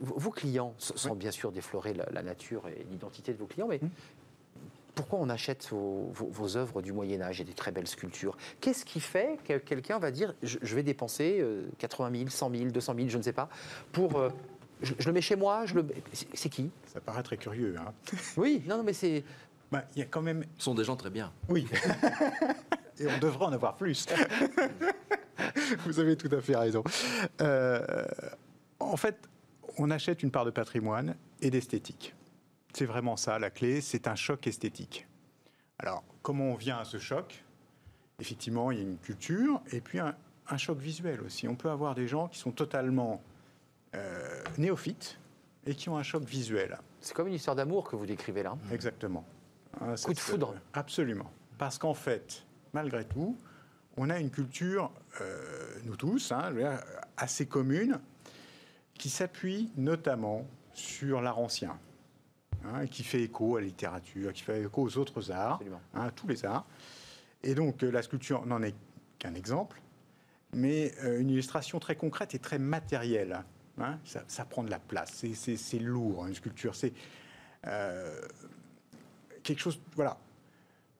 vos 0.00 0.30
clients, 0.30 0.74
sans 0.78 1.14
bien 1.14 1.30
sûr 1.30 1.52
déflorer 1.52 1.94
la, 1.94 2.22
nature 2.22 2.66
et 2.68 2.86
l'identité 2.90 3.32
de 3.32 3.38
vos 3.38 3.46
clients, 3.46 3.68
mais 3.68 3.78
mmh. 3.82 3.90
pourquoi 4.94 5.18
on 5.18 5.28
achète 5.28 5.68
vos, 5.70 6.56
œuvres 6.56 6.82
du 6.82 6.92
Moyen 6.92 7.20
Âge 7.20 7.40
et 7.40 7.44
des 7.44 7.52
très 7.52 7.70
belles 7.70 7.86
sculptures? 7.86 8.36
Qu'est-ce 8.60 8.84
qui 8.84 9.00
fait 9.00 9.38
que 9.44 9.58
quelqu'un 9.58 9.98
va 9.98 10.10
dire 10.10 10.34
je, 10.42 10.74
vais 10.74 10.82
dépenser 10.82 11.44
80 11.78 12.18
000, 12.18 12.30
100 12.30 12.50
000, 12.50 12.70
200 12.70 12.94
000, 12.96 13.08
je 13.08 13.18
ne 13.18 13.22
sais 13.22 13.32
pas, 13.32 13.48
pour 13.92 14.18
euh, 14.18 14.30
je, 14.80 14.94
le 15.04 15.12
mets 15.12 15.20
chez 15.20 15.36
moi 15.36 15.66
je 15.66 15.74
le... 15.74 15.86
C'est 16.12 16.48
qui? 16.48 16.70
Ça 16.86 17.00
paraît 17.00 17.22
très 17.22 17.36
curieux. 17.36 17.74
Hein 17.78 17.92
oui, 18.36 18.62
non, 18.66 18.78
non, 18.78 18.82
mais 18.82 18.94
c'est. 18.94 19.22
Bah, 19.70 19.84
il 19.94 20.00
y 20.00 20.02
a 20.02 20.06
quand 20.06 20.22
même. 20.22 20.44
Ce 20.58 20.64
sont 20.64 20.74
des 20.74 20.84
gens 20.84 20.96
très 20.96 21.10
bien. 21.10 21.32
Oui. 21.48 21.68
et 23.00 23.06
on 23.08 23.18
devrait 23.18 23.46
en 23.46 23.52
avoir 23.52 23.76
plus. 23.76 24.06
Vous 25.86 25.98
avez 25.98 26.16
tout 26.16 26.28
à 26.34 26.40
fait 26.40 26.56
raison. 26.56 26.84
Euh, 27.40 28.06
en 28.78 28.96
fait, 28.96 29.28
on 29.78 29.90
achète 29.90 30.22
une 30.22 30.30
part 30.30 30.44
de 30.44 30.50
patrimoine 30.50 31.16
et 31.40 31.50
d'esthétique. 31.50 32.14
C'est 32.74 32.84
vraiment 32.84 33.16
ça 33.16 33.38
la 33.38 33.50
clé, 33.50 33.80
c'est 33.80 34.06
un 34.06 34.14
choc 34.14 34.46
esthétique. 34.46 35.08
Alors, 35.78 36.04
comment 36.22 36.44
on 36.44 36.54
vient 36.54 36.78
à 36.78 36.84
ce 36.84 36.98
choc? 36.98 37.44
Effectivement, 38.20 38.70
il 38.70 38.78
y 38.78 38.80
a 38.80 38.84
une 38.84 38.98
culture 38.98 39.62
et 39.72 39.80
puis 39.80 39.98
un, 39.98 40.14
choc 40.56 40.78
visuel 40.78 41.20
aussi. 41.22 41.48
On 41.48 41.56
peut 41.56 41.70
avoir 41.70 41.94
des 41.94 42.06
gens 42.06 42.28
qui 42.28 42.38
sont 42.38 42.52
totalement 42.52 43.22
euh, 43.94 44.42
néophytes 44.58 45.18
et 45.64 45.74
qui 45.74 45.88
ont 45.88 45.96
un 45.96 46.02
choc 46.02 46.24
visuel. 46.24 46.78
C'est 47.00 47.14
comme 47.14 47.28
une 47.28 47.34
histoire 47.34 47.56
d'amour 47.56 47.88
que 47.88 47.96
vous 47.96 48.06
décrivez 48.06 48.42
là. 48.42 48.56
Exactement. 48.70 49.24
Un 49.80 49.94
Coup 49.94 50.12
de 50.12 50.18
foudre. 50.18 50.54
Absolument. 50.74 51.30
Parce 51.56 51.78
qu'en 51.78 51.94
fait, 51.94 52.44
malgré 52.72 53.04
tout, 53.04 53.38
on 53.96 54.10
a 54.10 54.18
une 54.18 54.30
culture, 54.30 54.92
euh, 55.20 55.74
nous 55.84 55.96
tous, 55.96 56.32
hein, 56.32 56.52
assez 57.16 57.46
commune, 57.46 58.00
qui 58.94 59.10
s'appuie 59.10 59.70
notamment 59.76 60.46
sur 60.74 61.20
l'art 61.20 61.38
ancien, 61.38 61.78
hein, 62.64 62.86
qui 62.86 63.02
fait 63.02 63.22
écho 63.22 63.56
à 63.56 63.60
la 63.60 63.66
littérature, 63.66 64.32
qui 64.32 64.42
fait 64.42 64.62
écho 64.62 64.82
aux 64.82 64.98
autres 64.98 65.30
arts, 65.30 65.60
hein, 65.94 66.10
tous 66.14 66.28
les 66.28 66.44
arts. 66.44 66.66
Et 67.42 67.54
donc 67.54 67.82
euh, 67.82 67.90
la 67.90 68.02
sculpture 68.02 68.44
n'en 68.46 68.62
est 68.62 68.74
qu'un 69.18 69.34
exemple, 69.34 69.80
mais 70.52 70.92
euh, 71.02 71.20
une 71.20 71.30
illustration 71.30 71.78
très 71.80 71.96
concrète 71.96 72.34
et 72.34 72.38
très 72.38 72.58
matérielle. 72.58 73.42
Hein. 73.78 73.98
ça, 74.04 74.44
prend 74.44 74.62
de 74.62 74.70
la 74.70 74.78
place, 74.78 75.24
c'est 75.34 75.78
lourd, 75.78 76.26
une 76.26 76.34
sculpture, 76.34 76.74
c'est 76.74 76.92
euh, 77.66 78.20
quelque 79.42 79.60
chose 79.60 79.80
voilà, 79.94 80.18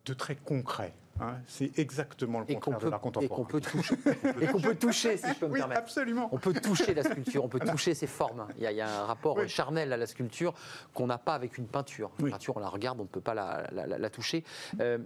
de 0.07 0.15
très 0.15 0.37
concret. 0.37 0.95
Hein, 1.21 1.37
c'est 1.47 1.79
exactement 1.79 2.41
le 2.41 2.47
contraire 2.47 2.79
de 2.79 2.89
l'art 2.89 3.01
contemporain. 3.01 3.43
Et 3.43 3.45
qu'on 3.45 3.45
peut 3.45 3.61
toucher, 3.61 3.95
et 4.41 4.47
qu'on 4.47 4.61
peut 4.61 4.75
toucher, 4.79 5.17
si 5.19 5.29
je 5.29 5.39
peux 5.39 5.47
me 5.47 5.53
oui, 5.53 5.59
permettre. 5.59 5.81
Absolument. 5.83 6.29
On 6.33 6.39
peut 6.39 6.55
toucher 6.55 6.95
la 6.95 7.03
sculpture, 7.03 7.45
on 7.45 7.49
peut 7.49 7.61
toucher 7.71 7.95
ses 7.95 8.07
formes. 8.07 8.47
Il 8.57 8.63
y, 8.63 8.81
a, 8.81 9.03
un 9.03 9.05
rapport 9.05 9.47
charnel 9.47 9.93
à 9.93 9.97
la 9.97 10.07
sculpture 10.07 10.55
qu'on 10.95 11.07
n'a 11.07 11.19
pas 11.19 11.35
avec 11.35 11.59
une 11.59 11.67
peinture. 11.67 12.11
Une 12.21 12.31
peinture, 12.31 12.57
on 12.57 12.61
la 12.61 12.69
regarde, 12.69 13.01
on 13.01 13.05
ne 13.05 13.09
peut 13.09 13.21
pas 13.21 13.35
la, 13.35 14.11
toucher. 14.11 14.45
Euh, 14.81 14.99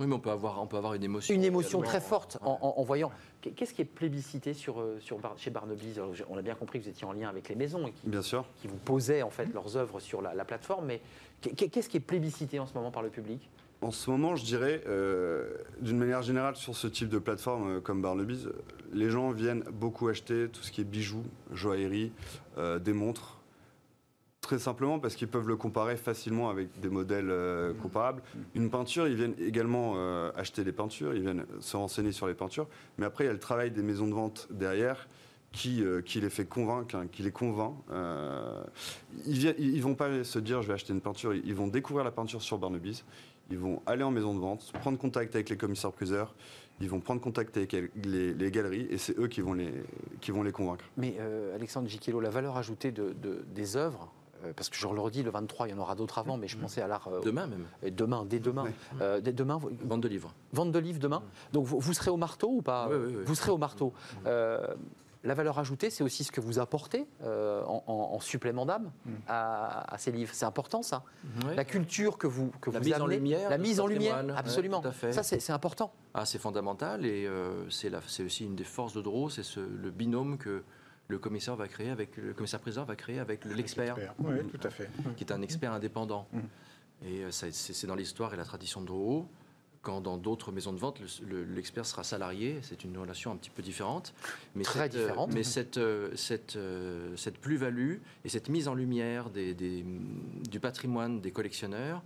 oui, 0.00 0.06
mais 0.06 0.14
on 0.14 0.20
peut 0.20 0.30
avoir, 0.30 0.60
on 0.60 0.66
peut 0.66 0.78
avoir 0.78 0.94
une 0.94 1.04
émotion. 1.04 1.32
Une 1.32 1.44
émotion 1.44 1.80
très 1.80 2.00
forte 2.00 2.38
en, 2.42 2.82
voyant. 2.82 3.12
Qu'est-ce 3.40 3.72
qui 3.72 3.82
est 3.82 3.86
plébiscité 3.86 4.54
sur, 4.54 4.80
euh, 4.80 4.98
sur, 5.00 5.20
chez 5.36 5.50
Barnaby 5.50 5.94
On 6.28 6.36
a 6.36 6.42
bien 6.42 6.54
compris 6.54 6.80
que 6.80 6.84
vous 6.84 6.90
étiez 6.90 7.06
en 7.06 7.12
lien 7.12 7.28
avec 7.28 7.48
les 7.48 7.54
maisons 7.54 7.86
et 7.86 7.92
qui, 7.92 8.08
bien 8.08 8.22
sûr. 8.22 8.44
qui 8.56 8.68
vous 8.68 8.78
posaient 8.78 9.22
en 9.22 9.30
fait 9.30 9.46
leurs 9.52 9.76
œuvres 9.76 10.00
sur 10.00 10.22
la, 10.22 10.34
la 10.34 10.44
plateforme. 10.44 10.86
Mais 10.86 11.00
qu'est-ce 11.40 11.88
qui 11.88 11.98
est 11.98 12.00
plébiscité 12.00 12.58
en 12.58 12.66
ce 12.66 12.74
moment 12.74 12.90
par 12.90 13.02
le 13.02 13.10
public? 13.10 13.48
En 13.82 13.90
ce 13.90 14.10
moment, 14.10 14.36
je 14.36 14.44
dirais, 14.44 14.82
euh, 14.86 15.56
d'une 15.80 15.98
manière 15.98 16.22
générale, 16.22 16.56
sur 16.56 16.76
ce 16.76 16.86
type 16.86 17.08
de 17.08 17.18
plateforme 17.18 17.68
euh, 17.68 17.80
comme 17.80 18.00
Barnaby's, 18.00 18.48
les 18.92 19.10
gens 19.10 19.30
viennent 19.30 19.64
beaucoup 19.72 20.08
acheter 20.08 20.48
tout 20.48 20.62
ce 20.62 20.70
qui 20.70 20.80
est 20.80 20.84
bijoux, 20.84 21.24
joaillerie, 21.52 22.12
euh, 22.58 22.78
des 22.78 22.92
montres. 22.92 23.38
Très 24.40 24.58
simplement 24.58 24.98
parce 24.98 25.14
qu'ils 25.14 25.28
peuvent 25.28 25.48
le 25.48 25.56
comparer 25.56 25.96
facilement 25.96 26.50
avec 26.50 26.80
des 26.80 26.88
modèles 26.88 27.32
comparables. 27.80 28.22
Une 28.56 28.70
peinture, 28.70 29.06
ils 29.06 29.14
viennent 29.14 29.36
également 29.38 29.94
acheter 30.34 30.64
des 30.64 30.72
peintures, 30.72 31.14
ils 31.14 31.22
viennent 31.22 31.46
se 31.60 31.76
renseigner 31.76 32.10
sur 32.10 32.26
les 32.26 32.34
peintures. 32.34 32.66
Mais 32.98 33.06
après, 33.06 33.22
il 33.22 33.28
y 33.28 33.30
a 33.30 33.32
le 33.32 33.38
travail 33.38 33.70
des 33.70 33.84
maisons 33.84 34.08
de 34.08 34.14
vente 34.14 34.48
derrière 34.50 35.08
qui, 35.52 35.84
qui, 36.04 36.20
les 36.20 36.28
fait 36.28 36.44
convaincre, 36.44 36.96
hein, 36.96 37.06
qui 37.10 37.22
les 37.22 37.30
convainc. 37.30 37.76
ils 39.26 39.76
ne 39.76 39.80
vont 39.80 39.94
pas 39.94 40.24
se 40.24 40.40
dire 40.40 40.60
je 40.60 40.66
vais 40.66 40.74
acheter 40.74 40.92
une 40.92 41.00
peinture, 41.00 41.32
ils 41.32 41.54
vont 41.54 41.68
découvrir 41.68 42.04
la 42.04 42.10
peinture 42.10 42.42
sur 42.42 42.58
Barnaby's, 42.58 43.04
ils 43.52 43.58
vont 43.58 43.82
aller 43.84 44.02
en 44.02 44.10
maison 44.10 44.34
de 44.34 44.40
vente, 44.40 44.72
prendre 44.80 44.98
contact 44.98 45.34
avec 45.34 45.50
les 45.50 45.56
commissaires-priseurs, 45.58 46.34
ils 46.80 46.88
vont 46.88 47.00
prendre 47.00 47.20
contact 47.20 47.56
avec 47.58 47.72
les, 47.72 48.50
galeries 48.50 48.86
et 48.90 48.96
c'est 48.96 49.16
eux 49.18 49.28
qui 49.28 49.42
vont 49.42 49.52
les, 49.52 49.72
qui 50.20 50.30
vont 50.30 50.42
les 50.42 50.52
convaincre. 50.52 50.84
Mais 50.96 51.16
euh, 51.20 51.54
Alexandre 51.54 51.86
Giquello, 51.86 52.20
la 52.20 52.30
valeur 52.30 52.56
ajoutée 52.56 52.92
de, 52.92 53.14
des 53.54 53.76
œuvres, 53.76 54.10
euh, 54.44 54.52
parce 54.56 54.70
que 54.70 54.76
je 54.76 54.88
le 54.88 55.00
redis, 55.00 55.22
le 55.22 55.30
23, 55.30 55.68
il 55.68 55.72
y 55.72 55.74
en 55.74 55.78
aura 55.78 55.94
d'autres 55.94 56.18
avant, 56.18 56.38
mais 56.38 56.48
je 56.48 56.56
mmh. 56.56 56.60
pensais 56.60 56.80
à 56.80 56.86
l'art. 56.86 57.08
Euh, 57.08 57.20
demain 57.20 57.46
même. 57.46 57.66
Demain, 57.94 58.24
dès 58.24 58.40
demain. 58.40 58.64
dès 59.20 59.32
demain 59.32 59.60
Vente 59.84 60.00
de 60.00 60.08
livres. 60.08 60.34
Vente 60.52 60.72
de 60.72 60.78
livres 60.78 60.98
demain. 60.98 61.20
Mmh. 61.20 61.52
Donc 61.52 61.66
vous, 61.66 61.92
serez 61.92 62.10
au 62.10 62.16
marteau 62.16 62.48
ou 62.48 62.62
pas 62.62 62.88
oui, 62.90 62.96
oui, 63.06 63.22
Vous 63.26 63.34
serez 63.34 63.52
au 63.52 63.58
marteau. 63.58 63.92
Mmh. 64.24 64.28
La 65.24 65.34
valeur 65.34 65.58
ajoutée, 65.58 65.88
c'est 65.90 66.02
aussi 66.02 66.24
ce 66.24 66.32
que 66.32 66.40
vous 66.40 66.58
apportez 66.58 67.06
euh, 67.22 67.62
en, 67.64 68.18
supplément 68.20 68.66
d'âme 68.66 68.90
mm. 69.04 69.10
à, 69.28 69.94
ces 69.98 70.10
livres. 70.10 70.34
C'est 70.34 70.44
important, 70.44 70.82
ça. 70.82 71.04
La 71.54 71.64
culture 71.64 72.18
que 72.18 72.26
vous, 72.26 72.50
que 72.60 72.70
la 72.70 72.80
vous 72.80 72.84
mise 72.84 73.00
en 73.00 73.06
lumière, 73.06 73.50
la 73.50 73.58
mise 73.58 73.80
en 73.80 73.86
lumière, 73.86 74.24
absolument. 74.36 74.82
Ça, 75.12 75.22
c'est 75.22 75.52
important. 75.52 75.92
Ah, 76.14 76.26
c'est 76.26 76.38
fondamental 76.38 77.06
et 77.06 77.26
euh, 77.26 77.68
c'est 77.70 78.24
aussi 78.24 78.44
une 78.44 78.56
des 78.56 78.64
forces 78.64 78.94
de 78.94 79.00
Draw, 79.00 79.30
c'est 79.30 79.56
le 79.56 79.90
binôme 79.90 80.38
que 80.38 80.62
le 81.08 81.18
commissaire 81.18 81.56
va 81.56 81.68
créer 81.68 81.90
avec 81.90 82.16
le 82.16 82.32
commissaire 82.32 82.60
président 82.60 82.84
va 82.84 82.96
créer 82.96 83.18
avec 83.18 83.44
l'expert, 83.44 83.96
oui, 84.18 84.36
tout 84.46 84.66
à 84.66 84.70
fait, 84.70 84.88
qui 85.16 85.24
est 85.24 85.32
un 85.32 85.42
expert 85.42 85.72
indépendant. 85.72 86.26
Mm. 86.32 86.38
Et 87.04 87.24
c'est 87.30 87.86
dans 87.86 87.96
l'histoire 87.96 88.34
et 88.34 88.36
la 88.36 88.44
tradition 88.44 88.80
de 88.80 88.86
Drouot 88.86 89.28
quand 89.82 90.00
dans 90.00 90.16
d'autres 90.16 90.52
maisons 90.52 90.72
de 90.72 90.78
vente, 90.78 91.00
l'expert 91.54 91.84
sera 91.84 92.04
salarié. 92.04 92.58
C'est 92.62 92.84
une 92.84 92.96
relation 92.96 93.32
un 93.32 93.36
petit 93.36 93.50
peu 93.50 93.62
différente. 93.62 94.14
Mais 94.54 94.62
Très 94.62 94.80
cette, 94.80 94.92
différente. 94.92 95.32
Mais 95.32 95.42
cette, 95.42 95.80
cette, 96.14 96.58
cette 97.16 97.38
plus-value 97.38 97.96
et 98.24 98.28
cette 98.28 98.48
mise 98.48 98.68
en 98.68 98.74
lumière 98.74 99.30
des, 99.30 99.54
du 99.54 100.60
patrimoine 100.60 101.20
des 101.20 101.32
collectionneurs 101.32 102.02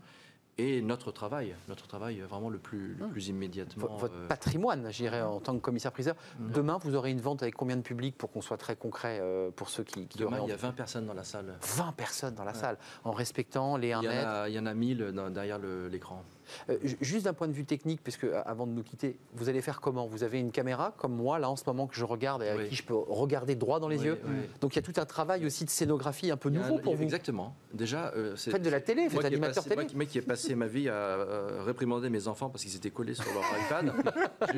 et 0.59 0.81
notre 0.81 1.13
travail, 1.13 1.55
notre 1.69 1.87
travail 1.87 2.21
vraiment 2.21 2.49
le 2.49 2.59
plus, 2.59 2.95
le 2.95 3.09
plus 3.09 3.29
immédiatement. 3.29 3.97
Votre 3.97 4.15
euh, 4.15 4.29
patrimoine, 4.29 4.91
j'irais 4.91 5.23
en 5.23 5.39
tant 5.39 5.55
que 5.55 5.61
commissaire-priseur. 5.61 6.15
Hmm. 6.39 6.53
Demain, 6.53 6.79
vous 6.79 6.95
aurez 6.95 7.11
une 7.11 7.21
vente 7.21 7.43
avec 7.43 7.55
combien 7.55 7.77
de 7.77 7.83
public 7.83 8.17
pour 8.17 8.31
qu'on 8.31 8.41
soit 8.41 8.57
très 8.57 8.75
concret 8.75 9.19
euh, 9.21 9.51
pour 9.51 9.69
ceux 9.69 9.85
qui, 9.85 10.07
qui 10.07 10.19
Demain, 10.19 10.41
il 10.45 10.49
y 10.49 10.53
a 10.53 10.57
20 10.57 10.73
personnes 10.73 11.07
dans 11.07 11.15
la 11.15 11.25
salle. 11.25 11.59
20 11.61 11.93
personnes 11.93 12.35
dans 12.35 12.45
la 12.45 12.55
salle, 12.55 12.79
en 13.05 13.13
respectant 13.13 13.77
les 13.77 13.93
1 13.93 14.03
mètre? 14.03 14.49
Il 14.49 14.55
y 14.55 14.59
en 14.59 14.67
a 14.67 14.75
1000 14.75 15.13
derrière 15.31 15.59
l'écran. 15.59 16.25
Euh, 16.71 16.79
juste 17.01 17.25
d'un 17.25 17.33
point 17.33 17.49
de 17.49 17.53
vue 17.53 17.65
technique, 17.65 18.01
puisque 18.03 18.27
avant 18.45 18.67
de 18.67 18.73
nous 18.73 18.83
quitter, 18.83 19.19
vous 19.35 19.49
allez 19.49 19.61
faire 19.61 19.81
comment? 19.81 20.07
Vous 20.07 20.23
avez 20.25 20.39
une 20.39 20.53
caméra 20.53 20.95
comme 20.97 21.15
moi 21.15 21.39
là 21.39 21.51
en 21.51 21.57
ce 21.57 21.65
moment 21.67 21.87
que 21.87 21.95
je 21.95 22.05
regarde 22.05 22.43
et 22.43 22.49
avec 22.49 22.69
qui 22.69 22.77
je 22.77 22.83
peux 22.83 22.95
regarder 22.95 23.55
droit 23.55 23.81
dans 23.81 23.89
les 23.89 24.05
yeux. 24.05 24.21
Donc 24.61 24.75
il 24.75 24.77
y 24.77 24.79
a 24.79 24.83
tout 24.83 25.01
un 25.01 25.05
travail 25.05 25.47
aussi 25.47 25.65
de 25.65 25.71
scénographie 25.71 26.31
un 26.31 26.37
peu 26.37 26.51
nouveau 26.51 26.79
pour 26.79 26.95
vous. 26.95 27.03
Exactement. 27.03 27.55
Déjà, 27.73 28.13
c'est 28.37 28.51
faites 28.51 28.63
de 28.63 28.71
la 28.71 28.81
télé, 28.81 29.09
faites 29.09 29.25
animateur 29.25 29.65
télé. 29.65 29.87
Moi 29.95 30.05
qui 30.07 30.19
ai 30.19 30.23
passé 30.23 30.55
ma 30.55 30.67
vie 30.67 30.89
à 30.89 31.63
réprimander 31.65 32.11
mes 32.11 32.29
enfants 32.29 32.49
parce 32.51 32.65
qu'ils 32.65 32.77
étaient 32.77 32.91
collés 32.91 33.15
sur 33.15 33.27
leur 33.33 33.45
iPad. 33.67 33.93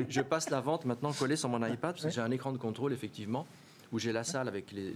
je, 0.09 0.21
passe 0.21 0.49
la 0.49 0.61
vente 0.61 0.85
maintenant 0.85 1.11
collée 1.13 1.35
sur 1.35 1.49
mon 1.49 1.65
iPad 1.65 1.93
parce 1.93 2.03
que 2.03 2.09
j'ai 2.09 2.21
un 2.21 2.31
écran 2.31 2.51
de 2.51 2.57
contrôle 2.57 2.93
effectivement 2.93 3.45
où 3.91 3.99
j'ai 3.99 4.11
la 4.11 4.23
salle 4.23 4.47
avec 4.47 4.71
les, 4.71 4.93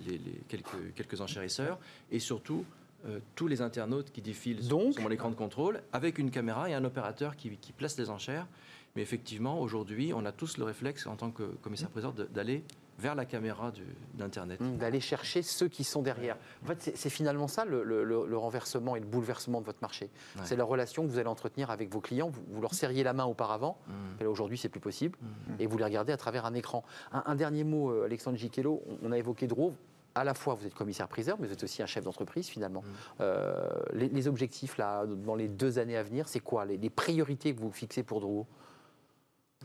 quelques, 0.47 0.93
quelques 0.95 1.21
enchérisseurs 1.21 1.79
et 2.11 2.19
surtout 2.19 2.65
euh, 3.05 3.19
tous 3.35 3.47
les 3.47 3.61
internautes 3.61 4.11
qui 4.11 4.21
défilent 4.21 4.63
sur, 4.63 4.79
mon 5.01 5.11
écran 5.11 5.29
de 5.29 5.35
contrôle 5.35 5.81
avec 5.91 6.17
une 6.17 6.31
caméra 6.31 6.69
et 6.69 6.73
un 6.73 6.83
opérateur 6.83 7.35
qui, 7.35 7.57
qui 7.57 7.73
place 7.73 7.97
les 7.97 8.09
enchères. 8.09 8.47
Mais 8.95 9.01
effectivement, 9.01 9.59
aujourd'hui, 9.59 10.13
on 10.13 10.25
a 10.25 10.31
tous 10.31 10.57
le 10.57 10.65
réflexe 10.65 11.07
en 11.07 11.15
tant 11.15 11.31
que 11.31 11.43
commissaire-président 11.61 12.13
d'aller 12.31 12.63
vers 12.99 13.15
la 13.15 13.25
caméra 13.25 13.71
d'Internet. 14.13 14.59
Mmh, 14.59 14.77
d'aller 14.77 14.99
chercher 14.99 15.41
ceux 15.41 15.67
qui 15.67 15.83
sont 15.83 16.01
derrière. 16.01 16.37
En 16.63 16.67
fait, 16.67 16.91
c'est 16.95 17.09
finalement 17.09 17.47
ça 17.47 17.65
le, 17.65 18.37
renversement 18.37 18.95
et 18.95 18.99
le 18.99 19.05
bouleversement 19.05 19.61
de 19.61 19.65
votre 19.65 19.81
marché. 19.81 20.09
C'est 20.43 20.55
la 20.55 20.63
relation 20.63 21.03
que 21.03 21.09
vous 21.09 21.17
allez 21.17 21.27
entretenir 21.27 21.71
avec 21.71 21.91
vos 21.91 22.01
clients. 22.01 22.29
Vous, 22.29 22.61
leur 22.61 22.73
serriez 22.73 23.03
la 23.03 23.13
main 23.13 23.25
auparavant, 23.25 23.77
mmh. 23.87 24.25
aujourd'hui 24.25 24.57
c'est 24.57 24.69
plus 24.69 24.79
possible, 24.79 25.17
mmh. 25.21 25.53
et 25.59 25.67
vous 25.67 25.77
les 25.77 25.83
regardez 25.83 26.13
à 26.13 26.17
travers 26.17 26.45
un 26.45 26.53
écran. 26.53 26.83
Un, 27.11 27.35
dernier 27.35 27.63
mot, 27.63 27.91
euh, 27.91 28.05
Alexandre 28.05 28.37
Giquello, 28.37 28.83
on 29.01 29.11
a 29.11 29.17
évoqué 29.17 29.47
Drove. 29.47 29.73
À 30.15 30.23
la 30.23 30.33
fois, 30.33 30.53
vous 30.53 30.65
êtes 30.65 30.75
commissaire-priseur, 30.75 31.37
mais 31.39 31.47
vous 31.47 31.53
êtes 31.53 31.63
aussi 31.63 31.81
un 31.81 31.87
chef 31.87 32.03
d'entreprise 32.03 32.47
finalement. 32.47 32.83
Euh, 33.19 33.67
les, 33.93 34.27
objectifs 34.27 34.77
là, 34.77 35.05
dans 35.05 35.35
les 35.35 35.47
deux 35.47 35.79
années 35.79 35.97
à 35.97 36.03
venir, 36.03 36.27
c'est 36.27 36.39
quoi 36.39 36.65
les, 36.65 36.89
priorités 36.89 37.53
que 37.55 37.59
vous 37.59 37.71
fixez 37.71 38.03
pour 38.03 38.19
Drouot? 38.21 38.45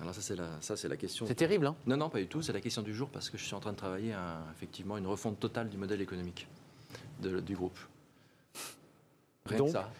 Alors 0.00 0.14
ça 0.14 0.20
c'est 0.20 0.36
la, 0.36 0.48
ça 0.60 0.74
la 0.88 0.96
question. 0.96 1.26
C'est 1.26 1.34
terrible, 1.34 1.66
hein? 1.66 1.76
Non, 1.86 1.96
non, 1.96 2.08
pas 2.08 2.18
du 2.18 2.28
tout. 2.28 2.40
C'est 2.40 2.52
la 2.52 2.60
question 2.60 2.82
du 2.82 2.94
jour 2.94 3.10
parce 3.10 3.30
que 3.30 3.36
je 3.36 3.44
suis 3.44 3.54
en 3.54 3.60
train 3.60 3.72
de 3.72 3.76
travailler 3.76 4.12
à, 4.12 4.38
effectivement 4.54 4.96
une 4.96 5.08
refonte 5.08 5.40
totale 5.40 5.68
du 5.68 5.76
modèle 5.76 6.00
économique 6.00 6.46
du 7.20 7.54
groupe. 7.54 7.78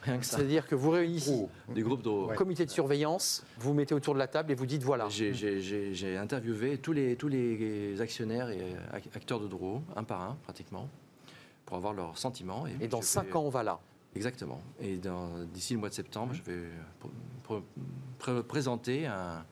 Rien 0.03 0.19
que 0.19 0.25
ça. 0.25 0.37
C'est-à-dire 0.37 0.67
que 0.67 0.75
vous 0.75 0.91
réunissez 0.91 1.33
oh, 1.35 1.73
des 1.73 1.83
groupes 1.83 2.03
de 2.03 2.35
comité 2.35 2.65
de 2.65 2.71
surveillance, 2.71 3.45
vous 3.59 3.75
mettez 3.75 3.95
autour 3.95 4.15
de 4.15 4.19
la 4.19 4.29
table 4.29 4.53
et 4.53 4.55
vous 4.55 4.67
dites 4.67 4.83
voilà. 4.83 5.09
J'ai 5.09 6.17
interviewé 6.17 6.79
tous 6.79 6.93
les, 6.93 7.17
tous 7.17 7.29
les 7.29 8.01
actionnaires 8.01 8.51
et 8.51 8.61
acteurs 9.15 9.41
de 9.41 9.49
Dro, 9.49 9.83
un 9.97 10.05
par 10.05 10.23
un 10.23 10.37
pratiquement, 10.45 10.89
pour 11.67 11.77
avoir 11.77 11.93
leurs 11.93 12.19
sentiments. 12.19 12.65
Et, 12.81 12.89
dans 12.89 13.03
cinq 13.03 13.35
ans, 13.37 13.43
on 13.43 13.51
va 13.51 13.63
là. 13.63 13.79
Exactement. 14.15 14.61
Et 14.81 14.99
d'ici 15.53 15.75
le 15.75 15.81
mois 15.81 15.91
de 15.91 15.95
septembre, 15.95 16.35
je 16.35 16.43
vais 16.43 17.63
présenter 18.49 19.07
un, 19.07 19.45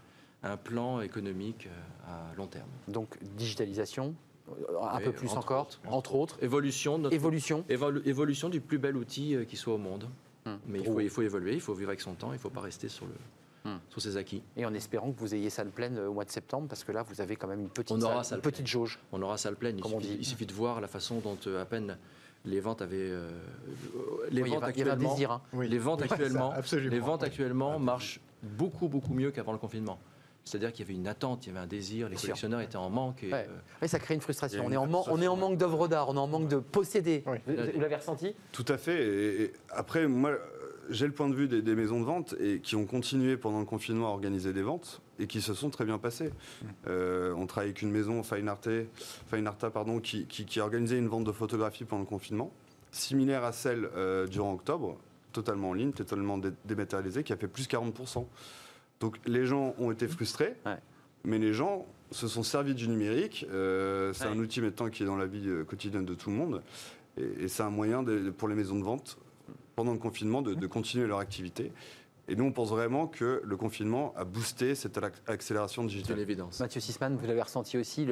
un 0.46 0.56
plan 0.56 1.00
économique 1.00 1.66
euh, 1.66 2.30
à 2.32 2.34
long 2.36 2.46
terme. 2.46 2.68
Donc 2.88 3.18
digitalisation, 3.36 4.14
euh, 4.48 4.80
un 4.80 5.00
peu 5.00 5.12
plus 5.12 5.32
encore, 5.32 5.68
entre 5.88 6.14
autres. 6.14 6.42
Évolution, 6.42 6.98
notre 6.98 7.14
évolution. 7.14 7.64
évolution 7.68 8.48
du 8.48 8.60
plus 8.60 8.78
bel 8.78 8.96
outil 8.96 9.34
euh, 9.34 9.44
qui 9.44 9.56
soit 9.56 9.74
au 9.74 9.78
monde. 9.78 10.08
Hum. 10.46 10.58
Mais 10.66 10.78
il 10.78 10.84
faut, 10.84 11.00
il 11.00 11.10
faut, 11.10 11.22
évoluer, 11.22 11.54
il 11.54 11.60
faut 11.60 11.74
vivre 11.74 11.90
avec 11.90 12.00
son 12.00 12.14
temps, 12.14 12.28
il 12.30 12.36
ne 12.36 12.40
faut 12.40 12.50
pas 12.50 12.60
rester 12.60 12.88
sur, 12.88 13.06
le, 13.06 13.70
hum. 13.70 13.78
sur 13.90 14.00
ses 14.00 14.16
acquis. 14.16 14.42
Et 14.56 14.64
en 14.64 14.72
espérant 14.74 15.10
que 15.12 15.18
vous 15.18 15.34
ayez 15.34 15.50
salle 15.50 15.70
pleine 15.70 15.98
au 15.98 16.12
mois 16.12 16.24
de 16.24 16.30
septembre, 16.30 16.68
parce 16.68 16.84
que 16.84 16.92
là, 16.92 17.02
vous 17.02 17.20
avez 17.20 17.34
quand 17.36 17.48
même 17.48 17.60
une 17.60 17.68
petite, 17.68 18.00
salle, 18.00 18.38
une 18.38 18.40
petite 18.40 18.66
jauge. 18.66 19.00
On 19.12 19.20
aura 19.22 19.36
salle 19.36 19.56
pleine. 19.56 19.78
Il, 19.78 19.84
suffit, 19.84 20.16
il 20.20 20.24
suffit, 20.24 20.46
de 20.46 20.52
voir 20.52 20.80
la 20.80 20.88
façon 20.88 21.20
dont 21.20 21.38
à 21.58 21.64
peine 21.64 21.98
les 22.44 22.60
ventes 22.60 22.80
avaient 22.80 23.12
les, 24.30 24.42
ventes 24.42 24.62
actuellement, 24.62 25.42
les 25.52 25.78
ventes 25.78 26.02
actuellement 26.02 26.54
les 26.72 27.00
ventes 27.00 27.22
actuellement 27.24 27.78
marchent 27.80 28.20
beaucoup 28.40 28.86
beaucoup 28.86 29.14
mieux 29.14 29.32
qu'avant 29.32 29.50
le 29.50 29.58
confinement. 29.58 29.98
C'est-à-dire 30.46 30.72
qu'il 30.72 30.86
y 30.86 30.88
avait 30.88 30.98
une 30.98 31.08
attente, 31.08 31.44
il 31.44 31.48
y 31.48 31.50
avait 31.50 31.64
un 31.64 31.66
désir, 31.66 32.08
les 32.08 32.14
collectionneurs 32.14 32.60
étaient 32.60 32.76
en 32.76 32.88
manque. 32.88 33.24
Et, 33.24 33.34
euh, 33.34 33.86
ça 33.86 33.98
crée 33.98 34.14
une 34.14 34.20
frustration. 34.20 34.62
On 34.64 34.70
est, 34.70 34.76
en 34.76 34.88
on 34.88 35.20
est 35.20 35.26
en 35.26 35.36
manque 35.36 35.58
d'œuvres 35.58 35.88
d'art, 35.88 36.08
on 36.08 36.14
est 36.14 36.20
en 36.20 36.28
manque 36.28 36.46
de 36.46 36.58
posséder. 36.58 37.24
Vous, 37.26 37.80
l'avez 37.80 37.96
ressenti? 37.96 38.32
Tout 38.52 38.64
à 38.68 38.78
fait. 38.78 39.04
Et, 39.04 39.52
après, 39.70 40.06
moi, 40.06 40.38
j'ai 40.88 41.06
le 41.06 41.12
point 41.12 41.28
de 41.28 41.34
vue 41.34 41.48
des, 41.48 41.74
maisons 41.74 41.98
de 41.98 42.04
vente 42.04 42.36
et 42.38 42.60
qui 42.60 42.76
ont 42.76 42.86
continué 42.86 43.36
pendant 43.36 43.58
le 43.58 43.64
confinement 43.64 44.06
à 44.06 44.10
organiser 44.10 44.52
des 44.52 44.62
ventes 44.62 45.02
et 45.18 45.26
qui 45.26 45.40
se 45.40 45.52
sont 45.52 45.68
très 45.68 45.84
bien 45.84 45.98
passées. 45.98 46.30
Euh, 46.86 47.34
on 47.36 47.46
travaille 47.46 47.70
avec 47.70 47.82
une 47.82 47.90
maison, 47.90 48.22
Fine, 48.22 48.48
Arta, 48.48 49.70
pardon, 49.70 49.98
qui, 49.98 50.26
qui, 50.26 50.60
a 50.60 50.62
organisé 50.62 50.96
une 50.96 51.08
vente 51.08 51.24
de 51.24 51.32
photographie 51.32 51.84
pendant 51.84 52.02
le 52.02 52.08
confinement, 52.08 52.52
similaire 52.92 53.42
à 53.42 53.50
celle 53.50 53.88
euh, 53.96 54.28
durant 54.28 54.52
octobre, 54.52 54.96
totalement 55.32 55.70
en 55.70 55.74
ligne, 55.74 55.90
totalement 55.90 56.38
dématérialisée, 56.64 57.24
qui 57.24 57.32
a 57.32 57.36
fait 57.36 57.48
plus 57.48 57.66
40%. 57.66 58.24
Donc 59.00 59.18
les 59.26 59.46
gens 59.46 59.74
ont 59.78 59.90
été 59.90 60.08
frustrés, 60.08 60.54
mais 61.24 61.38
les 61.38 61.52
gens 61.52 61.86
se 62.10 62.28
sont 62.28 62.42
servis 62.42 62.74
du 62.74 62.88
numérique. 62.88 63.46
Euh, 63.50 64.12
c'est 64.12 64.26
un 64.26 64.38
outil 64.38 64.60
maintenant 64.60 64.88
qui 64.88 65.02
est 65.02 65.06
dans 65.06 65.16
la 65.16 65.26
vie 65.26 65.48
euh, 65.48 65.64
quotidienne 65.64 66.04
de 66.04 66.14
tout 66.14 66.30
le 66.30 66.36
monde. 66.36 66.62
Et, 67.18 67.48
c'est 67.48 67.62
un 67.62 67.70
moyen 67.70 68.04
pour 68.36 68.48
les 68.48 68.54
maisons 68.54 68.78
de 68.78 68.84
vente, 68.84 69.18
pendant 69.74 69.92
le 69.92 69.98
confinement, 69.98 70.42
de, 70.42 70.66
continuer 70.66 71.06
leur 71.06 71.18
activité. 71.18 71.72
Et 72.28 72.34
nous, 72.34 72.44
on 72.44 72.52
pense 72.52 72.70
vraiment 72.70 73.06
que 73.06 73.40
le 73.44 73.56
confinement 73.56 74.12
a 74.16 74.24
boosté 74.24 74.74
cette 74.74 74.98
accélération 75.26 75.84
digitale. 75.84 76.16
C'est 76.16 76.20
l'évidence. 76.20 76.60
Mathieu 76.60 76.80
Sisman, 76.80 77.16
vous 77.16 77.26
l'avez 77.26 77.42
ressenti 77.42 77.78
aussi, 77.78 78.06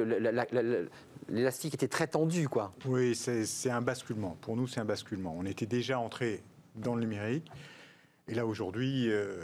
l'élastique 1.27 1.73
était 1.73 1.89
très 1.89 2.07
tendu, 2.07 2.47
quoi. 2.47 2.73
Oui, 2.85 3.13
c'est 3.13 3.69
un 3.69 3.81
basculement. 3.81 4.37
Pour 4.41 4.55
nous, 4.55 4.67
c'est 4.67 4.79
un 4.79 4.85
basculement. 4.85 5.35
On 5.37 5.45
était 5.45 5.65
déjà 5.65 5.99
entré 5.99 6.43
dans 6.75 6.95
le 6.95 7.01
numérique. 7.01 7.51
Et 8.27 8.33
là, 8.33 8.45
aujourd'hui, 8.45 9.07
euh, 9.09 9.35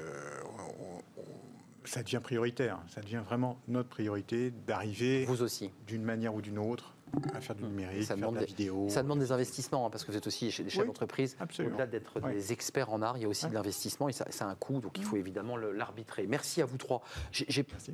ça 1.84 2.04
devient 2.04 2.20
prioritaire. 2.22 2.80
Ça 2.88 3.02
devient 3.02 3.22
vraiment 3.26 3.60
notre 3.68 3.90
priorité 3.90 4.52
d'arriver. 4.68 5.26
Vous 5.26 5.42
aussi. 5.42 5.72
D'une 5.88 6.04
manière 6.04 6.36
ou 6.36 6.42
d'une 6.42 6.60
autre 6.60 6.96
à 7.34 7.42
faire 7.42 7.56
du 7.56 7.64
numérique, 7.64 8.04
ça 8.04 8.16
faire 8.16 8.32
de 8.32 8.40
la 8.40 8.46
vidéo. 8.46 8.88
Ça 8.90 9.04
demande 9.04 9.20
des 9.20 9.32
investissements, 9.32 9.86
hein, 9.86 9.90
parce 9.90 10.04
que 10.04 10.12
vous 10.12 10.18
êtes 10.18 10.28
aussi 10.28 10.46
des 10.46 10.70
chefs 10.70 10.86
d'entreprise. 10.86 11.36
Au-delà 11.60 11.86
d'être 11.86 12.20
des 12.22 12.54
experts 12.54 12.92
en 12.92 13.02
art, 13.02 13.18
il 13.18 13.24
y 13.24 13.26
a 13.26 13.28
aussi 13.28 13.48
de 13.48 13.54
l'investissement 13.54 14.10
et 14.10 14.14
ça, 14.14 14.26
a 14.40 14.46
un 14.46 14.56
coût, 14.56 14.80
donc 14.80 14.98
il 14.98 15.04
faut 15.04 15.18
évidemment 15.18 15.58
l'arbitrer. 15.58 16.26
Merci 16.28 16.62
à 16.62 16.66
vous 16.66 16.78
trois. 16.78 17.02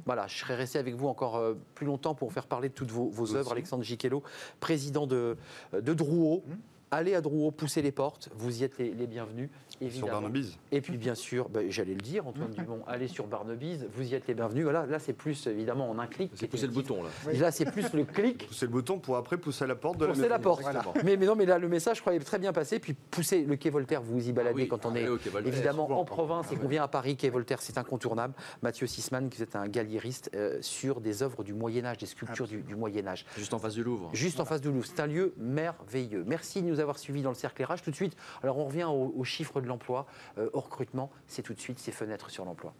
voilà, 0.05 0.27
je 0.27 0.37
serais 0.37 0.55
resté 0.55 0.79
avec 0.79 0.95
vous 0.95 1.07
encore 1.07 1.37
euh, 1.37 1.55
plus 1.75 1.85
longtemps 1.85 2.15
pour 2.15 2.31
faire 2.31 2.45
parler 2.45 2.69
de 2.69 2.73
toutes 2.73 2.91
vos, 2.91 3.35
œuvres. 3.35 3.51
Alexandre 3.51 3.83
Giquello, 3.83 4.23
président 4.59 5.07
de, 5.07 5.37
de 5.73 5.93
Drouot. 5.93 6.43
Hum. 6.47 6.57
Allez 6.89 7.15
à 7.15 7.21
Drouot, 7.21 7.51
poussez 7.51 7.81
les 7.81 7.91
portes, 7.91 8.29
vous 8.35 8.61
y 8.61 8.63
êtes 8.63 8.77
les 8.77 9.07
bienvenus. 9.07 9.49
Sur 9.91 10.07
Barnabys. 10.07 10.57
Et 10.71 10.81
puis 10.81 10.97
bien 10.97 11.15
sûr, 11.15 11.49
bah, 11.49 11.61
j'allais 11.69 11.93
le 11.93 12.01
dire, 12.01 12.27
Antoine 12.27 12.51
Dumont, 12.51 12.81
allez 12.87 13.07
sur 13.07 13.27
Barnabys, 13.27 13.79
vous 13.93 14.03
y 14.03 14.15
êtes 14.15 14.27
les 14.27 14.33
bienvenus. 14.33 14.63
Voilà, 14.63 14.85
là 14.85 14.99
c'est 14.99 15.13
plus 15.13 15.47
évidemment 15.47 15.89
en 15.89 15.99
un 15.99 16.07
clic. 16.07 16.31
C'est 16.35 16.47
pousser 16.47 16.67
le 16.67 16.73
bouton 16.73 17.03
là. 17.03 17.09
Là 17.33 17.51
c'est 17.51 17.65
plus 17.65 17.93
le 17.93 18.03
clic. 18.03 18.47
Pousser 18.47 18.65
le 18.65 18.71
bouton 18.71 18.99
pour 18.99 19.17
après 19.17 19.37
pousser 19.37 19.67
la 19.67 19.75
porte 19.75 19.97
de 19.97 20.05
la 20.05 20.13
Pousser 20.13 20.29
la 20.29 20.39
porte. 20.39 20.63
Mais, 21.03 21.17
mais, 21.17 21.25
non, 21.25 21.35
mais 21.35 21.45
là 21.45 21.57
le 21.59 21.67
message, 21.67 21.97
je 21.97 22.01
croyais 22.01 22.19
très 22.19 22.39
bien 22.39 22.53
passé. 22.53 22.79
Puis 22.79 22.93
pousser 22.93 23.43
le 23.43 23.55
quai 23.55 23.69
Voltaire, 23.69 24.01
vous 24.01 24.13
vous 24.13 24.29
y 24.29 24.31
baladez 24.31 24.63
ah 24.63 24.67
quand 24.69 24.85
on 24.85 24.95
est 24.95 25.07
évidemment 25.45 25.99
en 25.99 26.05
province 26.05 26.51
et 26.51 26.55
qu'on 26.55 26.67
vient 26.67 26.83
à 26.83 26.87
Paris. 26.87 27.15
Quai 27.15 27.29
Voltaire, 27.29 27.61
c'est 27.61 27.77
incontournable. 27.77 28.33
Mathieu 28.61 28.87
Sisman, 28.87 29.29
qui 29.29 29.41
est 29.41 29.55
un 29.55 29.67
galliériste 29.67 30.31
euh, 30.35 30.57
sur 30.61 31.01
des 31.01 31.23
œuvres 31.23 31.43
du 31.43 31.53
Moyen 31.53 31.85
Âge, 31.85 31.97
des 31.97 32.05
sculptures 32.05 32.47
du, 32.47 32.75
Moyen 32.75 33.07
Âge. 33.07 33.25
Juste 33.37 33.53
en 33.53 33.59
face 33.59 33.73
du 33.73 33.83
Louvre. 33.83 34.09
Juste 34.13 34.39
en 34.39 34.45
face 34.45 34.61
du 34.61 34.69
Louvre. 34.71 34.85
C'est 34.85 34.99
un 34.99 35.07
lieu 35.07 35.33
merveilleux. 35.37 36.23
Merci 36.25 36.61
de 36.61 36.67
nous 36.67 36.79
avoir 36.79 36.97
suivis 36.97 37.21
dans 37.21 37.29
le 37.29 37.35
cercle 37.35 37.63
RH. 37.63 37.81
Tout 37.83 37.91
de 37.91 37.95
suite, 37.95 38.15
alors 38.43 38.57
on 38.57 38.65
revient 38.65 38.87
aux, 38.89 39.23
chiffres 39.23 39.61
de 39.61 39.66
l'emploi. 39.67 40.05
Euh, 40.37 40.49
au 40.53 40.59
recrutement, 40.59 41.11
c'est 41.27 41.43
tout 41.43 41.53
de 41.53 41.59
suite 41.59 41.79
ces 41.79 41.91
fenêtres 41.91 42.29
sur 42.29 42.45
l'emploi. 42.45 42.73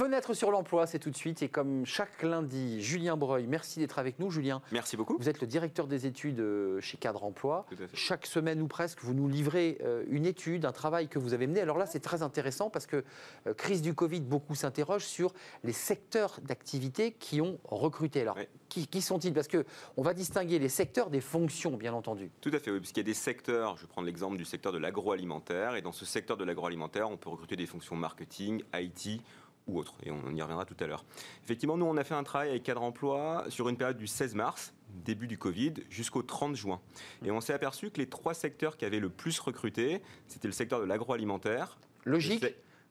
Fenêtre 0.00 0.32
sur 0.32 0.50
l'emploi, 0.50 0.86
c'est 0.86 0.98
tout 0.98 1.10
de 1.10 1.16
suite. 1.16 1.42
Et 1.42 1.50
comme 1.50 1.84
chaque 1.84 2.22
lundi, 2.22 2.82
Julien 2.82 3.18
Breuil, 3.18 3.46
merci 3.46 3.80
d'être 3.80 3.98
avec 3.98 4.18
nous. 4.18 4.30
Julien, 4.30 4.62
merci 4.72 4.96
beaucoup. 4.96 5.14
Vous 5.18 5.28
êtes 5.28 5.42
le 5.42 5.46
directeur 5.46 5.86
des 5.86 6.06
études 6.06 6.40
euh, 6.40 6.80
chez 6.80 6.96
Cadre 6.96 7.22
Emploi. 7.22 7.66
Chaque 7.92 8.24
semaine 8.24 8.62
ou 8.62 8.66
presque, 8.66 9.02
vous 9.02 9.12
nous 9.12 9.28
livrez 9.28 9.76
euh, 9.82 10.04
une 10.08 10.24
étude, 10.24 10.64
un 10.64 10.72
travail 10.72 11.08
que 11.08 11.18
vous 11.18 11.34
avez 11.34 11.46
mené. 11.46 11.60
Alors 11.60 11.76
là, 11.76 11.84
c'est 11.84 12.00
très 12.00 12.22
intéressant 12.22 12.70
parce 12.70 12.86
que 12.86 13.04
euh, 13.46 13.52
crise 13.52 13.82
du 13.82 13.92
Covid, 13.92 14.22
beaucoup 14.22 14.54
s'interrogent 14.54 15.04
sur 15.04 15.34
les 15.64 15.74
secteurs 15.74 16.40
d'activité 16.44 17.12
qui 17.12 17.42
ont 17.42 17.58
recruté. 17.64 18.22
Alors, 18.22 18.38
qui, 18.70 19.02
sont-ils? 19.02 19.34
Parce 19.34 19.48
qu'on 19.48 20.02
va 20.02 20.14
distinguer 20.14 20.58
les 20.58 20.70
secteurs 20.70 21.10
des 21.10 21.20
fonctions, 21.20 21.76
bien 21.76 21.92
entendu. 21.92 22.30
Tout 22.40 22.52
à 22.54 22.58
fait, 22.58 22.70
oui, 22.70 22.78
parce 22.78 22.92
qu'il 22.92 23.02
y 23.02 23.06
a 23.06 23.10
des 23.10 23.12
secteurs, 23.12 23.76
je 23.76 23.82
vais 23.82 23.88
prendre 23.88 24.06
l'exemple 24.06 24.38
du 24.38 24.46
secteur 24.46 24.72
de 24.72 24.78
l'agroalimentaire, 24.78 25.76
et 25.76 25.82
dans 25.82 25.92
ce 25.92 26.06
secteur 26.06 26.38
de 26.38 26.44
l'agroalimentaire, 26.44 27.10
on 27.10 27.18
peut 27.18 27.28
recruter 27.28 27.56
des 27.56 27.66
fonctions 27.66 27.96
marketing, 27.96 28.62
IT 28.72 29.20
ou 29.66 29.78
autres, 29.78 29.94
et 30.02 30.10
on 30.10 30.34
y 30.34 30.42
reviendra 30.42 30.64
tout 30.64 30.76
à 30.80 30.86
l'heure. 30.86 31.04
Effectivement, 31.44 31.76
nous, 31.76 31.86
on 31.86 31.96
a 31.96 32.04
fait 32.04 32.14
un 32.14 32.24
travail 32.24 32.50
avec 32.50 32.62
Cadre 32.62 32.82
Emploi 32.82 33.44
sur 33.48 33.68
une 33.68 33.76
période 33.76 33.98
du 33.98 34.06
16 34.06 34.34
mars, 34.34 34.74
début 35.04 35.26
du 35.26 35.38
Covid, 35.38 35.74
jusqu'au 35.88 36.22
30 36.22 36.56
juin. 36.56 36.80
Et 37.24 37.30
on 37.30 37.40
s'est 37.40 37.52
aperçu 37.52 37.90
que 37.90 37.98
les 37.98 38.08
trois 38.08 38.34
secteurs 38.34 38.76
qui 38.76 38.84
avaient 38.84 39.00
le 39.00 39.10
plus 39.10 39.38
recruté, 39.38 40.02
c'était 40.26 40.48
le 40.48 40.52
secteur 40.52 40.80
de 40.80 40.86
l'agroalimentaire. 40.86 41.78
Logique 42.04 42.44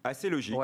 assez 0.03 0.29
logique. 0.29 0.55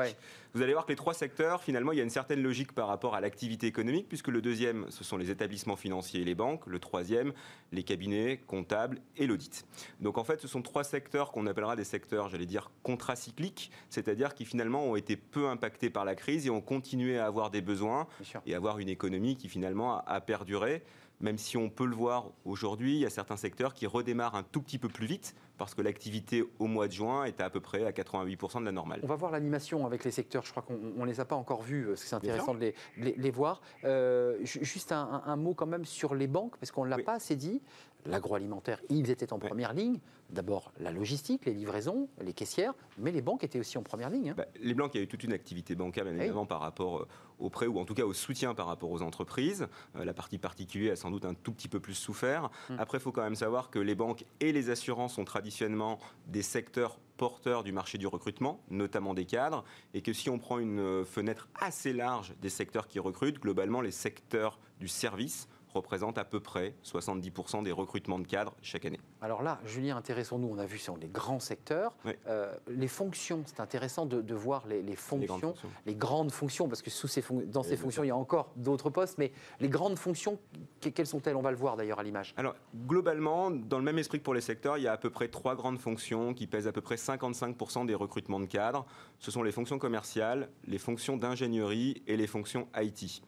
Vous 0.54 0.62
allez 0.62 0.72
voir 0.72 0.86
que 0.86 0.92
les 0.92 0.96
trois 0.96 1.12
secteurs, 1.12 1.62
finalement, 1.62 1.92
il 1.92 1.98
y 1.98 2.00
a 2.00 2.04
une 2.04 2.08
certaine 2.08 2.42
logique 2.42 2.72
par 2.72 2.88
rapport 2.88 3.14
à 3.14 3.20
l'activité 3.20 3.66
économique, 3.66 4.08
puisque 4.08 4.28
le 4.28 4.40
deuxième, 4.40 4.86
ce 4.90 5.04
sont 5.04 5.18
les 5.18 5.30
établissements 5.30 5.76
financiers 5.76 6.22
et 6.22 6.24
les 6.24 6.34
banques, 6.34 6.66
le 6.66 6.78
troisième, 6.78 7.34
les 7.72 7.82
cabinets 7.82 8.40
comptables 8.46 9.00
et 9.18 9.26
l'audit. 9.26 9.66
Donc 10.00 10.16
en 10.16 10.24
fait, 10.24 10.40
ce 10.40 10.48
sont 10.48 10.62
trois 10.62 10.84
secteurs 10.84 11.30
qu'on 11.30 11.46
appellera 11.46 11.76
des 11.76 11.84
secteurs, 11.84 12.30
j'allais 12.30 12.46
dire, 12.46 12.70
contracycliques, 12.82 13.70
c'est-à-dire 13.90 14.34
qui 14.34 14.46
finalement 14.46 14.84
ont 14.84 14.96
été 14.96 15.16
peu 15.16 15.48
impactés 15.48 15.90
par 15.90 16.06
la 16.06 16.14
crise 16.14 16.46
et 16.46 16.50
ont 16.50 16.62
continué 16.62 17.18
à 17.18 17.26
avoir 17.26 17.50
des 17.50 17.60
besoins 17.60 18.06
et 18.46 18.54
avoir 18.54 18.78
une 18.78 18.88
économie 18.88 19.36
qui 19.36 19.50
finalement 19.50 20.02
a 20.06 20.20
perduré 20.22 20.82
même 21.20 21.38
si 21.38 21.56
on 21.56 21.70
peut 21.70 21.86
le 21.86 21.96
voir 21.96 22.30
aujourd'hui, 22.44 22.96
il 22.96 23.00
y 23.00 23.06
a 23.06 23.10
certains 23.10 23.36
secteurs 23.36 23.74
qui 23.74 23.86
redémarrent 23.86 24.34
un 24.34 24.42
tout 24.42 24.60
petit 24.60 24.78
peu 24.78 24.88
plus 24.88 25.06
vite 25.06 25.34
parce 25.56 25.74
que 25.74 25.82
l'activité 25.82 26.44
au 26.58 26.66
mois 26.66 26.86
de 26.86 26.92
juin 26.92 27.24
est 27.24 27.40
à 27.40 27.48
peu 27.48 27.60
près 27.60 27.86
à 27.86 27.92
88% 27.92 28.60
de 28.60 28.64
la 28.66 28.72
normale. 28.72 29.00
On 29.02 29.06
va 29.06 29.16
voir 29.16 29.30
l'animation 29.30 29.86
avec 29.86 30.04
les 30.04 30.10
secteurs. 30.10 30.44
Je 30.44 30.50
crois 30.50 30.62
qu'on 30.62 30.76
ne 30.76 31.06
les 31.06 31.20
a 31.20 31.24
pas 31.24 31.36
encore 31.36 31.62
vus, 31.62 31.88
c'est 31.96 32.14
intéressant 32.14 32.54
de 32.54 32.72
les, 32.98 33.30
voir. 33.30 33.62
Euh, 33.84 34.36
juste 34.42 34.92
un, 34.92 35.36
mot 35.36 35.54
quand 35.54 35.66
même 35.66 35.84
sur 35.84 36.14
les 36.14 36.26
banques, 36.26 36.56
parce 36.58 36.70
qu'on 36.70 36.84
ne 36.84 36.90
l'a 36.90 36.98
pas 36.98 37.14
assez 37.14 37.36
dit. 37.36 37.62
L'agroalimentaire, 38.04 38.80
ils 38.88 39.10
étaient 39.10 39.32
en 39.32 39.38
première 39.40 39.72
ligne. 39.72 39.98
D'abord 40.30 40.72
la 40.78 40.92
logistique, 40.92 41.44
les 41.44 41.54
livraisons, 41.54 42.08
les 42.20 42.32
caissières, 42.32 42.74
mais 42.98 43.10
les 43.10 43.22
banques 43.22 43.42
étaient 43.42 43.58
aussi 43.58 43.78
en 43.78 43.82
première 43.82 44.10
ligne. 44.10 44.30
Hein. 44.30 44.34
Bah, 44.36 44.46
les 44.60 44.74
banques, 44.74 44.94
il 44.94 44.98
y 44.98 45.00
a 45.00 45.04
eu 45.04 45.08
toute 45.08 45.24
une 45.24 45.32
activité 45.32 45.74
bancaire, 45.74 46.04
bien 46.04 46.14
évidemment, 46.14 46.46
par 46.46 46.60
rapport 46.60 47.06
au 47.38 47.50
prêt, 47.50 47.66
ou 47.66 47.78
en 47.78 47.84
tout 47.84 47.94
cas 47.94 48.04
au 48.04 48.12
soutien 48.12 48.54
par 48.54 48.66
rapport 48.66 48.90
aux 48.90 49.02
entreprises. 49.02 49.68
Euh, 49.96 50.04
la 50.04 50.14
partie 50.14 50.38
particulière 50.38 50.92
a 50.92 50.96
sans 50.96 51.10
doute 51.10 51.24
un 51.24 51.34
tout 51.34 51.52
petit 51.52 51.68
peu 51.68 51.80
plus 51.80 51.94
souffert. 51.94 52.50
Hum. 52.70 52.76
Après, 52.78 52.98
il 52.98 53.00
faut 53.00 53.12
quand 53.12 53.22
même 53.22 53.36
savoir 53.36 53.70
que 53.70 53.78
les 53.78 53.94
banques 53.94 54.24
et 54.40 54.52
les 54.52 54.70
assurances 54.70 55.14
sont 55.14 55.24
traditionnellement 55.24 55.98
des 56.26 56.42
secteurs 56.42 56.98
porteurs 57.16 57.62
du 57.62 57.72
marché 57.72 57.98
du 57.98 58.06
recrutement, 58.06 58.60
notamment 58.70 59.14
des 59.14 59.24
cadres, 59.24 59.64
et 59.94 60.02
que 60.02 60.12
si 60.12 60.28
on 60.28 60.38
prend 60.38 60.58
une 60.58 60.80
euh, 60.80 61.04
fenêtre 61.04 61.48
assez 61.60 61.92
large 61.92 62.34
des 62.40 62.50
secteurs 62.50 62.86
qui 62.88 62.98
recrutent, 62.98 63.40
globalement 63.40 63.80
les 63.80 63.90
secteurs 63.90 64.58
du 64.80 64.88
service 64.88 65.48
représente 65.76 66.18
à 66.18 66.24
peu 66.24 66.40
près 66.40 66.74
70% 66.84 67.62
des 67.62 67.72
recrutements 67.72 68.18
de 68.18 68.26
cadres 68.26 68.54
chaque 68.62 68.84
année. 68.84 69.00
Alors 69.20 69.42
là, 69.42 69.60
Julien, 69.64 69.96
intéressons-nous, 69.96 70.48
on 70.48 70.58
a 70.58 70.66
vu 70.66 70.78
sur 70.78 70.96
les 70.96 71.08
grands 71.08 71.40
secteurs. 71.40 71.96
Euh, 72.26 72.54
les 72.68 72.88
fonctions, 72.88 73.42
c'est 73.46 73.60
intéressant 73.60 74.06
de, 74.06 74.34
voir 74.34 74.66
les, 74.66 74.96
fonctions, 74.96 75.54
les, 75.86 75.94
grandes 75.94 76.32
fonctions, 76.32 76.68
parce 76.68 76.82
que 76.82 76.90
sous 76.90 77.08
ces 77.08 77.24
dans 77.46 77.62
ces 77.62 77.76
fonctions, 77.76 78.04
il 78.04 78.08
y 78.08 78.10
a 78.10 78.16
encore 78.16 78.52
d'autres 78.56 78.90
postes, 78.90 79.18
mais 79.18 79.32
les 79.60 79.68
grandes 79.68 79.98
fonctions, 79.98 80.38
quelles 80.80 81.06
sont-elles? 81.06 81.36
On 81.36 81.42
va 81.42 81.50
le 81.50 81.56
voir 81.56 81.76
d'ailleurs 81.76 81.98
à 81.98 82.02
l'image. 82.02 82.34
Alors, 82.36 82.54
globalement, 82.86 83.50
dans 83.50 83.78
le 83.78 83.84
même 83.84 83.98
esprit 83.98 84.18
que 84.18 84.24
pour 84.24 84.34
les 84.34 84.40
secteurs, 84.40 84.78
il 84.78 84.84
y 84.84 84.88
a 84.88 84.92
à 84.92 84.96
peu 84.96 85.10
près 85.10 85.28
trois 85.28 85.54
grandes 85.54 85.78
fonctions 85.78 86.34
qui 86.34 86.46
pèsent 86.46 86.68
à 86.68 86.72
peu 86.72 86.80
près 86.80 86.96
55% 86.96 87.86
des 87.86 87.94
recrutements 87.94 88.40
de 88.40 88.46
cadres. 88.46 88.86
Ce 89.18 89.30
sont 89.30 89.42
les 89.42 89.52
fonctions 89.52 89.78
commerciales, 89.78 90.48
les 90.66 90.78
fonctions 90.78 91.16
d'ingénierie 91.16 92.02
et 92.06 92.16
les 92.16 92.26
fonctions 92.26 92.68
IT 92.76 93.22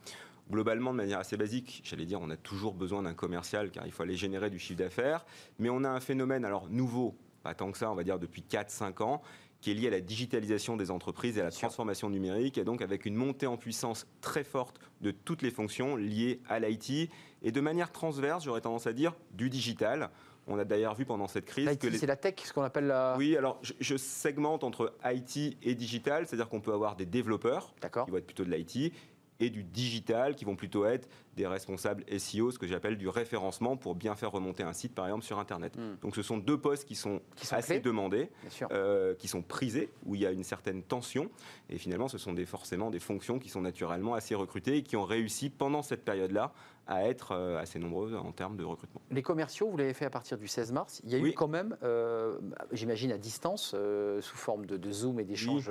globalement, 0.50 0.92
de 0.92 0.96
manière 0.96 1.18
assez 1.18 1.36
basique, 1.36 1.82
j'allais 1.84 2.06
dire, 2.06 2.20
on 2.20 2.30
a 2.30 2.36
toujours 2.36 2.74
besoin 2.74 3.02
d'un 3.02 3.14
commercial 3.14 3.70
car 3.70 3.86
il 3.86 3.92
faut 3.92 4.02
aller 4.02 4.16
générer 4.16 4.50
du 4.50 4.58
chiffre 4.58 4.78
d'affaires. 4.78 5.24
Mais 5.58 5.70
on 5.70 5.84
a 5.84 5.88
un 5.88 6.00
phénomène, 6.00 6.44
alors 6.44 6.68
nouveau, 6.68 7.16
pas 7.42 7.54
tant 7.54 7.70
que 7.70 7.78
ça, 7.78 7.90
on 7.90 7.94
va 7.94 8.04
dire 8.04 8.18
depuis 8.18 8.44
4-5 8.48 9.02
ans, 9.02 9.22
qui 9.60 9.72
est 9.72 9.74
lié 9.74 9.88
à 9.88 9.90
la 9.90 10.00
digitalisation 10.00 10.76
des 10.76 10.90
entreprises 10.90 11.36
et 11.36 11.40
à 11.40 11.44
la 11.44 11.50
transformation 11.50 12.10
numérique, 12.10 12.58
et 12.58 12.64
donc 12.64 12.80
avec 12.80 13.06
une 13.06 13.14
montée 13.14 13.46
en 13.46 13.56
puissance 13.56 14.06
très 14.20 14.44
forte 14.44 14.78
de 15.00 15.10
toutes 15.10 15.42
les 15.42 15.50
fonctions 15.50 15.96
liées 15.96 16.40
à 16.48 16.60
l'IT, 16.60 17.10
et 17.42 17.52
de 17.52 17.60
manière 17.60 17.90
transverse, 17.90 18.44
j'aurais 18.44 18.60
tendance 18.60 18.86
à 18.86 18.92
dire, 18.92 19.14
du 19.32 19.50
digital. 19.50 20.10
On 20.46 20.58
a 20.58 20.64
d'ailleurs 20.64 20.94
vu 20.94 21.04
pendant 21.04 21.28
cette 21.28 21.44
crise 21.44 21.68
que 21.76 21.90
c'est 21.90 22.06
la 22.06 22.16
tech, 22.16 22.36
ce 22.42 22.52
qu'on 22.54 22.62
appelle 22.62 22.86
la. 22.86 23.16
Oui, 23.18 23.36
alors 23.36 23.60
je, 23.62 23.96
segmente 23.96 24.64
entre 24.64 24.94
IT 25.04 25.58
et 25.62 25.74
digital, 25.74 26.26
c'est-à-dire 26.26 26.48
qu'on 26.48 26.60
peut 26.60 26.72
avoir 26.72 26.96
des 26.96 27.04
développeurs 27.04 27.74
qui 27.82 28.10
vont 28.10 28.16
être 28.16 28.26
plutôt 28.26 28.44
de 28.44 28.50
l'IT 28.50 28.92
et 29.40 29.50
du 29.50 29.62
digital 29.62 30.34
qui 30.34 30.44
vont 30.44 30.56
plutôt 30.56 30.86
être 30.86 31.08
des 31.38 31.46
responsables 31.46 32.04
SEO, 32.18 32.50
ce 32.50 32.58
que 32.58 32.66
j'appelle 32.66 32.98
du 32.98 33.08
référencement 33.08 33.76
pour 33.76 33.94
bien 33.94 34.14
faire 34.16 34.32
remonter 34.32 34.64
un 34.64 34.72
site 34.72 34.94
par 34.94 35.06
exemple 35.06 35.24
sur 35.24 35.38
Internet. 35.38 35.76
Hmm. 35.76 35.96
Donc 36.02 36.16
ce 36.16 36.22
sont 36.22 36.36
deux 36.36 36.58
postes 36.58 36.84
qui 36.84 36.96
sont, 36.96 37.22
assez 37.50 37.80
demandés, 37.80 38.28
euh, 38.70 39.14
qui 39.14 39.28
sont 39.28 39.42
prisés, 39.42 39.90
où 40.04 40.14
il 40.14 40.20
y 40.20 40.26
a 40.26 40.32
une 40.32 40.44
certaine 40.44 40.82
tension 40.82 41.30
et 41.70 41.78
finalement 41.78 42.08
ce 42.08 42.18
sont 42.18 42.32
des, 42.32 42.44
forcément 42.44 42.90
des 42.90 42.98
fonctions 42.98 43.38
qui 43.38 43.48
sont 43.48 43.62
naturellement 43.62 44.14
assez 44.14 44.34
recrutées 44.34 44.78
et 44.78 44.82
qui 44.82 44.96
ont 44.96 45.04
réussi 45.04 45.48
pendant 45.48 45.82
cette 45.82 46.04
période-là 46.04 46.52
à 46.90 47.04
être 47.04 47.32
euh, 47.32 47.60
assez 47.60 47.78
nombreuses 47.78 48.14
en 48.14 48.32
termes 48.32 48.56
de 48.56 48.64
recrutement. 48.64 49.02
Les 49.10 49.22
commerciaux, 49.22 49.68
vous 49.68 49.76
l'avez 49.76 49.92
fait 49.92 50.06
à 50.06 50.10
partir 50.10 50.38
du 50.38 50.48
16 50.48 50.72
mars. 50.72 51.02
Il 51.04 51.10
y 51.10 51.14
a 51.14 51.18
eu 51.18 51.32
quand 51.34 51.46
même, 51.46 51.76
euh, 51.82 52.38
j'imagine 52.72 53.12
à 53.12 53.18
distance, 53.18 53.76
sous 54.20 54.36
forme 54.36 54.66
de, 54.66 54.90
Zoom 54.90 55.20
et 55.20 55.24
d'échanges 55.24 55.70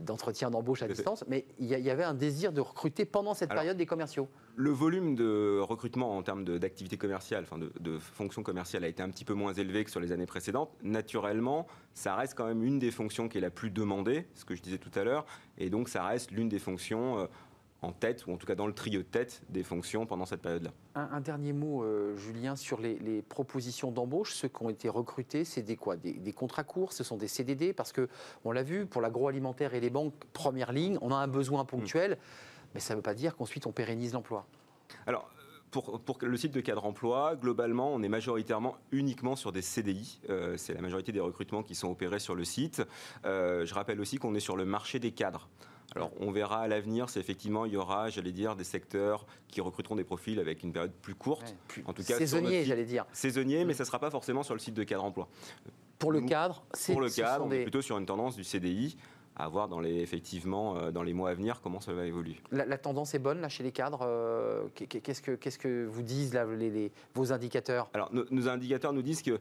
d'entretien 0.00 0.50
d'embauche 0.50 0.82
à 0.82 0.88
distance, 0.88 1.24
mais 1.28 1.44
il 1.58 1.66
y, 1.66 1.90
avait 1.90 2.04
un 2.04 2.14
désir 2.14 2.52
de 2.52 2.62
recruter 2.62 3.04
pendant 3.04 3.34
cette 3.34 3.50
période 3.50 3.76
des 3.76 3.86
commerciaux. 3.86 4.28
Le 4.56 4.70
volume 4.70 4.95
de 5.00 5.58
recrutement 5.60 6.16
en 6.16 6.22
termes 6.22 6.44
d'activité 6.44 6.96
commerciale, 6.96 7.44
enfin 7.44 7.58
de, 7.58 7.72
de 7.80 7.98
fonction 7.98 8.42
commerciale, 8.42 8.84
a 8.84 8.88
été 8.88 9.02
un 9.02 9.10
petit 9.10 9.24
peu 9.24 9.34
moins 9.34 9.52
élevé 9.52 9.84
que 9.84 9.90
sur 9.90 10.00
les 10.00 10.12
années 10.12 10.26
précédentes. 10.26 10.70
Naturellement, 10.82 11.66
ça 11.94 12.14
reste 12.14 12.34
quand 12.34 12.46
même 12.46 12.62
une 12.62 12.78
des 12.78 12.90
fonctions 12.90 13.28
qui 13.28 13.38
est 13.38 13.40
la 13.40 13.50
plus 13.50 13.70
demandée, 13.70 14.26
ce 14.34 14.44
que 14.44 14.54
je 14.54 14.62
disais 14.62 14.78
tout 14.78 14.90
à 14.98 15.04
l'heure, 15.04 15.26
et 15.58 15.70
donc 15.70 15.88
ça 15.88 16.04
reste 16.04 16.30
l'une 16.30 16.48
des 16.48 16.58
fonctions 16.58 17.18
euh, 17.18 17.26
en 17.82 17.92
tête, 17.92 18.26
ou 18.26 18.32
en 18.32 18.36
tout 18.36 18.46
cas 18.46 18.54
dans 18.54 18.66
le 18.66 18.72
trio 18.72 19.00
de 19.00 19.06
tête 19.06 19.42
des 19.50 19.62
fonctions 19.62 20.06
pendant 20.06 20.26
cette 20.26 20.40
période-là. 20.40 20.72
Un, 20.94 21.20
dernier 21.20 21.52
mot, 21.52 21.84
euh, 21.84 22.16
Julien, 22.16 22.56
sur 22.56 22.80
les, 22.80 23.22
propositions 23.22 23.90
d'embauche. 23.90 24.32
Ceux 24.34 24.48
qui 24.48 24.62
ont 24.62 24.70
été 24.70 24.88
recrutés, 24.88 25.44
c'est 25.44 25.62
des 25.62 25.76
quoi? 25.76 25.96
Des, 25.96 26.14
des, 26.14 26.32
contrats 26.32 26.64
courts, 26.64 26.92
ce 26.92 27.04
sont 27.04 27.16
des 27.16 27.28
CDD, 27.28 27.72
parce 27.72 27.92
que 27.92 28.08
on 28.44 28.52
l'a 28.52 28.62
vu, 28.62 28.86
pour 28.86 29.02
l'agroalimentaire 29.02 29.74
et 29.74 29.80
les 29.80 29.90
banques, 29.90 30.14
première 30.32 30.72
ligne, 30.72 30.98
on 31.02 31.10
a 31.10 31.16
un 31.16 31.28
besoin 31.28 31.64
ponctuel. 31.64 32.12
Mmh 32.12 32.16
mais 32.76 32.80
ça 32.80 32.92
ne 32.92 32.98
veut 32.98 33.02
pas 33.02 33.14
dire 33.14 33.36
qu'ensuite 33.36 33.66
on 33.66 33.72
pérennise 33.72 34.12
l'emploi. 34.12 34.46
Alors, 35.06 35.30
pour, 35.70 36.00
pour, 36.00 36.18
le 36.22 36.36
site 36.36 36.52
de 36.52 36.60
cadre 36.60 36.84
emploi, 36.84 37.36
globalement, 37.36 37.92
on 37.92 38.02
est 38.02 38.08
majoritairement 38.08 38.76
uniquement 38.92 39.36
sur 39.36 39.52
des 39.52 39.62
CDI. 39.62 40.20
Euh, 40.30 40.56
c'est 40.56 40.74
la 40.74 40.80
majorité 40.80 41.12
des 41.12 41.20
recrutements 41.20 41.62
qui 41.62 41.74
sont 41.74 41.90
opérés 41.90 42.18
sur 42.18 42.34
le 42.34 42.44
site. 42.44 42.82
Euh, 43.24 43.66
je 43.66 43.74
rappelle 43.74 44.00
aussi 44.00 44.18
qu'on 44.18 44.34
est 44.34 44.40
sur 44.40 44.56
le 44.56 44.64
marché 44.64 44.98
des 44.98 45.12
cadres. 45.12 45.48
Alors, 45.94 46.10
on 46.20 46.30
verra 46.30 46.60
à 46.60 46.68
l'avenir 46.68 47.08
si 47.08 47.18
effectivement 47.18 47.64
il 47.64 47.72
y 47.72 47.76
aura, 47.76 48.10
j'allais 48.10 48.32
dire, 48.32 48.56
des 48.56 48.64
secteurs 48.64 49.24
qui 49.48 49.60
recruteront 49.60 49.96
des 49.96 50.04
profils 50.04 50.38
avec 50.38 50.62
une 50.62 50.72
période 50.72 50.92
plus 50.92 51.14
courte. 51.14 51.54
en 51.86 51.92
tout 51.92 52.02
cas, 52.02 52.18
saisonnier, 52.18 52.64
j'allais 52.64 52.84
dire. 52.84 53.06
Saisonnier, 53.12 53.64
mais 53.64 53.72
mm. 53.72 53.76
ça 53.76 53.82
ne 53.84 53.86
sera 53.86 53.98
pas 53.98 54.10
forcément 54.10 54.42
sur 54.42 54.54
le 54.54 54.60
site 54.60 54.74
de 54.74 54.84
cadre 54.84 55.04
emploi. 55.04 55.28
Pour 55.98 56.12
le 56.12 56.20
cadre, 56.20 56.62
c'est 56.74 56.92
Pour 56.92 57.00
le 57.00 57.08
cadre, 57.08 57.46
on 57.46 57.50
est 57.50 57.62
plutôt 57.62 57.80
sur 57.80 57.96
une 57.96 58.04
tendance 58.04 58.36
du 58.36 58.44
CDI 58.44 58.96
à 59.36 59.48
voir 59.48 59.68
dans 59.68 59.80
les, 59.80 60.00
effectivement 60.00 60.76
euh, 60.76 60.90
dans 60.90 61.02
les 61.02 61.12
mois 61.12 61.30
à 61.30 61.34
venir 61.34 61.60
comment 61.60 61.80
ça 61.80 61.92
va 61.92 62.06
évoluer. 62.06 62.36
La, 62.50 62.78
tendance 62.78 63.14
est 63.14 63.18
bonne 63.18 63.40
là 63.40 63.48
chez 63.48 63.62
les 63.62 63.72
cadres. 63.72 64.00
Euh, 64.02 64.66
qu'est-ce 64.74 65.22
que 65.22 65.32
qu'est-ce 65.32 65.58
que 65.58 65.86
vous 65.86 66.02
disent 66.02 66.34
là, 66.34 66.44
les, 66.46 66.90
vos 67.14 67.32
indicateurs? 67.32 67.90
Alors 67.94 68.10
nos, 68.12 68.48
indicateurs 68.48 68.92
nous 68.92 69.02
disent 69.02 69.22
que 69.22 69.38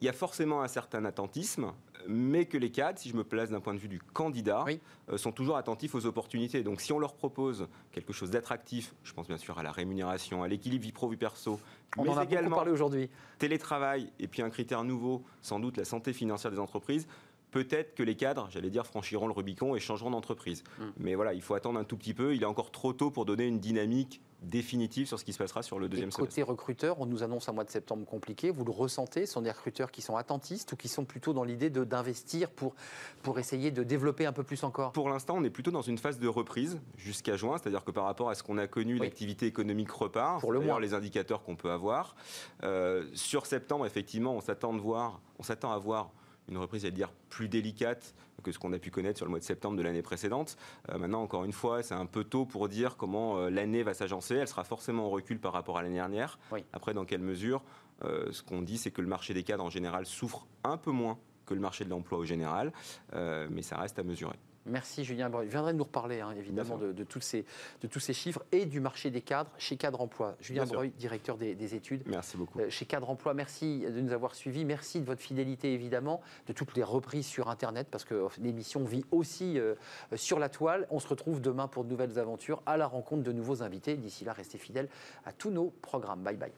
il 0.00 0.06
y 0.06 0.08
a 0.08 0.12
forcément 0.12 0.62
un 0.62 0.68
certain 0.68 1.04
attentisme, 1.04 1.72
mais 2.06 2.44
que 2.44 2.58
les 2.58 2.70
cadres, 2.70 2.98
si 2.98 3.08
je 3.08 3.16
me 3.16 3.24
place 3.24 3.50
d'un 3.50 3.60
point 3.60 3.72
de 3.72 3.78
vue 3.78 3.88
du 3.88 4.00
candidat, 4.00 4.66
euh, 5.08 5.16
sont 5.16 5.32
toujours 5.32 5.56
attentifs 5.56 5.94
aux 5.94 6.04
opportunités. 6.04 6.62
Donc 6.62 6.80
si 6.80 6.92
on 6.92 6.98
leur 6.98 7.14
propose 7.14 7.68
quelque 7.90 8.12
chose 8.12 8.30
d'attractif, 8.30 8.94
je 9.02 9.14
pense 9.14 9.28
bien 9.28 9.38
sûr 9.38 9.58
à 9.58 9.62
la 9.62 9.72
rémunération, 9.72 10.42
à 10.42 10.48
l'équilibre 10.48 10.84
vie 10.84 10.92
pro 10.92 11.08
vie 11.08 11.16
perso, 11.16 11.58
on 11.96 12.06
en 12.08 12.18
a 12.18 12.24
également 12.24 12.56
parlé 12.56 12.72
aujourd'hui. 12.72 13.08
Télétravail 13.38 14.12
et 14.18 14.28
puis 14.28 14.42
un 14.42 14.50
critère 14.50 14.84
nouveau, 14.84 15.22
sans 15.40 15.58
doute 15.58 15.76
la 15.76 15.84
santé 15.84 16.12
financière 16.12 16.50
des 16.50 16.58
entreprises 16.58 17.06
peut-être 17.54 17.94
que 17.94 18.02
les 18.02 18.16
cadres, 18.16 18.48
j'allais 18.50 18.68
dire, 18.68 18.84
franchiront 18.84 19.28
le 19.28 19.32
Rubicon 19.32 19.76
et 19.76 19.80
changeront 19.80 20.10
d'entreprise. 20.10 20.64
Mm. 20.80 20.82
Mais 20.98 21.14
voilà, 21.14 21.34
il 21.34 21.40
faut 21.40 21.54
attendre 21.54 21.78
un 21.78 21.84
tout 21.84 21.96
petit 21.96 22.12
peu. 22.12 22.34
Il 22.34 22.42
est 22.42 22.46
encore 22.46 22.72
trop 22.72 22.92
tôt 22.92 23.12
pour 23.12 23.24
donner 23.24 23.46
une 23.46 23.60
dynamique 23.60 24.20
définitive 24.42 25.06
sur 25.06 25.18
ce 25.20 25.24
qui 25.24 25.32
se 25.32 25.38
passera 25.38 25.62
sur 25.62 25.78
le 25.78 25.88
deuxième 25.88 26.10
semestre. 26.10 26.34
Côté 26.34 26.42
recruteur, 26.42 27.00
on 27.00 27.06
nous 27.06 27.22
annonce 27.22 27.48
un 27.48 27.52
mois 27.52 27.62
de 27.62 27.70
septembre 27.70 28.04
compliqué. 28.04 28.50
Vous 28.50 28.64
le 28.64 28.72
ressentez? 28.72 29.24
Ce 29.24 29.34
sont 29.34 29.40
des 29.40 29.52
recruteurs 29.52 29.92
qui 29.92 30.02
sont 30.02 30.16
attentistes 30.16 30.72
ou 30.72 30.76
qui 30.76 30.88
sont 30.88 31.04
plutôt 31.04 31.32
dans 31.32 31.44
l'idée 31.44 31.70
d'investir 31.70 32.50
pour, 32.50 32.74
pour 33.22 33.38
essayer 33.38 33.70
de 33.70 33.84
développer 33.84 34.26
un 34.26 34.32
peu 34.32 34.42
plus 34.42 34.64
encore? 34.64 34.90
Pour 34.92 35.08
l'instant, 35.08 35.36
on 35.38 35.44
est 35.44 35.50
plutôt 35.50 35.70
dans 35.70 35.80
une 35.80 35.96
phase 35.96 36.18
de 36.18 36.28
reprise 36.28 36.80
jusqu'à 36.96 37.36
juin, 37.36 37.56
c'est-à-dire 37.56 37.84
que 37.84 37.92
par 37.92 38.04
rapport 38.04 38.30
à 38.30 38.34
ce 38.34 38.42
qu'on 38.42 38.58
a 38.58 38.66
connu, 38.66 38.98
l'activité 38.98 39.46
économique 39.46 39.92
repart. 39.92 40.40
Pour 40.40 40.52
le 40.52 40.58
moins. 40.60 40.80
les 40.80 40.92
indicateurs 40.92 41.44
qu'on 41.44 41.56
peut 41.56 41.70
avoir. 41.70 42.16
Euh, 42.64 43.06
sur 43.14 43.46
septembre, 43.46 43.86
effectivement, 43.86 44.34
on 44.34 44.40
s'attend 44.40 44.74
de 44.74 44.80
voir, 44.80 45.20
on 45.38 45.44
s'attend 45.44 45.72
à 45.72 45.78
voir 45.78 46.10
une 46.48 46.58
reprise, 46.58 46.84
à 46.84 46.90
dire, 46.90 47.10
plus 47.28 47.48
délicate 47.48 48.14
que 48.42 48.52
ce 48.52 48.58
qu'on 48.58 48.72
a 48.72 48.78
pu 48.78 48.90
connaître 48.90 49.16
sur 49.16 49.26
le 49.26 49.30
mois 49.30 49.40
de 49.40 49.44
septembre 49.44 49.76
de 49.76 49.82
l'année 49.82 50.02
précédente. 50.02 50.56
Euh, 50.90 50.98
maintenant, 50.98 51.22
encore 51.22 51.44
une 51.44 51.52
fois, 51.52 51.82
c'est 51.82 51.94
un 51.94 52.06
peu 52.06 52.22
tôt 52.22 52.44
pour 52.44 52.68
dire 52.68 52.96
comment 52.96 53.38
euh, 53.38 53.50
l'année 53.50 53.82
va 53.82 53.94
s'agencer. 53.94 54.36
Elle 54.36 54.48
sera 54.48 54.64
forcément 54.64 55.06
en 55.06 55.10
recul 55.10 55.40
par 55.40 55.52
rapport 55.52 55.78
à 55.78 55.82
l'année 55.82 55.94
dernière. 55.96 56.38
Après, 56.72 56.94
dans 56.94 57.04
quelle 57.04 57.22
mesure? 57.22 57.62
Euh, 58.04 58.30
Ce 58.32 58.42
qu'on 58.42 58.62
dit, 58.62 58.78
c'est 58.78 58.90
que 58.90 59.00
le 59.00 59.08
marché 59.08 59.34
des 59.34 59.42
cadres 59.42 59.64
en 59.64 59.70
général 59.70 60.06
souffre 60.06 60.46
un 60.62 60.76
peu 60.76 60.90
moins 60.90 61.18
que 61.46 61.54
le 61.54 61.60
marché 61.60 61.84
de 61.84 61.90
l'emploi 61.90 62.18
au 62.18 62.24
général, 62.24 62.72
mais 63.12 63.60
ça 63.60 63.76
reste 63.76 63.98
à 63.98 64.02
mesurer. 64.02 64.38
Merci 64.66 65.04
Julien 65.04 65.28
Breuil. 65.28 65.46
Je 65.46 65.52
viendrai 65.52 65.74
nous 65.74 65.84
reparler 65.84 66.20
hein, 66.20 66.32
évidemment 66.36 66.78
de, 66.78 67.04
tous 67.04 67.20
ces, 67.20 67.44
de 67.82 67.86
tous 67.86 68.00
ces 68.00 68.14
chiffres 68.14 68.42
et 68.50 68.64
du 68.64 68.80
marché 68.80 69.10
des 69.10 69.20
cadres 69.20 69.50
chez 69.58 69.76
Cadre 69.76 70.00
Emploi. 70.00 70.36
Julien 70.40 70.64
Breuil, 70.64 70.90
directeur 70.90 71.36
des, 71.36 71.74
études. 71.74 72.02
Merci 72.06 72.36
beaucoup. 72.36 72.60
Euh, 72.60 72.70
chez 72.70 72.86
Cadre 72.86 73.10
Emploi, 73.10 73.34
merci 73.34 73.80
de 73.80 74.00
nous 74.00 74.12
avoir 74.12 74.34
suivis. 74.34 74.64
Merci 74.64 75.00
de 75.00 75.06
votre 75.06 75.20
fidélité 75.20 75.72
évidemment, 75.72 76.20
de 76.46 76.52
toutes 76.52 76.74
les 76.76 76.82
reprises 76.82 77.26
sur 77.26 77.48
Internet 77.48 77.88
parce 77.90 78.04
que 78.04 78.26
l'émission 78.38 78.84
vit 78.84 79.04
aussi 79.10 79.58
euh, 79.58 79.74
sur 80.14 80.38
la 80.38 80.48
toile. 80.48 80.86
On 80.90 80.98
se 80.98 81.08
retrouve 81.08 81.40
demain 81.40 81.68
pour 81.68 81.84
de 81.84 81.90
nouvelles 81.90 82.18
aventures 82.18 82.62
à 82.66 82.76
la 82.76 82.86
rencontre 82.86 83.22
de 83.22 83.32
nouveaux 83.32 83.62
invités. 83.62 83.96
D'ici 83.96 84.24
là, 84.24 84.32
restez 84.32 84.58
fidèles 84.58 84.88
à 85.24 85.32
tous 85.32 85.50
nos 85.50 85.72
programmes. 85.82 86.22
Bye 86.22 86.36
bye. 86.36 86.52